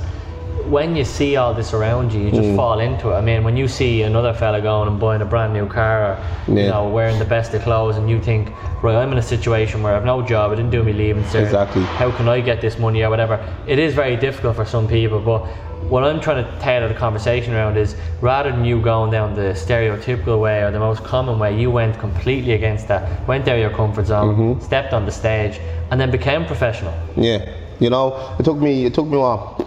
when 0.65 0.95
you 0.95 1.05
see 1.05 1.35
all 1.35 1.53
this 1.53 1.73
around 1.73 2.11
you, 2.13 2.21
you 2.21 2.31
just 2.31 2.49
Mm. 2.49 2.55
fall 2.55 2.79
into 2.79 3.11
it. 3.11 3.15
I 3.15 3.21
mean, 3.21 3.43
when 3.43 3.55
you 3.57 3.67
see 3.67 4.01
another 4.01 4.33
fella 4.33 4.59
going 4.61 4.87
and 4.87 4.99
buying 4.99 5.21
a 5.21 5.25
brand 5.25 5.53
new 5.53 5.65
car, 5.67 6.03
or 6.03 6.17
you 6.47 6.67
know, 6.67 6.87
wearing 6.87 7.19
the 7.19 7.25
best 7.25 7.53
of 7.53 7.61
clothes, 7.63 7.97
and 7.97 8.09
you 8.09 8.19
think, 8.19 8.51
right, 8.81 8.95
I'm 8.95 9.11
in 9.11 9.17
a 9.17 9.21
situation 9.21 9.83
where 9.83 9.95
I've 9.95 10.05
no 10.05 10.21
job, 10.21 10.51
I 10.51 10.55
didn't 10.55 10.71
do 10.71 10.83
me 10.83 10.93
leaving 10.93 11.23
cert. 11.23 11.43
Exactly. 11.43 11.83
How 11.83 12.11
can 12.11 12.27
I 12.27 12.41
get 12.41 12.59
this 12.61 12.77
money 12.79 13.03
or 13.03 13.09
whatever? 13.09 13.39
It 13.67 13.79
is 13.79 13.93
very 13.93 14.15
difficult 14.17 14.55
for 14.55 14.65
some 14.65 14.87
people, 14.87 15.19
but. 15.19 15.45
What 15.89 16.03
I'm 16.03 16.19
trying 16.19 16.43
to 16.43 16.59
tailor 16.59 16.87
the 16.89 16.95
conversation 16.95 17.53
around 17.53 17.77
is 17.77 17.95
rather 18.19 18.51
than 18.51 18.65
you 18.65 18.81
going 18.81 19.09
down 19.11 19.35
the 19.35 19.53
stereotypical 19.53 20.41
way 20.41 20.61
or 20.63 20.71
the 20.71 20.79
most 20.79 21.01
common 21.03 21.39
way, 21.39 21.55
you 21.57 21.71
went 21.71 21.97
completely 21.99 22.53
against 22.53 22.87
that, 22.89 23.25
went 23.27 23.47
out 23.47 23.55
of 23.55 23.61
your 23.61 23.69
comfort 23.69 24.07
zone, 24.07 24.35
Mm-hmm. 24.35 24.59
stepped 24.65 24.91
on 24.91 25.05
the 25.05 25.11
stage, 25.11 25.61
and 25.91 26.01
then 26.01 26.11
became 26.11 26.45
professional. 26.45 26.93
Yeah, 27.15 27.53
you 27.79 27.89
know, 27.89 28.35
it 28.39 28.43
took 28.43 28.57
me, 28.57 28.85
it 28.85 28.93
took 28.95 29.05
me 29.07 29.17
what, 29.17 29.65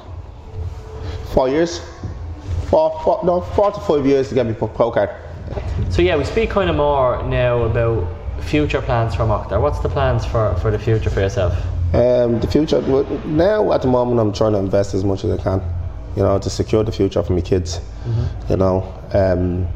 four 1.33 1.49
years, 1.49 1.81
four, 2.69 3.01
four, 3.05 3.21
no, 3.25 3.41
four 3.41 3.73
to 3.73 3.81
five 3.81 4.07
years 4.07 4.29
to 4.29 4.35
get 4.35 4.47
me 4.47 4.55
pro 4.55 4.91
card. 4.91 5.11
So 5.91 6.03
yeah, 6.03 6.17
we 6.17 6.25
speak 6.25 6.51
kind 6.51 6.71
of 6.71 6.77
more 6.77 7.23
now 7.27 7.65
about 7.65 8.07
future 8.43 8.81
plans 8.81 9.15
for 9.15 9.23
Moctar. 9.25 9.61
What's 9.61 9.81
the 9.81 9.89
plans 9.89 10.25
for, 10.25 10.55
for 10.57 10.71
the 10.71 10.79
future 10.79 11.11
for 11.11 11.21
yourself? 11.21 11.55
Um, 11.93 12.39
the 12.39 12.47
future 12.47 12.81
now 13.27 13.73
at 13.73 13.83
the 13.83 13.89
moment 13.89 14.21
I'm 14.21 14.33
trying 14.33 14.53
to 14.53 14.59
invest 14.59 14.95
as 14.95 15.05
much 15.05 15.25
as 15.25 15.39
I 15.39 15.43
can, 15.43 15.61
you 16.17 16.23
know, 16.23 16.39
to 16.39 16.49
secure 16.49 16.85
the 16.85 16.93
future 16.93 17.23
for 17.23 17.33
my 17.33 17.41
kids. 17.41 17.81
You 18.49 18.57
know, 18.57 18.95
um, 19.13 19.67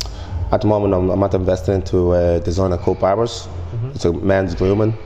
at 0.53 0.61
the 0.61 0.69
moment 0.69 0.95
I'm, 0.95 1.11
I'm 1.11 1.23
at 1.25 1.35
investing 1.35 1.75
into 1.75 2.13
uh, 2.13 2.39
designer 2.39 2.79
co 2.79 2.95
barbers. 2.95 3.49
It's 3.95 4.05
a 4.05 4.13
men's 4.13 4.55
grooming, 4.55 4.97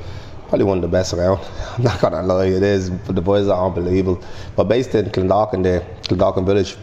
probably 0.49 0.65
one 0.65 0.79
of 0.79 0.83
the 0.83 0.89
best 0.89 1.13
around. 1.15 1.39
I'm 1.77 1.85
not 1.85 2.01
gonna 2.01 2.23
lie, 2.23 2.47
it 2.47 2.63
is. 2.63 2.91
But 2.91 3.15
the 3.15 3.23
boys 3.23 3.49
are 3.49 3.67
unbelievable. 3.67 4.23
But 4.57 4.65
based 4.65 4.95
in 4.95 5.07
Clondalkin, 5.07 5.63
there, 5.63 5.81
Clondalkin 6.03 6.47
Village, 6.47 6.77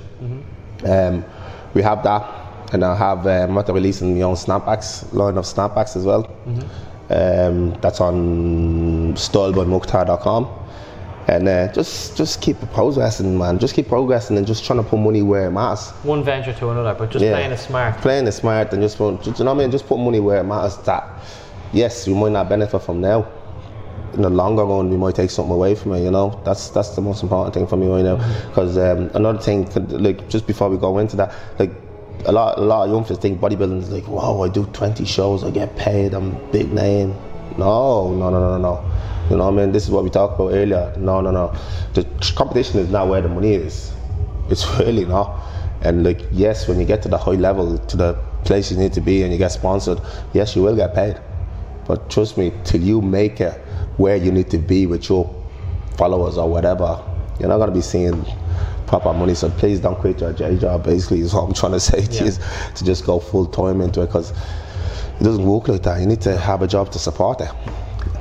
um, 0.86 1.26
we 1.74 1.82
have 1.82 2.04
that, 2.04 2.74
and 2.74 2.84
I 2.84 2.96
have 2.96 3.26
I'm 3.26 3.58
at 3.58 3.68
releasing 3.70 4.16
my 4.16 4.22
own 4.22 4.36
snapbacks 4.36 5.12
line 5.14 5.38
of 5.38 5.46
snapbacks 5.46 5.96
as 5.96 6.06
well. 6.06 6.30
Um, 7.10 7.74
that's 7.82 8.02
on 8.02 9.14
stylbymukhtar.com. 9.16 10.62
And 11.28 11.48
uh, 11.48 11.74
just 11.74 12.16
just 12.16 12.40
keep 12.40 12.58
progressing, 12.72 13.36
man. 13.38 13.58
Just 13.58 13.74
keep 13.74 13.88
progressing 13.88 14.38
and 14.38 14.46
just 14.46 14.64
trying 14.64 14.84
to 14.84 14.88
put 14.88 14.98
money 15.00 15.24
where 15.24 15.48
it 15.48 15.52
matters. 15.52 15.90
One 16.04 16.24
venture 16.24 16.54
to 16.54 16.70
another, 16.70 16.94
but 16.94 17.10
just 17.10 17.26
Yeah. 17.26 17.32
playing 17.32 17.52
it 17.52 17.58
smart. 17.58 17.98
Playing 17.98 18.28
it 18.28 18.32
smart 18.34 18.72
and 18.74 18.82
just, 18.82 18.98
put, 18.98 19.26
you 19.26 19.32
know 19.44 19.52
what 19.54 19.58
I 19.60 19.64
mean? 19.64 19.72
Just 19.72 19.88
put 19.88 19.98
money 19.98 20.20
where 20.20 20.38
it 20.38 20.44
matters. 20.44 20.78
That 20.86 21.04
yes, 21.74 22.08
you 22.08 22.14
might 22.14 22.32
not 22.32 22.48
benefit 22.48 22.80
from 22.84 23.02
now. 23.02 23.26
In 24.14 24.22
the 24.22 24.30
longer 24.30 24.64
run, 24.64 24.90
we 24.90 24.98
might 24.98 25.16
take 25.16 25.30
something 25.30 25.54
away 25.54 25.76
from 25.76 25.94
it. 25.94 26.04
You 26.04 26.12
know, 26.12 26.40
that's 26.46 26.70
that's 26.70 26.96
the 26.96 27.02
most 27.02 27.24
important 27.24 27.54
thing 27.54 27.68
for 27.68 27.76
me 27.76 27.88
right 27.88 28.04
now. 28.04 28.16
Because 28.48 28.78
um, 28.78 29.10
another 29.14 29.40
thing, 29.40 29.70
like 30.02 30.30
just 30.30 30.48
before 30.48 30.70
we 30.70 30.78
go 30.78 31.00
into 31.00 31.16
that, 31.18 31.34
like 31.60 31.72
a 32.26 32.32
lot 32.32 32.58
a 32.58 32.62
lot 32.62 32.86
of 32.86 32.92
youngsters 32.92 33.18
think 33.18 33.40
bodybuilding 33.40 33.82
is 33.82 33.92
like, 33.92 34.08
wow, 34.08 34.42
I 34.42 34.50
do 34.50 34.66
20 34.68 35.06
shows, 35.06 35.44
I 35.44 35.52
get 35.52 35.76
paid, 35.76 36.14
I'm 36.14 36.32
big 36.52 36.72
name. 36.72 37.16
No, 37.58 38.14
no, 38.14 38.30
no, 38.30 38.40
no, 38.40 38.58
no. 38.58 38.92
You 39.30 39.38
know 39.38 39.46
what 39.46 39.54
I 39.54 39.58
mean? 39.58 39.72
This 39.72 39.86
is 39.86 39.92
what 39.92 40.04
we 40.04 40.10
talked 40.10 40.36
about 40.36 40.54
earlier. 40.54 40.94
No, 40.98 41.22
no, 41.22 41.32
no. 41.32 41.54
The 41.94 42.04
competition 42.36 42.80
is 42.80 42.90
not 42.90 43.08
where 43.08 43.22
the 43.22 43.30
money 43.30 43.54
is. 43.54 43.92
It's 44.50 44.68
really 44.80 45.06
not. 45.06 45.40
And 45.82 46.04
like, 46.04 46.22
yes, 46.32 46.68
when 46.68 46.80
you 46.80 46.86
get 46.86 47.02
to 47.04 47.10
the 47.10 47.18
high 47.18 47.32
level, 47.32 47.78
to 47.78 47.98
the 47.98 48.14
place 48.44 48.72
you 48.72 48.78
need 48.78 48.94
to 48.94 49.02
be, 49.02 49.24
and 49.24 49.32
you 49.32 49.38
get 49.38 49.52
sponsored, 49.52 50.00
yes, 50.34 50.56
you 50.56 50.62
will 50.62 50.76
get 50.76 50.94
paid. 50.94 51.20
But 51.88 52.10
trust 52.10 52.38
me, 52.38 52.52
till 52.64 52.82
you 52.82 53.02
make 53.02 53.42
it 53.42 53.54
where 53.98 54.16
you 54.16 54.32
need 54.32 54.50
to 54.52 54.58
be 54.58 54.86
with 54.86 55.10
your 55.10 55.34
followers 55.98 56.38
or 56.38 56.50
whatever, 56.50 57.02
you're 57.40 57.50
not 57.50 57.58
gonna 57.58 57.72
be 57.72 57.82
seeing 57.82 58.26
proper 58.88 59.14
money. 59.14 59.36
So 59.36 59.50
please 59.50 59.80
don't 59.80 59.98
quit 59.98 60.22
your 60.22 60.34
day 60.34 60.58
job. 60.58 60.84
Basically, 60.84 61.22
is 61.22 61.34
what 61.34 61.44
I'm 61.44 61.54
trying 61.54 61.72
to 61.74 61.80
say 61.80 62.02
to 62.06 62.24
you, 62.24 62.30
is 62.30 62.40
to 62.76 62.86
just 62.86 63.06
go 63.06 63.20
full 63.20 63.46
time 63.46 63.82
into 63.82 64.02
it 64.02 64.08
because 64.08 64.32
it 64.32 65.24
doesn't 65.24 65.46
work 65.46 65.68
like 65.68 65.84
that. 65.84 66.00
You 66.00 66.08
need 66.08 66.22
to 66.22 66.38
have 66.38 66.62
a 66.62 66.68
job 66.68 66.92
to 66.92 67.00
support 67.00 67.42
it. 67.42 67.52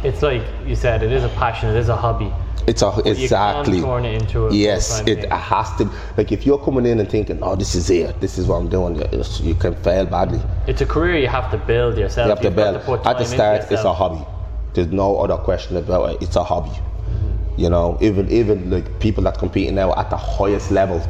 It's 0.03 0.23
like 0.23 0.43
you 0.67 0.77
said, 0.77 1.03
it 1.03 1.13
is 1.13 1.25
a 1.25 1.29
passion, 1.31 1.71
it 1.71 1.77
is 1.77 1.89
a 1.89 1.97
hobby. 1.97 2.33
It's 2.67 2.83
a 2.83 2.89
exactly. 3.05 3.81
Can 3.81 3.89
turn 3.89 4.05
it 4.07 4.23
into 4.23 4.47
a 4.47 4.53
Yes, 4.53 5.01
it 5.07 5.21
thing. 5.23 5.31
has 5.31 5.71
to. 5.77 5.91
Like 6.17 6.33
if 6.33 6.47
you're 6.47 6.59
coming 6.59 6.87
in 6.87 6.99
and 6.99 7.09
thinking, 7.11 7.39
"Oh, 7.43 7.57
this 7.57 7.75
is 7.75 7.91
it. 7.91 8.19
This 8.21 8.39
is 8.39 8.47
what 8.47 8.57
I'm 8.57 8.69
doing," 8.69 8.97
you, 9.43 9.55
can 9.55 9.75
fail 9.77 10.07
badly. 10.07 10.41
It's 10.67 10.81
a 10.81 10.87
career 10.87 11.19
you 11.19 11.29
have 11.29 11.51
to 11.51 11.59
build 11.59 11.99
yourself. 11.99 12.27
You 12.27 12.31
have 12.31 12.39
to 12.41 12.45
You've 12.49 12.57
build. 12.57 12.81
put 12.83 13.07
At 13.07 13.19
the 13.19 13.25
start, 13.27 13.71
it's 13.71 13.85
a 13.85 13.93
hobby. 13.93 14.25
There's 14.73 14.89
no 14.89 15.19
other 15.19 15.37
question 15.37 15.77
about 15.77 16.11
it. 16.13 16.23
It's 16.23 16.37
a 16.37 16.43
hobby. 16.43 16.71
Mm-hmm. 16.71 17.61
You 17.61 17.69
know, 17.71 17.99
even 18.01 18.31
even 18.31 18.71
like 18.71 18.99
people 18.99 19.25
that 19.25 19.39
competing 19.39 19.75
now 19.75 19.93
at 19.95 20.09
the 20.09 20.17
highest 20.17 20.71
level 20.71 21.03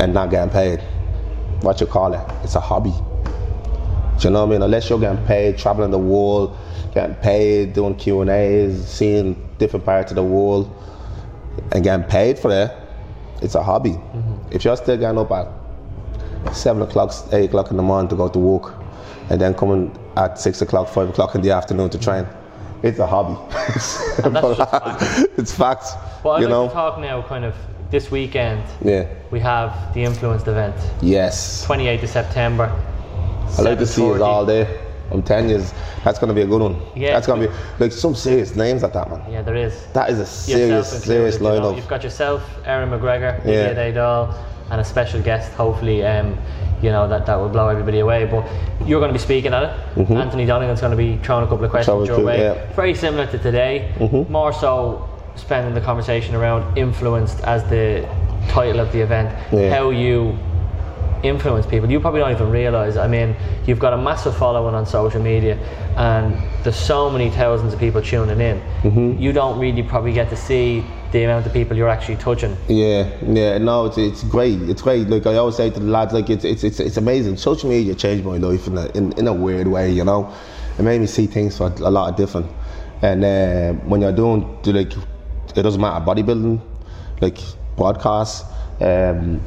and 0.00 0.12
not 0.12 0.30
getting 0.30 0.50
paid. 0.50 0.80
What 1.62 1.80
you 1.80 1.86
call 1.86 2.12
it? 2.14 2.20
It's 2.44 2.54
a 2.54 2.60
hobby. 2.60 2.94
Do 4.18 4.26
you 4.26 4.30
know 4.32 4.40
what 4.40 4.48
I 4.48 4.52
mean? 4.52 4.62
Unless 4.62 4.90
you're 4.90 4.98
getting 4.98 5.24
paid, 5.26 5.58
traveling 5.58 5.92
the 5.92 5.98
world, 5.98 6.56
getting 6.92 7.14
paid, 7.16 7.72
doing 7.72 7.94
Q 7.94 8.20
and 8.22 8.30
A's, 8.30 8.86
seeing 8.86 9.48
different 9.58 9.84
parts 9.84 10.10
of 10.10 10.16
the 10.16 10.24
world, 10.24 10.74
and 11.72 11.84
getting 11.84 12.04
paid 12.04 12.36
for 12.38 12.50
it, 12.50 12.72
it's 13.42 13.54
a 13.54 13.62
hobby. 13.62 13.90
Mm-hmm. 13.90 14.52
If 14.52 14.64
you're 14.64 14.76
still 14.76 14.96
getting 14.96 15.18
up 15.18 15.30
at 15.30 16.56
seven 16.56 16.82
o'clock, 16.82 17.14
eight 17.32 17.46
o'clock 17.46 17.70
in 17.70 17.76
the 17.76 17.82
morning 17.82 18.08
to 18.08 18.16
go 18.16 18.28
to 18.28 18.38
work, 18.38 18.74
and 19.30 19.40
then 19.40 19.54
coming 19.54 19.96
at 20.16 20.38
six 20.40 20.62
o'clock, 20.62 20.88
five 20.88 21.08
o'clock 21.08 21.36
in 21.36 21.42
the 21.42 21.52
afternoon 21.52 21.88
to 21.90 21.98
train, 21.98 22.24
mm-hmm. 22.24 22.86
it's 22.86 22.98
a 22.98 23.06
hobby. 23.06 23.34
And 24.24 24.34
that's 24.34 24.56
just 24.56 24.70
fact. 24.72 25.38
it's 25.38 25.54
facts. 25.54 25.92
Well, 26.24 26.34
I'd 26.34 26.40
you 26.40 26.46
like 26.46 26.50
know? 26.50 26.66
to 26.66 26.74
talk 26.74 26.98
now 26.98 27.22
kind 27.22 27.44
of 27.44 27.54
this 27.92 28.10
weekend. 28.10 28.64
Yeah. 28.84 29.08
We 29.30 29.38
have 29.40 29.94
the 29.94 30.02
Influenced 30.02 30.48
event, 30.48 30.74
Yes. 31.00 31.64
28th 31.66 32.02
of 32.02 32.10
September. 32.10 32.84
I 33.56 33.62
like 33.62 33.78
to 33.78 33.86
see 33.86 34.08
us 34.10 34.20
all 34.20 34.44
day. 34.44 34.84
I'm 35.10 35.22
telling 35.22 35.48
you, 35.48 35.62
that's 36.04 36.18
gonna 36.18 36.34
be 36.34 36.42
a 36.42 36.46
good 36.46 36.60
one. 36.60 36.76
Yeah. 36.94 37.12
That's 37.14 37.26
gonna 37.26 37.48
be 37.48 37.54
like 37.78 37.92
some 37.92 38.14
serious 38.14 38.54
names 38.54 38.82
at 38.82 38.92
that 38.92 39.08
man. 39.10 39.22
Yeah, 39.32 39.40
there 39.42 39.56
is. 39.56 39.86
That 39.94 40.10
is 40.10 40.18
a 40.18 40.26
serious, 40.26 41.02
serious 41.02 41.36
included, 41.36 41.54
you 41.56 41.60
know. 41.60 41.72
lineup. 41.72 41.76
You've 41.76 41.88
got 41.88 42.04
yourself, 42.04 42.42
Aaron 42.66 42.90
McGregor, 42.90 43.42
Yeah. 43.46 43.72
Daydal, 43.74 44.34
and 44.70 44.80
a 44.80 44.84
special 44.84 45.22
guest, 45.22 45.50
hopefully, 45.52 46.04
um, 46.04 46.36
you 46.82 46.90
know, 46.90 47.08
that, 47.08 47.24
that 47.24 47.36
will 47.36 47.48
blow 47.48 47.68
everybody 47.68 48.00
away. 48.00 48.26
But 48.26 48.46
you're 48.86 49.00
going 49.00 49.08
to 49.08 49.18
be 49.18 49.18
speaking 49.18 49.54
at 49.54 49.62
it. 49.96 50.10
Anthony 50.10 50.44
Donegan's 50.44 50.80
going 50.80 50.90
to 50.90 50.96
be 50.96 51.16
throwing 51.24 51.44
a 51.44 51.48
couple 51.48 51.64
of 51.64 51.70
questions 51.70 52.06
your 52.06 52.22
way. 52.22 52.38
yeah. 52.40 52.54
Mm-hmm. 52.54 52.74
Very 52.74 52.94
similar 52.94 53.26
to 53.28 53.38
today, 53.38 53.94
more 54.28 54.52
so 54.52 55.08
spending 55.36 55.72
the 55.72 55.80
conversation 55.80 56.34
around 56.34 56.76
influenced 56.76 57.40
as 57.44 57.64
the 57.70 58.06
title 58.48 58.80
of 58.80 58.92
the 58.92 59.00
event. 59.00 59.30
Yeah. 59.52 59.70
How 59.70 59.90
you 59.90 60.38
influence 61.22 61.66
people. 61.66 61.90
You 61.90 62.00
probably 62.00 62.20
don't 62.20 62.32
even 62.32 62.50
realize. 62.50 62.96
I 62.96 63.08
mean, 63.08 63.36
you've 63.66 63.78
got 63.78 63.92
a 63.92 63.96
massive 63.96 64.36
following 64.36 64.74
on 64.74 64.86
social 64.86 65.22
media, 65.22 65.56
and 65.96 66.34
there's 66.64 66.76
so 66.76 67.10
many 67.10 67.30
thousands 67.30 67.72
of 67.72 67.80
people 67.80 68.02
tuning 68.02 68.40
in. 68.40 68.60
Mm-hmm. 68.82 69.22
You 69.22 69.32
don't 69.32 69.58
really 69.58 69.82
probably 69.82 70.12
get 70.12 70.30
to 70.30 70.36
see 70.36 70.84
the 71.12 71.24
amount 71.24 71.46
of 71.46 71.52
people 71.52 71.76
you're 71.76 71.88
actually 71.88 72.16
touching. 72.16 72.56
Yeah, 72.68 73.10
yeah, 73.22 73.58
no, 73.58 73.86
it's, 73.86 73.98
it's 73.98 74.24
great. 74.24 74.60
It's 74.62 74.82
great. 74.82 75.08
Like 75.08 75.26
I 75.26 75.36
always 75.36 75.56
say 75.56 75.70
to 75.70 75.80
the 75.80 75.86
lads, 75.86 76.12
like 76.12 76.30
it's 76.30 76.44
it's 76.44 76.64
it's, 76.64 76.80
it's 76.80 76.96
amazing. 76.96 77.36
Social 77.36 77.70
media 77.70 77.94
changed 77.94 78.24
my 78.24 78.36
life 78.36 78.66
in 78.66 78.76
a 78.76 78.86
in, 78.90 79.12
in 79.18 79.26
a 79.26 79.32
weird 79.32 79.68
way, 79.68 79.90
you 79.90 80.04
know. 80.04 80.32
It 80.78 80.82
made 80.82 81.00
me 81.00 81.06
see 81.06 81.26
things 81.26 81.56
for 81.56 81.66
a 81.66 81.90
lot 81.90 82.10
of 82.10 82.16
different. 82.16 82.50
And 83.02 83.24
uh, 83.24 83.72
when 83.86 84.00
you're 84.00 84.12
doing 84.12 84.58
do 84.62 84.72
like, 84.72 84.92
it 85.56 85.62
doesn't 85.62 85.80
matter 85.80 86.04
bodybuilding, 86.04 86.60
like 87.20 87.38
broadcasts. 87.76 88.44
Um, 88.80 89.40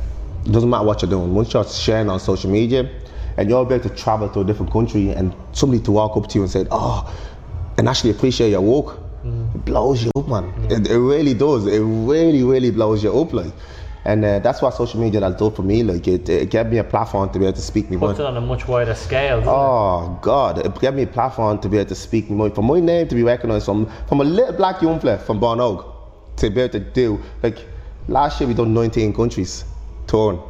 doesn't 0.45 0.69
matter 0.69 0.85
what 0.85 1.01
you're 1.01 1.11
doing. 1.11 1.33
Once 1.33 1.53
you're 1.53 1.63
sharing 1.65 2.09
on 2.09 2.19
social 2.19 2.49
media, 2.49 2.89
and 3.37 3.49
you're 3.49 3.61
able 3.65 3.79
to 3.79 3.89
travel 3.95 4.27
to 4.29 4.41
a 4.41 4.43
different 4.43 4.71
country, 4.71 5.09
and 5.09 5.33
somebody 5.53 5.81
to 5.83 5.91
walk 5.91 6.17
up 6.17 6.27
to 6.29 6.37
you 6.37 6.43
and 6.43 6.51
say, 6.51 6.65
"Oh," 6.71 7.11
and 7.77 7.87
actually 7.87 8.11
appreciate 8.11 8.49
your 8.49 8.61
work, 8.61 8.97
it 9.23 9.65
blows 9.65 10.03
you 10.03 10.11
up, 10.15 10.27
man. 10.27 10.51
It, 10.69 10.89
it 10.89 10.99
really 10.99 11.33
does. 11.33 11.67
It 11.67 11.79
really, 11.79 12.43
really 12.43 12.71
blows 12.71 13.03
you 13.03 13.17
up. 13.17 13.33
Like, 13.33 13.53
And 14.03 14.25
uh, 14.25 14.39
that's 14.39 14.63
what 14.63 14.73
social 14.73 14.99
media 14.99 15.21
has 15.21 15.35
done 15.35 15.51
for 15.51 15.61
me. 15.61 15.83
Like 15.83 16.07
it, 16.07 16.27
it 16.27 16.49
gave 16.49 16.65
me 16.67 16.79
a 16.79 16.83
platform 16.83 17.29
to 17.29 17.37
be 17.39 17.45
able 17.45 17.55
to 17.55 17.61
speak 17.61 17.89
my 17.91 17.97
Puts 17.97 18.19
it 18.19 18.25
on 18.25 18.35
a 18.35 18.41
much 18.41 18.67
wider 18.67 18.95
scale. 18.95 19.41
doesn't 19.41 19.53
it? 19.53 19.55
Oh 19.55 20.17
God! 20.23 20.65
It 20.65 20.79
gave 20.81 20.95
me 20.95 21.03
a 21.03 21.07
platform 21.07 21.59
to 21.61 21.69
be 21.69 21.77
able 21.77 21.89
to 21.89 21.95
speak 21.95 22.29
my 22.29 22.35
mind. 22.35 22.55
For 22.55 22.63
my 22.63 22.79
name 22.79 23.07
to 23.09 23.15
be 23.15 23.21
recognised 23.23 23.65
from 23.65 23.85
from 24.07 24.21
a 24.21 24.23
little 24.23 24.53
black 24.53 24.81
young 24.81 24.99
fella 24.99 25.19
from 25.19 25.39
Bawnogue 25.39 25.85
to 26.37 26.49
be 26.49 26.61
able 26.61 26.71
to 26.71 26.79
do 26.79 27.19
like 27.43 27.59
last 28.07 28.39
year 28.41 28.47
we 28.47 28.55
done 28.55 28.73
19 28.73 29.13
countries 29.13 29.65
touring, 30.07 30.41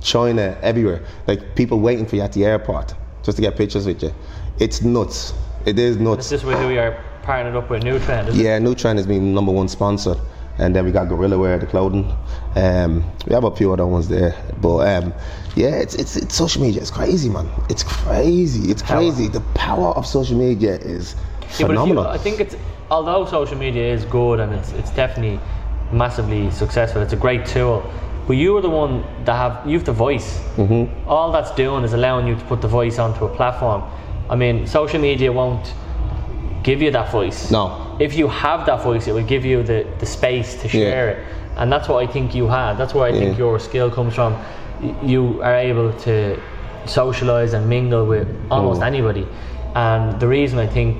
China, 0.00 0.56
everywhere. 0.62 1.04
Like 1.26 1.54
people 1.56 1.80
waiting 1.80 2.06
for 2.06 2.16
you 2.16 2.22
at 2.22 2.32
the 2.32 2.44
airport 2.44 2.94
just 3.22 3.36
to 3.36 3.42
get 3.42 3.56
pictures 3.56 3.86
with 3.86 4.02
you. 4.02 4.14
It's 4.58 4.82
nuts. 4.82 5.32
It 5.66 5.78
is 5.78 5.96
nuts. 5.96 6.30
this 6.30 6.42
with 6.42 6.58
who 6.58 6.70
you 6.70 6.80
are 6.80 7.02
partnered 7.22 7.54
up 7.56 7.68
with, 7.70 7.82
Nutrend? 7.82 8.28
Is 8.28 8.38
it? 8.38 8.42
Yeah, 8.42 8.74
Trend 8.74 8.98
is 8.98 9.06
my 9.06 9.18
number 9.18 9.52
one 9.52 9.68
sponsor. 9.68 10.16
And 10.58 10.76
then 10.76 10.84
we 10.84 10.92
got 10.92 11.08
Gorilla 11.08 11.38
Wear, 11.38 11.58
the 11.58 11.66
clothing. 11.66 12.12
Um, 12.54 13.04
we 13.26 13.32
have 13.34 13.44
a 13.44 13.54
few 13.54 13.72
other 13.72 13.86
ones 13.86 14.08
there. 14.08 14.34
But 14.60 14.78
um, 15.04 15.14
yeah, 15.56 15.76
it's, 15.76 15.94
it's, 15.94 16.16
it's 16.16 16.34
social 16.34 16.60
media. 16.60 16.82
It's 16.82 16.90
crazy, 16.90 17.30
man. 17.30 17.48
It's 17.70 17.82
crazy. 17.82 18.70
It's 18.70 18.82
Power. 18.82 18.98
crazy. 18.98 19.28
The 19.28 19.40
power 19.54 19.88
of 19.96 20.06
social 20.06 20.36
media 20.36 20.74
is 20.76 21.14
Yeah, 21.14 21.20
but 21.40 21.58
you- 21.60 21.66
phenomenal. 21.68 22.06
I 22.08 22.18
think 22.18 22.40
it's 22.40 22.56
although 22.90 23.24
social 23.24 23.56
media 23.56 23.90
is 23.94 24.04
good 24.04 24.40
and 24.40 24.52
it's 24.52 24.72
it's 24.72 24.90
definitely 24.90 25.40
massively 25.92 26.50
successful. 26.50 27.00
It's 27.02 27.12
a 27.12 27.16
great 27.16 27.46
tool. 27.46 27.82
But 28.30 28.36
you 28.36 28.56
are 28.56 28.60
the 28.60 28.70
one 28.70 29.02
that 29.24 29.34
have 29.34 29.68
you've 29.68 29.84
the 29.84 29.92
voice. 29.92 30.38
Mm-hmm. 30.54 31.08
All 31.10 31.32
that's 31.32 31.50
doing 31.56 31.82
is 31.82 31.94
allowing 31.94 32.28
you 32.28 32.36
to 32.36 32.44
put 32.44 32.60
the 32.60 32.68
voice 32.68 32.96
onto 33.00 33.24
a 33.24 33.28
platform. 33.28 33.82
I 34.30 34.36
mean, 34.36 34.68
social 34.68 35.00
media 35.00 35.32
won't 35.32 35.74
give 36.62 36.80
you 36.80 36.92
that 36.92 37.10
voice. 37.10 37.50
No. 37.50 37.96
If 37.98 38.14
you 38.14 38.28
have 38.28 38.66
that 38.66 38.84
voice, 38.84 39.08
it 39.08 39.14
will 39.14 39.24
give 39.34 39.44
you 39.44 39.64
the, 39.64 39.84
the 39.98 40.06
space 40.06 40.54
to 40.62 40.68
share 40.68 41.06
Yeah. 41.10 41.16
it. 41.16 41.26
And 41.56 41.72
that's 41.72 41.88
what 41.88 42.04
I 42.04 42.06
think 42.06 42.32
you 42.32 42.46
had. 42.46 42.78
That's 42.78 42.94
where 42.94 43.06
I 43.08 43.10
think 43.18 43.36
your 43.36 43.58
skill 43.58 43.90
comes 43.90 44.14
from. 44.14 44.36
You 45.02 45.42
are 45.42 45.56
able 45.56 45.92
to 46.06 46.40
socialize 46.86 47.52
and 47.52 47.68
mingle 47.68 48.06
with 48.06 48.28
almost 48.48 48.80
Mm. 48.80 48.86
anybody. 48.86 49.26
And 49.74 50.20
the 50.20 50.28
reason 50.28 50.60
I 50.60 50.68
think 50.68 50.98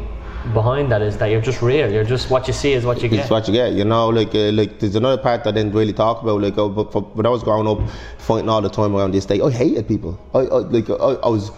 behind 0.52 0.90
that 0.90 1.02
is 1.02 1.18
that 1.18 1.26
you're 1.26 1.40
just 1.40 1.62
real. 1.62 1.90
You're 1.90 2.04
just 2.04 2.30
what 2.30 2.46
you 2.46 2.52
see 2.52 2.72
is 2.72 2.84
what 2.84 3.02
you 3.02 3.08
get. 3.08 3.20
It's 3.20 3.30
what 3.30 3.46
you 3.46 3.54
get, 3.54 3.72
you 3.72 3.84
know. 3.84 4.08
Like, 4.08 4.34
uh, 4.34 4.50
like 4.52 4.78
there's 4.78 4.96
another 4.96 5.20
part 5.20 5.46
I 5.46 5.50
didn't 5.50 5.72
really 5.72 5.92
talk 5.92 6.22
about. 6.22 6.40
Like, 6.40 6.56
uh, 6.56 6.68
but 6.68 6.92
for, 6.92 7.02
when 7.02 7.26
I 7.26 7.28
was 7.28 7.42
growing 7.42 7.68
up, 7.68 7.88
fighting 8.18 8.48
all 8.48 8.60
the 8.60 8.70
time 8.70 8.94
around 8.96 9.12
this 9.12 9.24
state, 9.24 9.42
I 9.42 9.50
hated 9.50 9.86
people. 9.86 10.18
I, 10.34 10.38
I 10.38 10.58
like, 10.58 10.88
I, 10.90 10.94
I 10.94 11.28
was, 11.28 11.50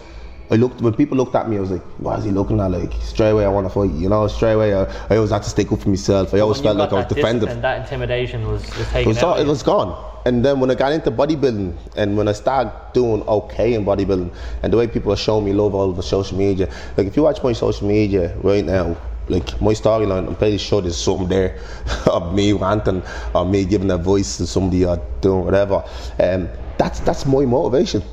I 0.51 0.55
looked 0.55 0.81
when 0.81 0.93
people 0.93 1.17
looked 1.17 1.35
at 1.35 1.49
me, 1.49 1.57
I 1.57 1.61
was 1.61 1.71
like, 1.71 1.81
"Why 1.97 2.17
is 2.17 2.25
he 2.25 2.31
looking 2.31 2.59
at?" 2.59 2.71
Like, 2.71 2.93
straight 3.01 3.29
away, 3.31 3.45
I 3.45 3.49
want 3.49 3.65
to 3.65 3.73
fight. 3.73 3.91
You 3.91 4.09
know, 4.09 4.27
straight 4.27 4.53
away, 4.53 4.73
I, 4.73 4.83
I 5.09 5.15
always 5.15 5.31
had 5.31 5.43
to 5.43 5.49
stick 5.49 5.71
up 5.71 5.81
for 5.81 5.89
myself. 5.89 6.33
I 6.33 6.39
always 6.39 6.59
felt 6.59 6.77
like 6.77 6.91
I 6.91 6.95
was 6.95 7.05
defensive. 7.05 7.41
discipline, 7.41 7.61
that 7.61 7.81
intimidation 7.81 8.47
was, 8.47 8.61
was 8.77 8.95
It 8.95 9.07
was, 9.07 9.23
all, 9.23 9.37
it 9.37 9.47
was 9.47 9.63
gone. 9.63 10.11
And 10.25 10.43
then 10.43 10.59
when 10.59 10.69
I 10.71 10.75
got 10.75 10.91
into 10.91 11.11
bodybuilding 11.11 11.75
and 11.95 12.17
when 12.17 12.27
I 12.27 12.31
started 12.31 12.71
doing 12.93 13.23
okay 13.23 13.73
in 13.73 13.83
bodybuilding 13.83 14.33
and 14.63 14.71
the 14.73 14.77
way 14.77 14.87
people 14.87 15.11
are 15.11 15.17
showing 15.17 15.45
me 15.45 15.53
love 15.53 15.75
all 15.75 15.89
over 15.89 16.01
social 16.01 16.37
media, 16.37 16.69
like 16.97 17.07
if 17.07 17.17
you 17.17 17.23
watch 17.23 17.43
my 17.43 17.53
social 17.53 17.87
media 17.87 18.35
right 18.37 18.63
now, 18.63 18.95
like 19.27 19.61
my 19.61 19.73
storyline, 19.73 20.27
I'm 20.27 20.35
pretty 20.35 20.57
sure 20.57 20.81
there's 20.81 20.97
something 20.97 21.27
there 21.27 21.59
of 22.05 22.33
me 22.33 22.53
ranting 22.53 23.01
or 23.33 23.45
me 23.45 23.65
giving 23.65 23.91
a 23.91 23.97
voice 23.97 24.37
to 24.37 24.47
somebody 24.47 24.85
or 24.85 25.01
doing 25.21 25.45
whatever. 25.45 25.83
Um, 26.19 26.49
that's 26.77 26.99
that's 27.01 27.25
my 27.25 27.45
motivation. 27.45 28.03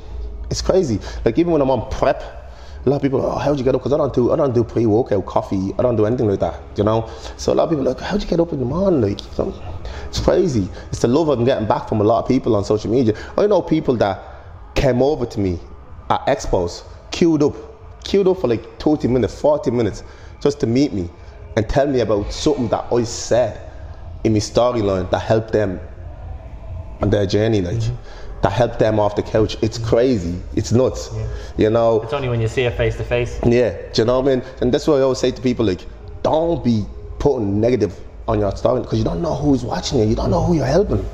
It's 0.51 0.61
crazy. 0.61 0.99
Like 1.25 1.39
even 1.39 1.53
when 1.53 1.61
I'm 1.61 1.71
on 1.71 1.89
prep, 1.89 2.21
a 2.85 2.89
lot 2.89 2.97
of 2.97 3.01
people, 3.01 3.25
oh, 3.25 3.37
how'd 3.37 3.57
you 3.57 3.63
get 3.63 3.73
up? 3.73 3.81
Because 3.81 3.93
I 3.93 3.97
don't 3.97 4.13
do, 4.13 4.31
I 4.31 4.35
don't 4.35 4.53
do 4.53 4.63
pre-workout 4.63 5.25
coffee. 5.25 5.71
I 5.79 5.81
don't 5.81 5.95
do 5.95 6.05
anything 6.05 6.27
like 6.27 6.41
that. 6.41 6.59
You 6.75 6.83
know. 6.83 7.09
So 7.37 7.53
a 7.53 7.55
lot 7.55 7.63
of 7.65 7.69
people 7.69 7.87
are 7.87 7.93
like, 7.93 8.01
how'd 8.01 8.21
you 8.21 8.27
get 8.27 8.39
up 8.39 8.51
in 8.51 8.59
the 8.59 8.65
morning? 8.65 9.01
Like, 9.01 9.21
you 9.21 9.45
know, 9.45 9.63
it's 10.07 10.19
crazy. 10.19 10.67
It's 10.89 10.99
the 10.99 11.07
love 11.07 11.29
I'm 11.29 11.45
getting 11.45 11.67
back 11.67 11.87
from 11.87 12.01
a 12.01 12.03
lot 12.03 12.21
of 12.21 12.27
people 12.27 12.55
on 12.55 12.65
social 12.65 12.91
media. 12.91 13.15
I 13.37 13.47
know 13.47 13.61
people 13.61 13.95
that 13.97 14.21
came 14.75 15.01
over 15.01 15.25
to 15.25 15.39
me 15.39 15.59
at 16.09 16.25
expos, 16.25 16.83
queued 17.11 17.43
up, 17.43 17.55
queued 18.03 18.27
up 18.27 18.41
for 18.41 18.47
like 18.47 18.79
30 18.81 19.07
minutes, 19.07 19.39
40 19.39 19.71
minutes, 19.71 20.03
just 20.41 20.59
to 20.59 20.67
meet 20.67 20.91
me 20.91 21.09
and 21.55 21.69
tell 21.69 21.87
me 21.87 22.01
about 22.01 22.33
something 22.33 22.67
that 22.69 22.91
I 22.91 23.03
said 23.03 23.71
in 24.23 24.33
my 24.33 24.39
storyline 24.39 25.09
that 25.11 25.19
helped 25.19 25.53
them 25.53 25.79
on 27.01 27.09
their 27.09 27.25
journey, 27.25 27.61
like 27.61 27.77
mm-hmm. 27.77 27.95
That 28.41 28.51
help 28.51 28.79
them 28.79 28.99
off 28.99 29.15
the 29.15 29.23
couch. 29.23 29.57
It's 29.61 29.77
crazy. 29.77 30.41
It's 30.55 30.71
nuts. 30.71 31.09
You 31.57 31.69
know. 31.69 32.01
It's 32.01 32.13
only 32.13 32.29
when 32.29 32.41
you 32.41 32.47
see 32.47 32.63
it 32.63 32.75
face 32.75 32.97
to 32.97 33.03
face. 33.03 33.39
Yeah, 33.45 33.71
do 33.93 34.01
you 34.01 34.05
know 34.05 34.19
what 34.19 34.31
I 34.31 34.35
mean? 34.35 34.45
And 34.61 34.73
that's 34.73 34.87
why 34.87 34.95
I 34.95 35.01
always 35.01 35.19
say 35.19 35.31
to 35.31 35.41
people 35.41 35.65
like, 35.65 35.81
don't 36.23 36.63
be 36.63 36.85
putting 37.19 37.61
negative 37.61 37.99
on 38.27 38.39
your 38.39 38.55
story 38.55 38.81
because 38.81 38.97
you 38.97 39.03
don't 39.03 39.21
know 39.21 39.35
who's 39.35 39.63
watching 39.63 39.99
you. 39.99 40.05
You 40.05 40.15
don't 40.15 40.31
know 40.31 40.43
who 40.43 40.55
you're 40.55 40.65
helping. 40.65 41.05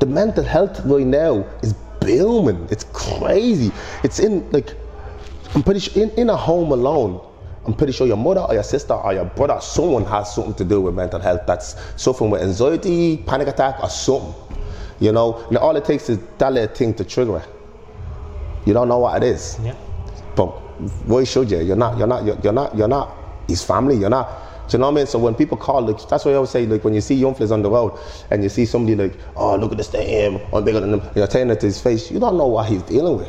The 0.00 0.06
mental 0.06 0.44
health 0.44 0.80
right 0.84 1.06
now 1.06 1.46
is 1.62 1.74
booming. 2.00 2.66
It's 2.70 2.84
crazy. 2.92 3.70
It's 4.02 4.18
in 4.18 4.50
like, 4.50 4.74
I'm 5.54 5.62
pretty 5.62 5.80
sure 5.80 6.02
in, 6.02 6.10
in 6.10 6.30
a 6.30 6.36
home 6.36 6.72
alone. 6.72 7.28
I'm 7.64 7.74
pretty 7.74 7.92
sure 7.92 8.08
your 8.08 8.16
mother 8.16 8.40
or 8.40 8.54
your 8.54 8.64
sister 8.64 8.94
or 8.94 9.12
your 9.12 9.24
brother, 9.24 9.60
someone 9.60 10.04
has 10.06 10.34
something 10.34 10.54
to 10.54 10.64
do 10.64 10.80
with 10.80 10.94
mental 10.96 11.20
health. 11.20 11.42
That's 11.46 11.76
suffering 11.94 12.30
with 12.30 12.42
anxiety, 12.42 13.18
panic 13.18 13.46
attack, 13.46 13.80
or 13.80 13.88
something. 13.88 14.34
You 15.02 15.10
know, 15.10 15.44
and 15.48 15.58
all 15.58 15.74
it 15.74 15.84
takes 15.84 16.08
is 16.08 16.20
that 16.38 16.52
little 16.52 16.72
thing 16.72 16.94
to 16.94 17.04
trigger 17.04 17.38
it. 17.38 17.48
You 18.64 18.72
don't 18.72 18.86
know 18.86 18.98
what 18.98 19.20
it 19.20 19.26
is. 19.26 19.58
Yeah. 19.60 19.74
But 20.36 20.50
why 21.10 21.24
should 21.24 21.50
you? 21.50 21.60
You're 21.60 21.74
not. 21.74 21.98
You're 21.98 22.06
not. 22.06 22.24
You're, 22.24 22.38
you're 22.38 22.52
not. 22.52 22.76
You're 22.76 22.86
not 22.86 23.10
his 23.48 23.64
family. 23.64 23.96
You're 23.96 24.10
not. 24.10 24.28
Do 24.68 24.76
you 24.76 24.78
know 24.78 24.86
what 24.86 24.92
I 24.92 24.96
mean? 24.98 25.06
So 25.06 25.18
when 25.18 25.34
people 25.34 25.56
call, 25.56 25.82
like 25.82 26.08
that's 26.08 26.24
why 26.24 26.30
I 26.30 26.34
always 26.34 26.50
say, 26.50 26.66
like 26.66 26.84
when 26.84 26.94
you 26.94 27.00
see 27.00 27.16
young 27.16 27.34
fellas 27.34 27.50
on 27.50 27.62
the 27.62 27.68
road 27.68 27.98
and 28.30 28.44
you 28.44 28.48
see 28.48 28.64
somebody 28.64 28.94
like, 28.94 29.18
oh 29.34 29.56
look 29.56 29.72
at 29.72 29.76
this 29.76 29.88
thing, 29.88 30.40
oh, 30.52 30.58
I'm 30.58 30.64
bigger 30.64 30.78
than 30.78 30.94
him. 30.94 31.02
You're 31.16 31.26
telling 31.26 31.50
it 31.50 31.58
to 31.60 31.66
his 31.66 31.80
face. 31.80 32.08
You 32.08 32.20
don't 32.20 32.38
know 32.38 32.46
what 32.46 32.68
he's 32.68 32.82
dealing 32.82 33.18
with. 33.18 33.28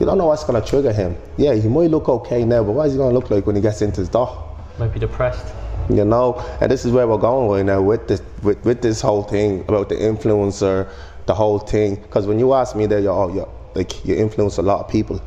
You 0.00 0.06
don't 0.06 0.16
know 0.16 0.26
what's 0.26 0.42
gonna 0.42 0.64
trigger 0.64 0.92
him. 0.92 1.18
Yeah, 1.36 1.54
he 1.54 1.68
might 1.68 1.90
look 1.90 2.08
okay 2.08 2.46
now, 2.46 2.64
but 2.64 2.72
what 2.72 2.86
is 2.86 2.94
he 2.94 2.98
gonna 2.98 3.14
look 3.14 3.30
like 3.30 3.46
when 3.46 3.56
he 3.56 3.62
gets 3.62 3.82
into 3.82 4.00
his 4.00 4.08
door? 4.08 4.56
Might 4.78 4.94
be 4.94 5.00
depressed. 5.00 5.52
You 5.92 6.04
know, 6.06 6.42
and 6.60 6.70
this 6.70 6.84
is 6.86 6.92
where 6.92 7.06
we're 7.06 7.18
going 7.18 7.50
right 7.50 7.66
now 7.66 7.82
with 7.82 8.08
this 8.08 8.22
with, 8.42 8.64
with 8.64 8.80
this 8.80 9.00
whole 9.00 9.22
thing 9.22 9.60
about 9.68 9.90
the 9.90 9.96
influencer, 9.96 10.88
the 11.26 11.34
whole 11.34 11.58
thing. 11.58 11.96
Because 11.96 12.26
when 12.26 12.38
you 12.38 12.54
ask 12.54 12.74
me 12.74 12.86
that, 12.86 13.02
you're, 13.02 13.12
oh, 13.12 13.32
you're 13.34 13.48
like 13.74 14.04
you 14.04 14.14
influence 14.14 14.56
a 14.56 14.62
lot 14.62 14.80
of 14.80 14.88
people. 14.88 15.20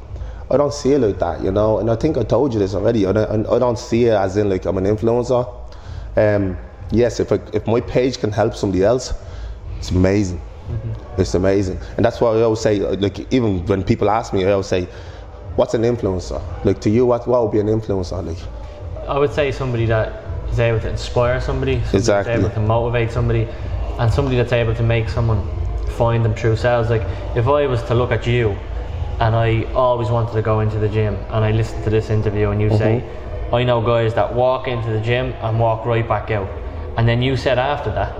I 0.50 0.58
don't 0.58 0.74
see 0.74 0.94
it 0.94 1.00
like 1.00 1.20
that, 1.20 1.44
you 1.44 1.52
know. 1.52 1.80
And 1.80 1.90
I 1.90 1.96
think 1.96 2.18
I 2.18 2.24
told 2.24 2.54
you 2.54 2.60
this 2.60 2.74
already. 2.74 3.06
I 3.06 3.12
don't, 3.12 3.48
I 3.48 3.60
don't 3.60 3.78
see 3.78 4.06
it 4.06 4.14
as 4.14 4.38
in 4.38 4.50
like 4.50 4.66
I'm 4.66 4.78
an 4.78 4.86
influencer. 4.86 5.48
Um, 6.18 6.58
yes, 6.92 7.20
if 7.20 7.32
I, 7.32 7.40
if 7.54 7.68
my 7.68 7.82
page 7.82 8.20
can 8.20 8.32
help 8.32 8.56
somebody 8.56 8.84
else, 8.84 9.14
it's 9.78 9.92
amazing. 9.92 10.42
It's 11.18 11.36
amazing, 11.36 11.80
and 11.96 12.04
that's 12.04 12.20
why 12.20 12.30
I 12.30 12.42
always 12.42 12.60
say, 12.60 12.80
like, 12.80 13.32
even 13.32 13.64
when 13.68 13.84
people 13.84 14.10
ask 14.10 14.34
me, 14.34 14.46
I 14.46 14.52
always 14.52 14.66
say, 14.66 14.88
"What's 15.58 15.76
an 15.76 15.84
influencer?" 15.84 16.42
Like 16.66 16.82
to 16.82 16.90
you, 16.90 17.06
what 17.06 17.28
what 17.28 17.44
would 17.44 17.52
be 17.52 17.60
an 17.60 17.68
influencer? 17.68 18.26
Like, 18.26 18.38
I 19.08 19.20
would 19.20 19.32
say 19.32 19.52
somebody 19.52 19.86
that 19.86 20.25
is 20.52 20.60
able 20.60 20.80
to 20.80 20.90
inspire 20.90 21.40
somebody, 21.42 21.76
somebody 21.76 21.98
Exactly. 21.98 22.34
that's 22.34 22.44
able 22.46 22.54
to 22.56 22.60
motivate 22.62 23.12
somebody, 23.12 23.48
and 24.00 24.12
somebody 24.14 24.38
that's 24.38 24.54
able 24.54 24.76
to 24.76 24.84
make 24.84 25.10
someone 25.10 25.48
find 25.98 26.24
them 26.26 26.36
true 26.36 26.56
selves. 26.56 26.90
Like 26.90 27.04
if 27.36 27.48
I 27.48 27.68
was 27.68 27.82
to 27.84 27.96
look 27.96 28.12
at 28.12 28.28
you, 28.28 28.56
and 29.20 29.34
I 29.36 29.64
always 29.74 30.10
wanted 30.10 30.34
to 30.34 30.42
go 30.42 30.60
into 30.60 30.78
the 30.78 30.90
gym, 30.90 31.16
and 31.30 31.46
I 31.46 31.52
listened 31.52 31.84
to 31.86 31.90
this 31.90 32.10
interview, 32.10 32.50
and 32.50 32.62
you 32.62 32.70
say, 32.72 33.02
Mm-hmm. 33.02 33.56
I 33.56 33.64
know 33.64 33.80
guys 33.80 34.14
that 34.16 34.34
walk 34.34 34.68
into 34.68 34.90
the 34.90 35.00
gym 35.00 35.32
and 35.42 35.60
walk 35.60 35.86
right 35.86 36.06
back 36.08 36.32
out, 36.32 36.50
and 36.98 37.08
then 37.08 37.22
you 37.22 37.38
said 37.38 37.60
after 37.60 37.92
that. 37.92 38.14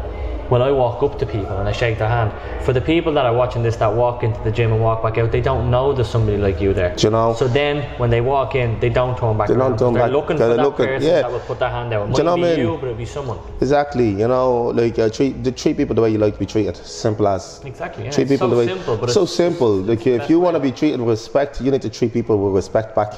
Well, 0.50 0.62
I 0.62 0.72
walk 0.72 1.02
up 1.02 1.18
to 1.20 1.26
people 1.26 1.58
and 1.58 1.68
I 1.68 1.72
shake 1.72 1.98
their 1.98 2.08
hand. 2.08 2.32
For 2.66 2.72
the 2.72 2.82
people 2.82 3.12
that 3.14 3.26
are 3.26 3.34
watching 3.34 3.64
this 3.64 3.76
that 3.78 3.92
walk 3.94 4.24
into 4.24 4.40
the 4.44 4.52
gym 4.52 4.72
and 4.72 4.82
walk 4.82 5.02
back 5.02 5.18
out, 5.18 5.32
they 5.32 5.42
don't 5.42 5.72
know 5.72 5.92
there's 5.92 6.08
somebody 6.10 6.38
like 6.38 6.62
you 6.62 6.72
there. 6.74 6.96
Do 6.96 7.08
you 7.08 7.12
know? 7.12 7.34
So 7.34 7.48
then, 7.48 7.82
when 8.00 8.10
they 8.12 8.22
walk 8.22 8.54
in, 8.56 8.80
they 8.80 8.90
don't 8.90 9.18
turn 9.18 9.38
back 9.38 9.48
They 9.48 9.56
don't 9.56 9.78
turn 9.78 9.94
They're 9.94 10.04
back. 10.04 10.12
looking 10.12 10.38
They're 10.38 10.52
for 10.52 10.56
that 10.58 10.64
looking- 10.64 10.86
person 10.86 11.10
yeah. 11.10 11.22
that 11.22 11.32
will 11.32 11.40
put 11.40 11.58
their 11.60 11.70
hand 11.70 11.94
out. 11.94 12.10
It 12.10 12.14
Do 12.16 12.18
you 12.20 12.24
know 12.26 12.36
be 12.36 12.42
what 12.42 12.50
I 12.52 12.56
mean? 12.58 12.66
you, 12.66 12.78
but 12.78 12.84
it'll 12.86 12.96
be 12.98 13.06
someone. 13.06 13.40
Exactly, 13.60 14.10
you 14.10 14.28
know, 14.28 14.66
like 14.82 15.00
uh, 15.00 15.10
treat 15.10 15.44
the 15.44 15.52
treat 15.52 15.78
people 15.78 15.96
the 15.96 16.02
way 16.02 16.12
you 16.12 16.20
like 16.20 16.34
to 16.34 16.40
be 16.40 16.46
treated. 16.46 16.76
Simple 16.78 17.28
as. 17.28 17.62
Exactly, 17.66 18.06
yeah. 18.06 18.12
Treat 18.12 18.24
It's 18.24 18.32
people 18.34 18.50
so 18.50 18.56
the 18.56 18.58
way. 18.58 18.68
simple, 18.68 18.98
but 18.98 19.10
so 19.10 19.26
simple. 19.26 19.74
Like 19.78 20.06
if 20.06 20.30
you 20.30 20.40
want 20.40 20.56
to 20.56 20.60
be 20.60 20.72
treated 20.72 21.00
with 21.00 21.10
respect, 21.10 21.60
you 21.62 21.72
need 21.72 21.82
to 21.82 21.90
treat 21.90 22.14
people 22.14 22.38
with 22.38 22.54
respect 22.54 22.96
back. 22.96 23.14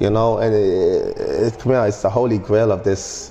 You 0.00 0.10
know, 0.10 0.38
and 0.38 0.52
it, 0.52 1.16
it, 1.16 1.66
it's 1.66 2.02
the 2.02 2.10
holy 2.10 2.38
grail 2.38 2.72
of 2.72 2.82
this 2.82 3.30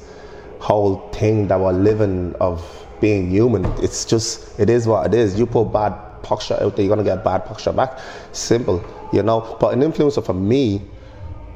whole 0.60 1.10
thing 1.10 1.48
that 1.50 1.60
we're 1.60 1.74
living 1.74 2.34
of 2.40 2.64
being 3.04 3.30
human. 3.30 3.66
It's 3.84 4.06
just, 4.06 4.58
it 4.58 4.70
is 4.70 4.88
what 4.88 5.06
it 5.06 5.14
is. 5.14 5.38
You 5.38 5.46
put 5.46 5.66
bad 5.74 5.92
posture 6.24 6.58
out 6.62 6.78
there, 6.78 6.86
you're 6.86 6.96
gonna 6.96 7.04
get 7.04 7.22
bad 7.22 7.44
posture 7.44 7.74
back. 7.74 8.00
Simple, 8.32 8.82
you 9.12 9.22
know. 9.22 9.58
But 9.60 9.74
an 9.74 9.82
influencer 9.82 10.26
for 10.26 10.34
me 10.34 10.82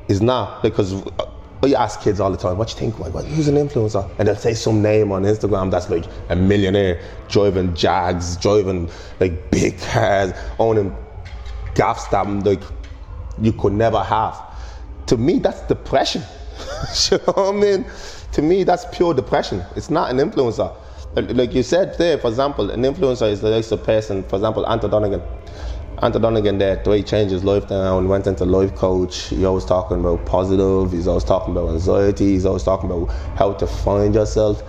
is 0.09 0.21
not 0.21 0.61
because 0.61 0.91
uh, 0.93 1.31
I 1.63 1.71
ask 1.71 2.01
kids 2.01 2.19
all 2.19 2.31
the 2.31 2.37
time, 2.37 2.57
what 2.57 2.69
you 2.73 2.77
think? 2.77 2.99
Like, 2.99 3.23
who's 3.23 3.47
an 3.47 3.55
influencer? 3.55 4.03
And 4.19 4.27
they'll 4.27 4.35
say 4.35 4.53
some 4.53 4.81
name 4.81 5.13
on 5.13 5.23
Instagram 5.23 5.71
that's 5.71 5.89
like 5.89 6.03
a 6.27 6.35
millionaire 6.35 7.01
driving 7.29 7.73
Jags, 7.73 8.35
driving 8.35 8.89
like 9.21 9.49
big 9.49 9.79
cars, 9.79 10.33
owning 10.59 10.93
gaffs 11.75 12.07
that 12.07 12.27
like 12.43 12.61
you 13.41 13.53
could 13.53 13.71
never 13.71 14.03
have. 14.03 14.37
To 15.05 15.15
me, 15.15 15.39
that's 15.39 15.61
depression. 15.61 16.23
you 17.09 17.19
know 17.19 17.33
what 17.35 17.55
I 17.55 17.57
mean? 17.57 17.85
To 18.33 18.41
me, 18.41 18.65
that's 18.65 18.83
pure 18.91 19.13
depression. 19.13 19.63
It's 19.77 19.89
not 19.89 20.11
an 20.11 20.17
influencer. 20.17 20.75
Like 21.21 21.53
you 21.53 21.63
said 21.63 21.97
there, 21.97 22.17
for 22.17 22.27
example, 22.27 22.69
an 22.71 22.81
influencer 22.83 23.29
is 23.31 23.41
the 23.41 23.49
next 23.49 23.69
person. 23.83 24.23
For 24.23 24.35
example, 24.35 24.67
Anton 24.67 24.89
Donegan. 24.89 25.21
Anton 26.01 26.21
Donegan 26.21 26.57
there, 26.59 26.75
the 26.83 26.89
way 26.91 26.97
he 26.97 27.03
changed 27.03 27.31
his 27.31 27.43
life 27.43 27.67
down, 27.67 28.07
went 28.07 28.27
into 28.27 28.45
life 28.45 28.75
coach. 28.75 29.29
He 29.29 29.43
always 29.45 29.65
talking 29.65 29.99
about 29.99 30.25
positive. 30.25 30.91
He's 30.91 31.07
always 31.07 31.23
talking 31.23 31.55
about 31.57 31.69
anxiety. 31.71 32.33
He's 32.33 32.45
always 32.45 32.63
talking 32.63 32.91
about 32.91 33.07
how 33.35 33.53
to 33.53 33.65
find 33.65 34.13
yourself. 34.13 34.61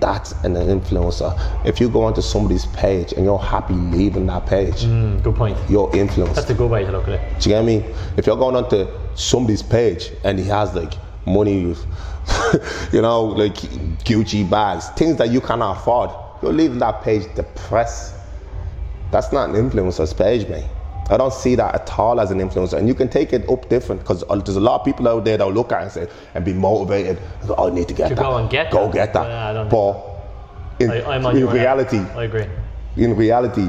That's 0.00 0.32
an 0.42 0.54
influencer. 0.54 1.38
If 1.66 1.80
you 1.80 1.88
go 1.88 2.02
onto 2.04 2.20
somebody's 2.22 2.66
page 2.66 3.12
and 3.12 3.24
you're 3.24 3.38
happy 3.38 3.74
leaving 3.74 4.26
that 4.26 4.46
page, 4.46 4.84
Mm, 4.84 5.22
good 5.22 5.34
point. 5.36 5.56
you're 5.68 5.90
influenced. 5.94 6.34
That's 6.36 6.50
a 6.50 6.54
good 6.54 6.70
way 6.70 6.84
to 6.84 6.90
look 6.92 7.08
at 7.08 7.14
it. 7.14 7.40
Do 7.40 7.48
you 7.50 7.56
get 7.56 7.64
me? 7.64 7.84
If 8.16 8.26
you're 8.26 8.36
going 8.36 8.56
onto 8.56 8.86
somebody's 9.14 9.62
page 9.62 10.10
and 10.24 10.38
he 10.38 10.44
has 10.46 10.74
like 10.74 10.94
money, 11.26 11.60
you 12.92 13.02
know, 13.02 13.24
like 13.24 13.54
Gucci 14.04 14.48
bags, 14.48 14.88
things 14.90 15.16
that 15.16 15.30
you 15.30 15.40
cannot 15.40 15.78
afford, 15.78 16.10
you're 16.42 16.52
leaving 16.52 16.78
that 16.78 17.02
page 17.02 17.22
depressed. 17.34 18.14
That's 19.10 19.32
not 19.32 19.50
an 19.50 19.56
influencer's 19.56 20.12
page, 20.12 20.48
mate. 20.48 20.66
I 21.10 21.16
don't 21.18 21.32
see 21.32 21.54
that 21.56 21.74
at 21.74 21.98
all 21.98 22.18
as 22.18 22.30
an 22.30 22.38
influencer. 22.38 22.78
And 22.78 22.88
you 22.88 22.94
can 22.94 23.08
take 23.08 23.32
it 23.34 23.48
up 23.50 23.68
different 23.68 24.00
because 24.00 24.24
there's 24.44 24.56
a 24.56 24.60
lot 24.60 24.80
of 24.80 24.84
people 24.86 25.06
out 25.06 25.24
there 25.24 25.36
that 25.36 25.44
will 25.46 25.52
look 25.52 25.70
at 25.72 25.80
it 25.80 25.82
and 25.82 25.92
say, 25.92 26.08
and 26.34 26.44
be 26.44 26.54
motivated. 26.54 27.18
go, 27.46 27.54
"Oh, 27.58 27.68
I 27.70 27.74
need 27.74 27.88
to 27.88 27.94
get 27.94 28.08
To 28.08 28.14
that. 28.14 28.22
go 28.22 28.36
and 28.38 28.48
get 28.50 28.70
Go 28.70 28.86
that. 28.86 28.92
get 28.94 29.12
that. 29.12 29.26
Yeah, 29.28 29.68
but 29.70 30.02
in, 30.80 30.90
I, 30.90 31.16
in 31.32 31.46
reality, 31.46 31.98
I 31.98 32.24
agree. 32.24 32.46
in 32.96 33.14
reality, 33.16 33.68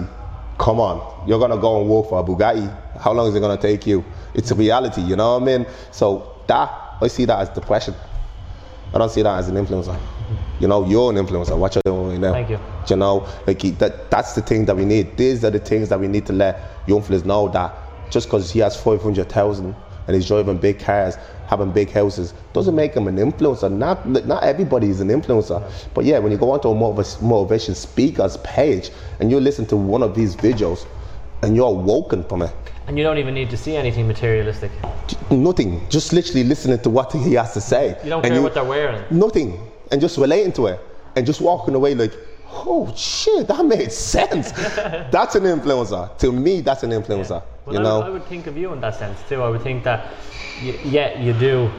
come 0.58 0.80
on, 0.80 1.28
you're 1.28 1.40
gonna 1.40 1.58
go 1.58 1.82
and 1.82 1.90
work 1.90 2.08
for 2.10 2.20
a 2.20 2.24
Bugatti. 2.24 2.74
How 3.00 3.12
long 3.12 3.28
is 3.28 3.36
it 3.36 3.42
gonna 3.42 3.58
take 3.58 3.86
you? 3.86 4.04
It's 4.34 4.52
a 4.52 4.56
reality, 4.56 5.02
you 5.02 5.16
know 5.18 5.34
what 5.38 5.44
I 5.44 5.58
mean? 5.58 5.66
So 5.92 6.32
that 6.48 6.72
I 7.02 7.08
see 7.08 7.26
that 7.26 7.40
as 7.40 7.50
depression. 7.50 7.96
I 8.94 8.98
don't 8.98 9.10
see 9.12 9.22
that 9.22 9.38
as 9.38 9.50
an 9.50 9.56
influencer. 9.56 10.00
You 10.60 10.68
know, 10.68 10.86
you're 10.86 11.12
an 11.12 11.18
influencer. 11.18 11.58
What 11.58 11.76
you're 11.76 11.82
doing 11.86 12.08
right 12.12 12.20
now. 12.20 12.32
Thank 12.34 12.50
you. 12.50 12.60
You 12.90 12.96
know, 12.96 13.28
like 13.46 13.60
that. 13.80 14.10
That's 14.10 14.34
the 14.34 14.42
thing 14.42 14.66
that 14.66 14.76
we 14.76 14.86
need. 14.86 15.18
These 15.18 15.44
are 15.44 15.52
the 15.52 15.60
things 15.60 15.90
that 15.90 16.00
we 16.00 16.08
need 16.08 16.26
to 16.28 16.34
let 16.34 16.62
young 16.88 17.02
fellas 17.02 17.26
know 17.26 17.50
that 17.50 17.76
just 18.12 18.28
because 18.28 18.52
he 18.52 18.60
has 18.60 18.80
five 18.80 19.02
hundred 19.02 19.30
thousand 19.30 19.76
and 20.08 20.16
he's 20.16 20.28
driving 20.28 20.58
big 20.58 20.80
cars, 20.80 21.18
having 21.48 21.72
big 21.72 21.90
houses, 21.92 22.34
doesn't 22.54 22.76
make 22.76 22.94
him 22.94 23.08
an 23.08 23.18
influencer. 23.18 23.72
Not 23.72 24.08
not 24.08 24.44
everybody 24.44 24.90
is 24.90 25.02
an 25.02 25.10
influencer. 25.10 25.62
But 25.94 26.06
yeah, 26.06 26.20
when 26.20 26.32
you 26.32 26.38
go 26.38 26.52
onto 26.52 26.70
a 26.70 26.76
motiv- 26.76 27.22
motivation 27.22 27.76
speaker's 27.76 28.38
page 28.38 28.92
and 29.20 29.30
you 29.30 29.40
listen 29.40 29.66
to 29.68 29.76
one 29.76 30.04
of 30.04 30.16
these 30.16 30.36
videos, 30.36 30.86
and 31.42 31.56
you're 31.56 31.74
woken 31.74 32.24
from 32.24 32.44
it, 32.44 32.54
And 32.88 32.98
you 32.98 33.04
don't 33.04 33.18
even 33.18 33.34
need 33.34 33.50
to 33.50 33.58
see 33.58 33.76
anything 33.76 34.08
materialistic. 34.08 34.72
nothing, 35.32 35.88
just 35.90 36.14
literally 36.14 36.44
listening 36.44 36.80
to 36.80 36.90
what 36.90 37.12
he 37.12 37.34
has 37.34 37.54
to 37.54 37.62
say. 37.62 37.98
You 38.04 38.10
don't 38.12 38.24
care 38.24 38.42
what 38.42 38.54
they're 38.54 38.64
wearing. 38.64 39.04
Nothing, 39.10 39.60
and 39.92 40.00
just 40.00 40.18
relating 40.18 40.54
to 40.54 40.68
it, 40.68 40.80
and 41.16 41.26
just 41.26 41.42
walking 41.42 41.74
away 41.74 41.96
like, 41.96 42.14
oh 42.48 42.94
shit, 42.96 43.48
that 43.48 43.66
made 43.66 43.92
sense. 43.92 44.52
that's 45.12 45.36
an 45.36 45.44
influencer. 45.44 46.16
To 46.20 46.32
me, 46.32 46.62
that's 46.62 46.84
an 46.84 46.92
influencer. 46.92 47.42
Well, 47.66 47.76
you 47.76 47.80
I, 47.80 47.84
know, 47.84 47.98
would, 47.98 48.06
I 48.06 48.10
would 48.10 48.26
think 48.26 48.48
of 48.48 48.58
you 48.58 48.72
in 48.74 48.82
that 48.82 48.96
sense 48.96 49.20
too. 49.28 49.42
I 49.42 49.50
would 49.50 49.62
think 49.62 49.84
that, 49.84 50.14
y- 50.62 50.80
yeah, 50.84 51.20
you 51.20 51.34
do 51.34 51.72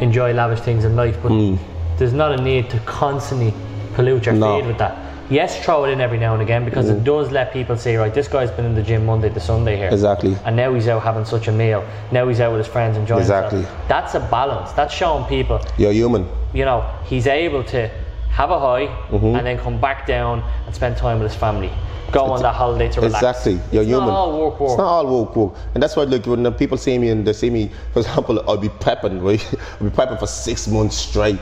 enjoy 0.00 0.32
lavish 0.34 0.60
things 0.60 0.84
in 0.84 0.94
life, 0.96 1.16
but 1.22 1.32
mm. 1.32 1.58
there's 1.96 2.12
not 2.12 2.38
a 2.38 2.42
need 2.42 2.68
to 2.70 2.78
constantly 2.80 3.54
pollute 3.94 4.26
your. 4.26 4.34
No. 4.34 4.58
feed 4.58 4.66
with 4.66 4.78
that. 4.78 5.13
Yes, 5.30 5.64
throw 5.64 5.84
it 5.84 5.90
in 5.90 6.00
every 6.02 6.18
now 6.18 6.34
and 6.34 6.42
again 6.42 6.64
because 6.66 6.88
it 6.90 7.02
does 7.02 7.30
let 7.30 7.52
people 7.52 7.76
see, 7.78 7.96
right, 7.96 8.12
this 8.12 8.28
guy's 8.28 8.50
been 8.50 8.66
in 8.66 8.74
the 8.74 8.82
gym 8.82 9.06
Monday 9.06 9.30
to 9.30 9.40
Sunday 9.40 9.76
here. 9.76 9.88
Exactly. 9.88 10.36
And 10.44 10.54
now 10.54 10.74
he's 10.74 10.86
out 10.86 11.02
having 11.02 11.24
such 11.24 11.48
a 11.48 11.52
meal. 11.52 11.82
Now 12.12 12.28
he's 12.28 12.40
out 12.40 12.52
with 12.52 12.58
his 12.64 12.68
friends 12.72 12.96
enjoying 12.98 13.20
Exactly. 13.22 13.60
himself. 13.60 13.88
That's 13.88 14.14
a 14.14 14.20
balance. 14.20 14.72
That's 14.72 14.92
showing 14.92 15.24
people 15.24 15.60
you're 15.78 15.92
human. 15.92 16.28
you 16.52 16.64
know, 16.66 16.82
he's 17.06 17.26
able 17.26 17.64
to 17.64 17.88
have 18.30 18.50
a 18.50 18.58
high 18.60 18.86
Mm-hmm. 19.10 19.36
and 19.36 19.46
then 19.46 19.58
come 19.58 19.80
back 19.80 20.06
down 20.06 20.42
and 20.66 20.74
spend 20.74 20.96
time 20.98 21.20
with 21.20 21.30
his 21.30 21.40
family. 21.40 21.70
Go 22.12 22.24
on 22.26 22.42
that 22.42 22.54
holiday 22.54 22.88
to 22.90 23.00
relax. 23.00 23.14
Exactly, 23.24 23.52
you're 23.72 23.82
it's 23.82 23.90
human. 23.90 24.08
Not 24.08 24.14
all 24.14 24.38
work, 24.50 24.60
work. 24.60 24.70
It's 24.70 24.78
not 24.78 24.86
all 24.86 25.24
work, 25.24 25.34
work. 25.36 25.54
And 25.72 25.82
that's 25.82 25.96
why, 25.96 26.04
like, 26.04 26.26
when 26.26 26.42
the 26.42 26.52
people 26.52 26.76
see 26.76 26.96
me 26.98 27.08
and 27.08 27.26
they 27.26 27.32
see 27.32 27.48
me, 27.50 27.70
for 27.92 28.00
example, 28.04 28.44
I'll 28.48 28.56
be 28.58 28.68
prepping, 28.68 29.22
right? 29.22 29.42
I'll 29.80 29.88
be 29.88 29.96
prepping 29.96 30.18
for 30.18 30.26
six 30.26 30.68
months 30.68 30.96
straight. 30.96 31.38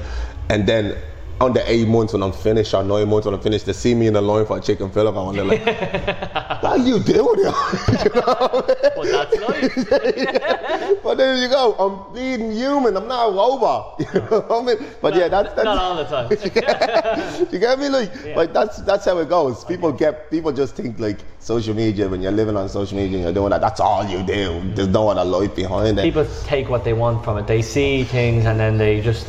And 0.49 0.67
then 0.67 0.97
on 1.43 1.53
the 1.53 1.71
eight 1.71 1.89
months 1.89 2.13
when 2.13 2.23
I'm 2.23 2.33
finished, 2.33 2.73
or 2.73 2.85
nine 2.85 3.09
months 3.09 3.27
when 3.27 3.35
I'm 3.35 3.41
finished, 3.41 3.67
they 3.67 3.73
see 3.73 3.95
me 3.95 4.07
in 4.07 4.15
the 4.15 4.23
line 4.23 4.47
for 4.47 4.59
a 4.59 4.61
chicken 4.61 4.91
fillet, 4.91 5.09
and 5.11 5.37
they're 5.37 5.45
like, 5.45 5.67
what 6.63 6.65
are 6.65 6.79
you 6.79 7.01
doing? 7.01 7.43
But 7.43 9.03
that's 9.11 9.41
life. 9.41 9.89
but 11.03 11.15
there 11.17 11.35
you 11.37 11.49
go, 11.49 11.75
I'm 11.75 12.15
being 12.15 12.53
human, 12.53 12.97
I'm 12.97 13.09
not 13.09 13.29
a 13.29 13.33
robot. 13.33 14.01
You 14.13 14.21
know 14.21 14.41
what 14.41 14.63
I 14.63 14.63
mean? 14.65 14.91
But 15.01 15.17
yeah, 15.17 15.29
that's, 15.29 15.53
that's 15.55 15.65
not 15.65 15.79
all 15.79 15.97
the 15.97 16.05
time. 16.05 17.49
you 17.53 17.59
get 17.59 17.79
me? 17.79 17.89
Like, 17.89 18.37
like 18.37 18.53
that's 18.53 18.79
that's 18.83 19.05
how 19.05 19.19
it 19.19 19.29
goes. 19.29 19.65
People 19.65 19.91
get 19.93 20.31
people 20.31 20.53
just 20.53 20.77
think 20.77 20.99
like 20.99 21.19
social 21.39 21.75
media 21.75 22.09
when 22.09 22.23
you're 22.23 22.33
living 22.33 22.57
on 22.57 22.69
social 22.69 22.97
media 22.97 23.17
and 23.17 23.25
you're 23.25 23.33
doing 23.33 23.51
that. 23.51 23.61
That's 23.61 23.81
all 23.81 24.05
you 24.05 24.23
do. 24.23 24.63
There's 24.75 24.89
no 24.89 25.09
other 25.09 25.25
life 25.25 25.55
behind 25.57 25.99
it. 25.99 26.03
People 26.03 26.27
take 26.45 26.69
what 26.69 26.85
they 26.85 26.93
want 26.93 27.25
from 27.25 27.39
it. 27.39 27.47
They 27.47 27.63
see 27.63 28.05
things 28.05 28.45
and 28.45 28.59
then 28.61 28.79
they 28.79 29.01
just 29.01 29.27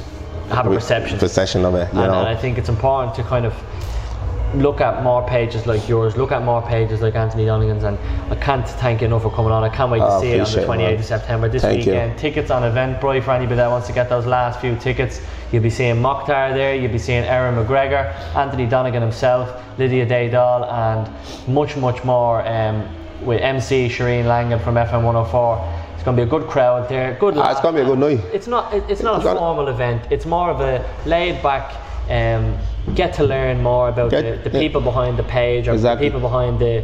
have 0.56 0.68
a 0.68 0.74
perception. 0.74 1.18
Perception 1.20 1.66
of 1.66 1.76
it. 1.76 1.92
You 1.94 2.02
and, 2.02 2.12
and 2.12 2.28
I 2.28 2.36
think 2.36 2.58
it's 2.58 2.70
important 2.70 3.16
to 3.16 3.24
kind 3.24 3.46
of 3.46 3.54
look 4.56 4.82
at 4.82 5.02
more 5.04 5.28
pages 5.28 5.66
like 5.66 5.90
yours, 5.90 6.16
look 6.16 6.32
at 6.32 6.44
more 6.44 6.62
pages 6.62 7.02
like 7.02 7.16
Anthony 7.16 7.46
Donegan's, 7.46 7.84
and 7.84 7.98
I 8.32 8.36
can't 8.36 8.68
thank 8.68 9.02
you 9.02 9.08
enough 9.08 9.24
for 9.24 9.32
coming 9.32 9.52
on. 9.52 9.64
I 9.64 9.70
can't 9.70 9.92
wait 9.92 9.98
to 10.00 10.06
Oh, 10.06 10.22
see 10.22 10.28
it 10.32 10.40
on 10.42 10.46
the 10.46 10.62
appreciate 10.62 10.64
it, 10.64 10.96
28th 10.96 11.00
of 11.00 11.06
September 11.06 11.50
this 11.50 11.62
Thank 11.64 11.86
you. 11.88 11.92
weekend. 11.94 12.20
Tickets 12.20 12.52
on 12.52 12.62
Eventbrite 12.62 13.24
for 13.24 13.32
anybody 13.32 13.56
that 13.56 13.68
wants 13.72 13.88
to 13.88 13.94
get 13.94 14.10
those 14.10 14.28
last 14.28 14.60
few 14.62 14.76
tickets. 14.76 15.22
You'll 15.52 15.64
be 15.64 15.72
seeing 15.72 15.96
Moctar 15.96 16.54
there, 16.54 16.76
you'll 16.76 16.92
be 16.92 17.00
seeing 17.00 17.24
Erin 17.24 17.56
McGregor, 17.56 18.14
Anthony 18.36 18.68
Donegan 18.68 19.02
himself, 19.02 19.60
Lydia 19.80 20.06
Daydal, 20.06 20.72
and 20.72 21.10
much, 21.52 21.76
much 21.78 22.04
more 22.04 22.48
um, 22.48 22.88
with 23.26 23.42
MC 23.42 23.88
Shireen 23.90 24.26
Langan 24.26 24.60
from 24.60 24.76
FM 24.76 25.04
104. 25.04 25.83
It's 26.04 26.06
going 26.06 26.18
to 26.18 26.26
be 26.26 26.28
a 26.28 26.40
good 26.40 26.50
crowd 26.50 26.90
there. 26.90 27.16
Good. 27.18 27.38
Ah, 27.38 27.50
it's 27.50 27.62
gonna 27.62 27.78
be 27.78 27.82
a 27.82 27.86
good 27.86 27.98
night. 27.98 28.20
It's 28.34 28.46
not. 28.46 28.74
it- 28.74 28.84
It's 28.90 29.02
not 29.02 29.22
It's 29.22 29.26
a 29.26 29.36
formal 29.36 29.70
event. 29.70 30.02
It's 30.12 30.26
more 30.26 30.50
of 30.50 30.60
a 30.60 30.84
laid 31.06 31.42
back. 31.42 31.72
Um, 32.10 32.58
get 32.94 33.14
to 33.14 33.24
learn 33.24 33.64
more 33.64 33.88
about 33.88 34.12
Get- 34.12 34.44
the, 34.44 34.50
the 34.50 34.58
yeah. 34.58 34.64
people 34.68 34.82
behind 34.82 35.16
the 35.18 35.24
page 35.24 35.70
or 35.70 35.72
Exactly. 35.72 36.10
the 36.10 36.12
people 36.12 36.20
behind 36.30 36.60
the 36.60 36.84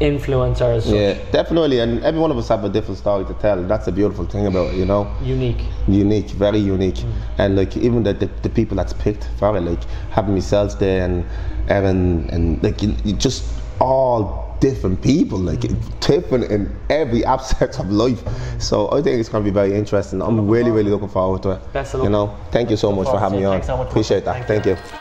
influencers. 0.00 0.86
yeah, 0.86 1.18
definitely. 1.32 1.80
And 1.80 2.00
every 2.04 2.20
one 2.20 2.30
of 2.30 2.38
us 2.38 2.46
have 2.46 2.62
a 2.62 2.68
different 2.68 2.98
story 2.98 3.24
to 3.24 3.34
tell. 3.34 3.60
That's 3.64 3.86
the 3.86 3.92
beautiful 3.92 4.24
thing 4.24 4.46
about 4.46 4.68
it, 4.72 4.76
you 4.76 4.84
know. 4.86 5.10
Unique. 5.20 5.64
unique, 5.88 6.30
very 6.30 6.58
unique. 6.60 7.02
And 7.38 7.56
like 7.56 7.76
even 7.76 8.04
the, 8.04 8.12
the, 8.12 8.26
the 8.42 8.50
people 8.50 8.76
that's 8.76 8.92
picked 8.92 9.28
for 9.36 9.56
it, 9.56 9.62
like 9.62 9.82
having 10.10 10.34
myself 10.34 10.78
there 10.78 11.04
and 11.04 11.24
Evan 11.68 12.30
and 12.30 12.62
like 12.62 12.82
you, 12.84 12.94
you 13.04 13.14
just 13.14 13.52
all 13.80 14.43
different 14.60 15.02
people, 15.02 15.38
like 15.38 15.60
different 16.00 16.50
in 16.50 16.74
every 16.90 17.24
aspect 17.36 17.78
of 17.78 17.90
life. 17.90 18.22
So 18.60 18.90
I 18.90 19.02
think 19.02 19.20
it's 19.20 19.28
gonna 19.28 19.44
be 19.44 19.50
very 19.50 19.74
interesting. 19.74 20.22
I'm 20.22 20.48
really, 20.48 20.70
really 20.70 20.90
looking 20.90 21.08
forward 21.08 21.42
to 21.44 21.52
it. 21.52 21.72
Best 21.72 21.94
of 21.94 22.02
You 22.02 22.10
know, 22.10 22.36
thank 22.50 22.70
you 22.70 22.76
so 22.76 22.92
much 22.92 23.08
for 23.08 23.18
having 23.18 23.40
me 23.40 23.44
on. 23.44 23.62
So. 23.62 23.80
Appreciate 23.82 24.24
that. 24.24 24.46
Thank 24.46 24.64
Thank 24.64 24.66
you. 24.66 24.98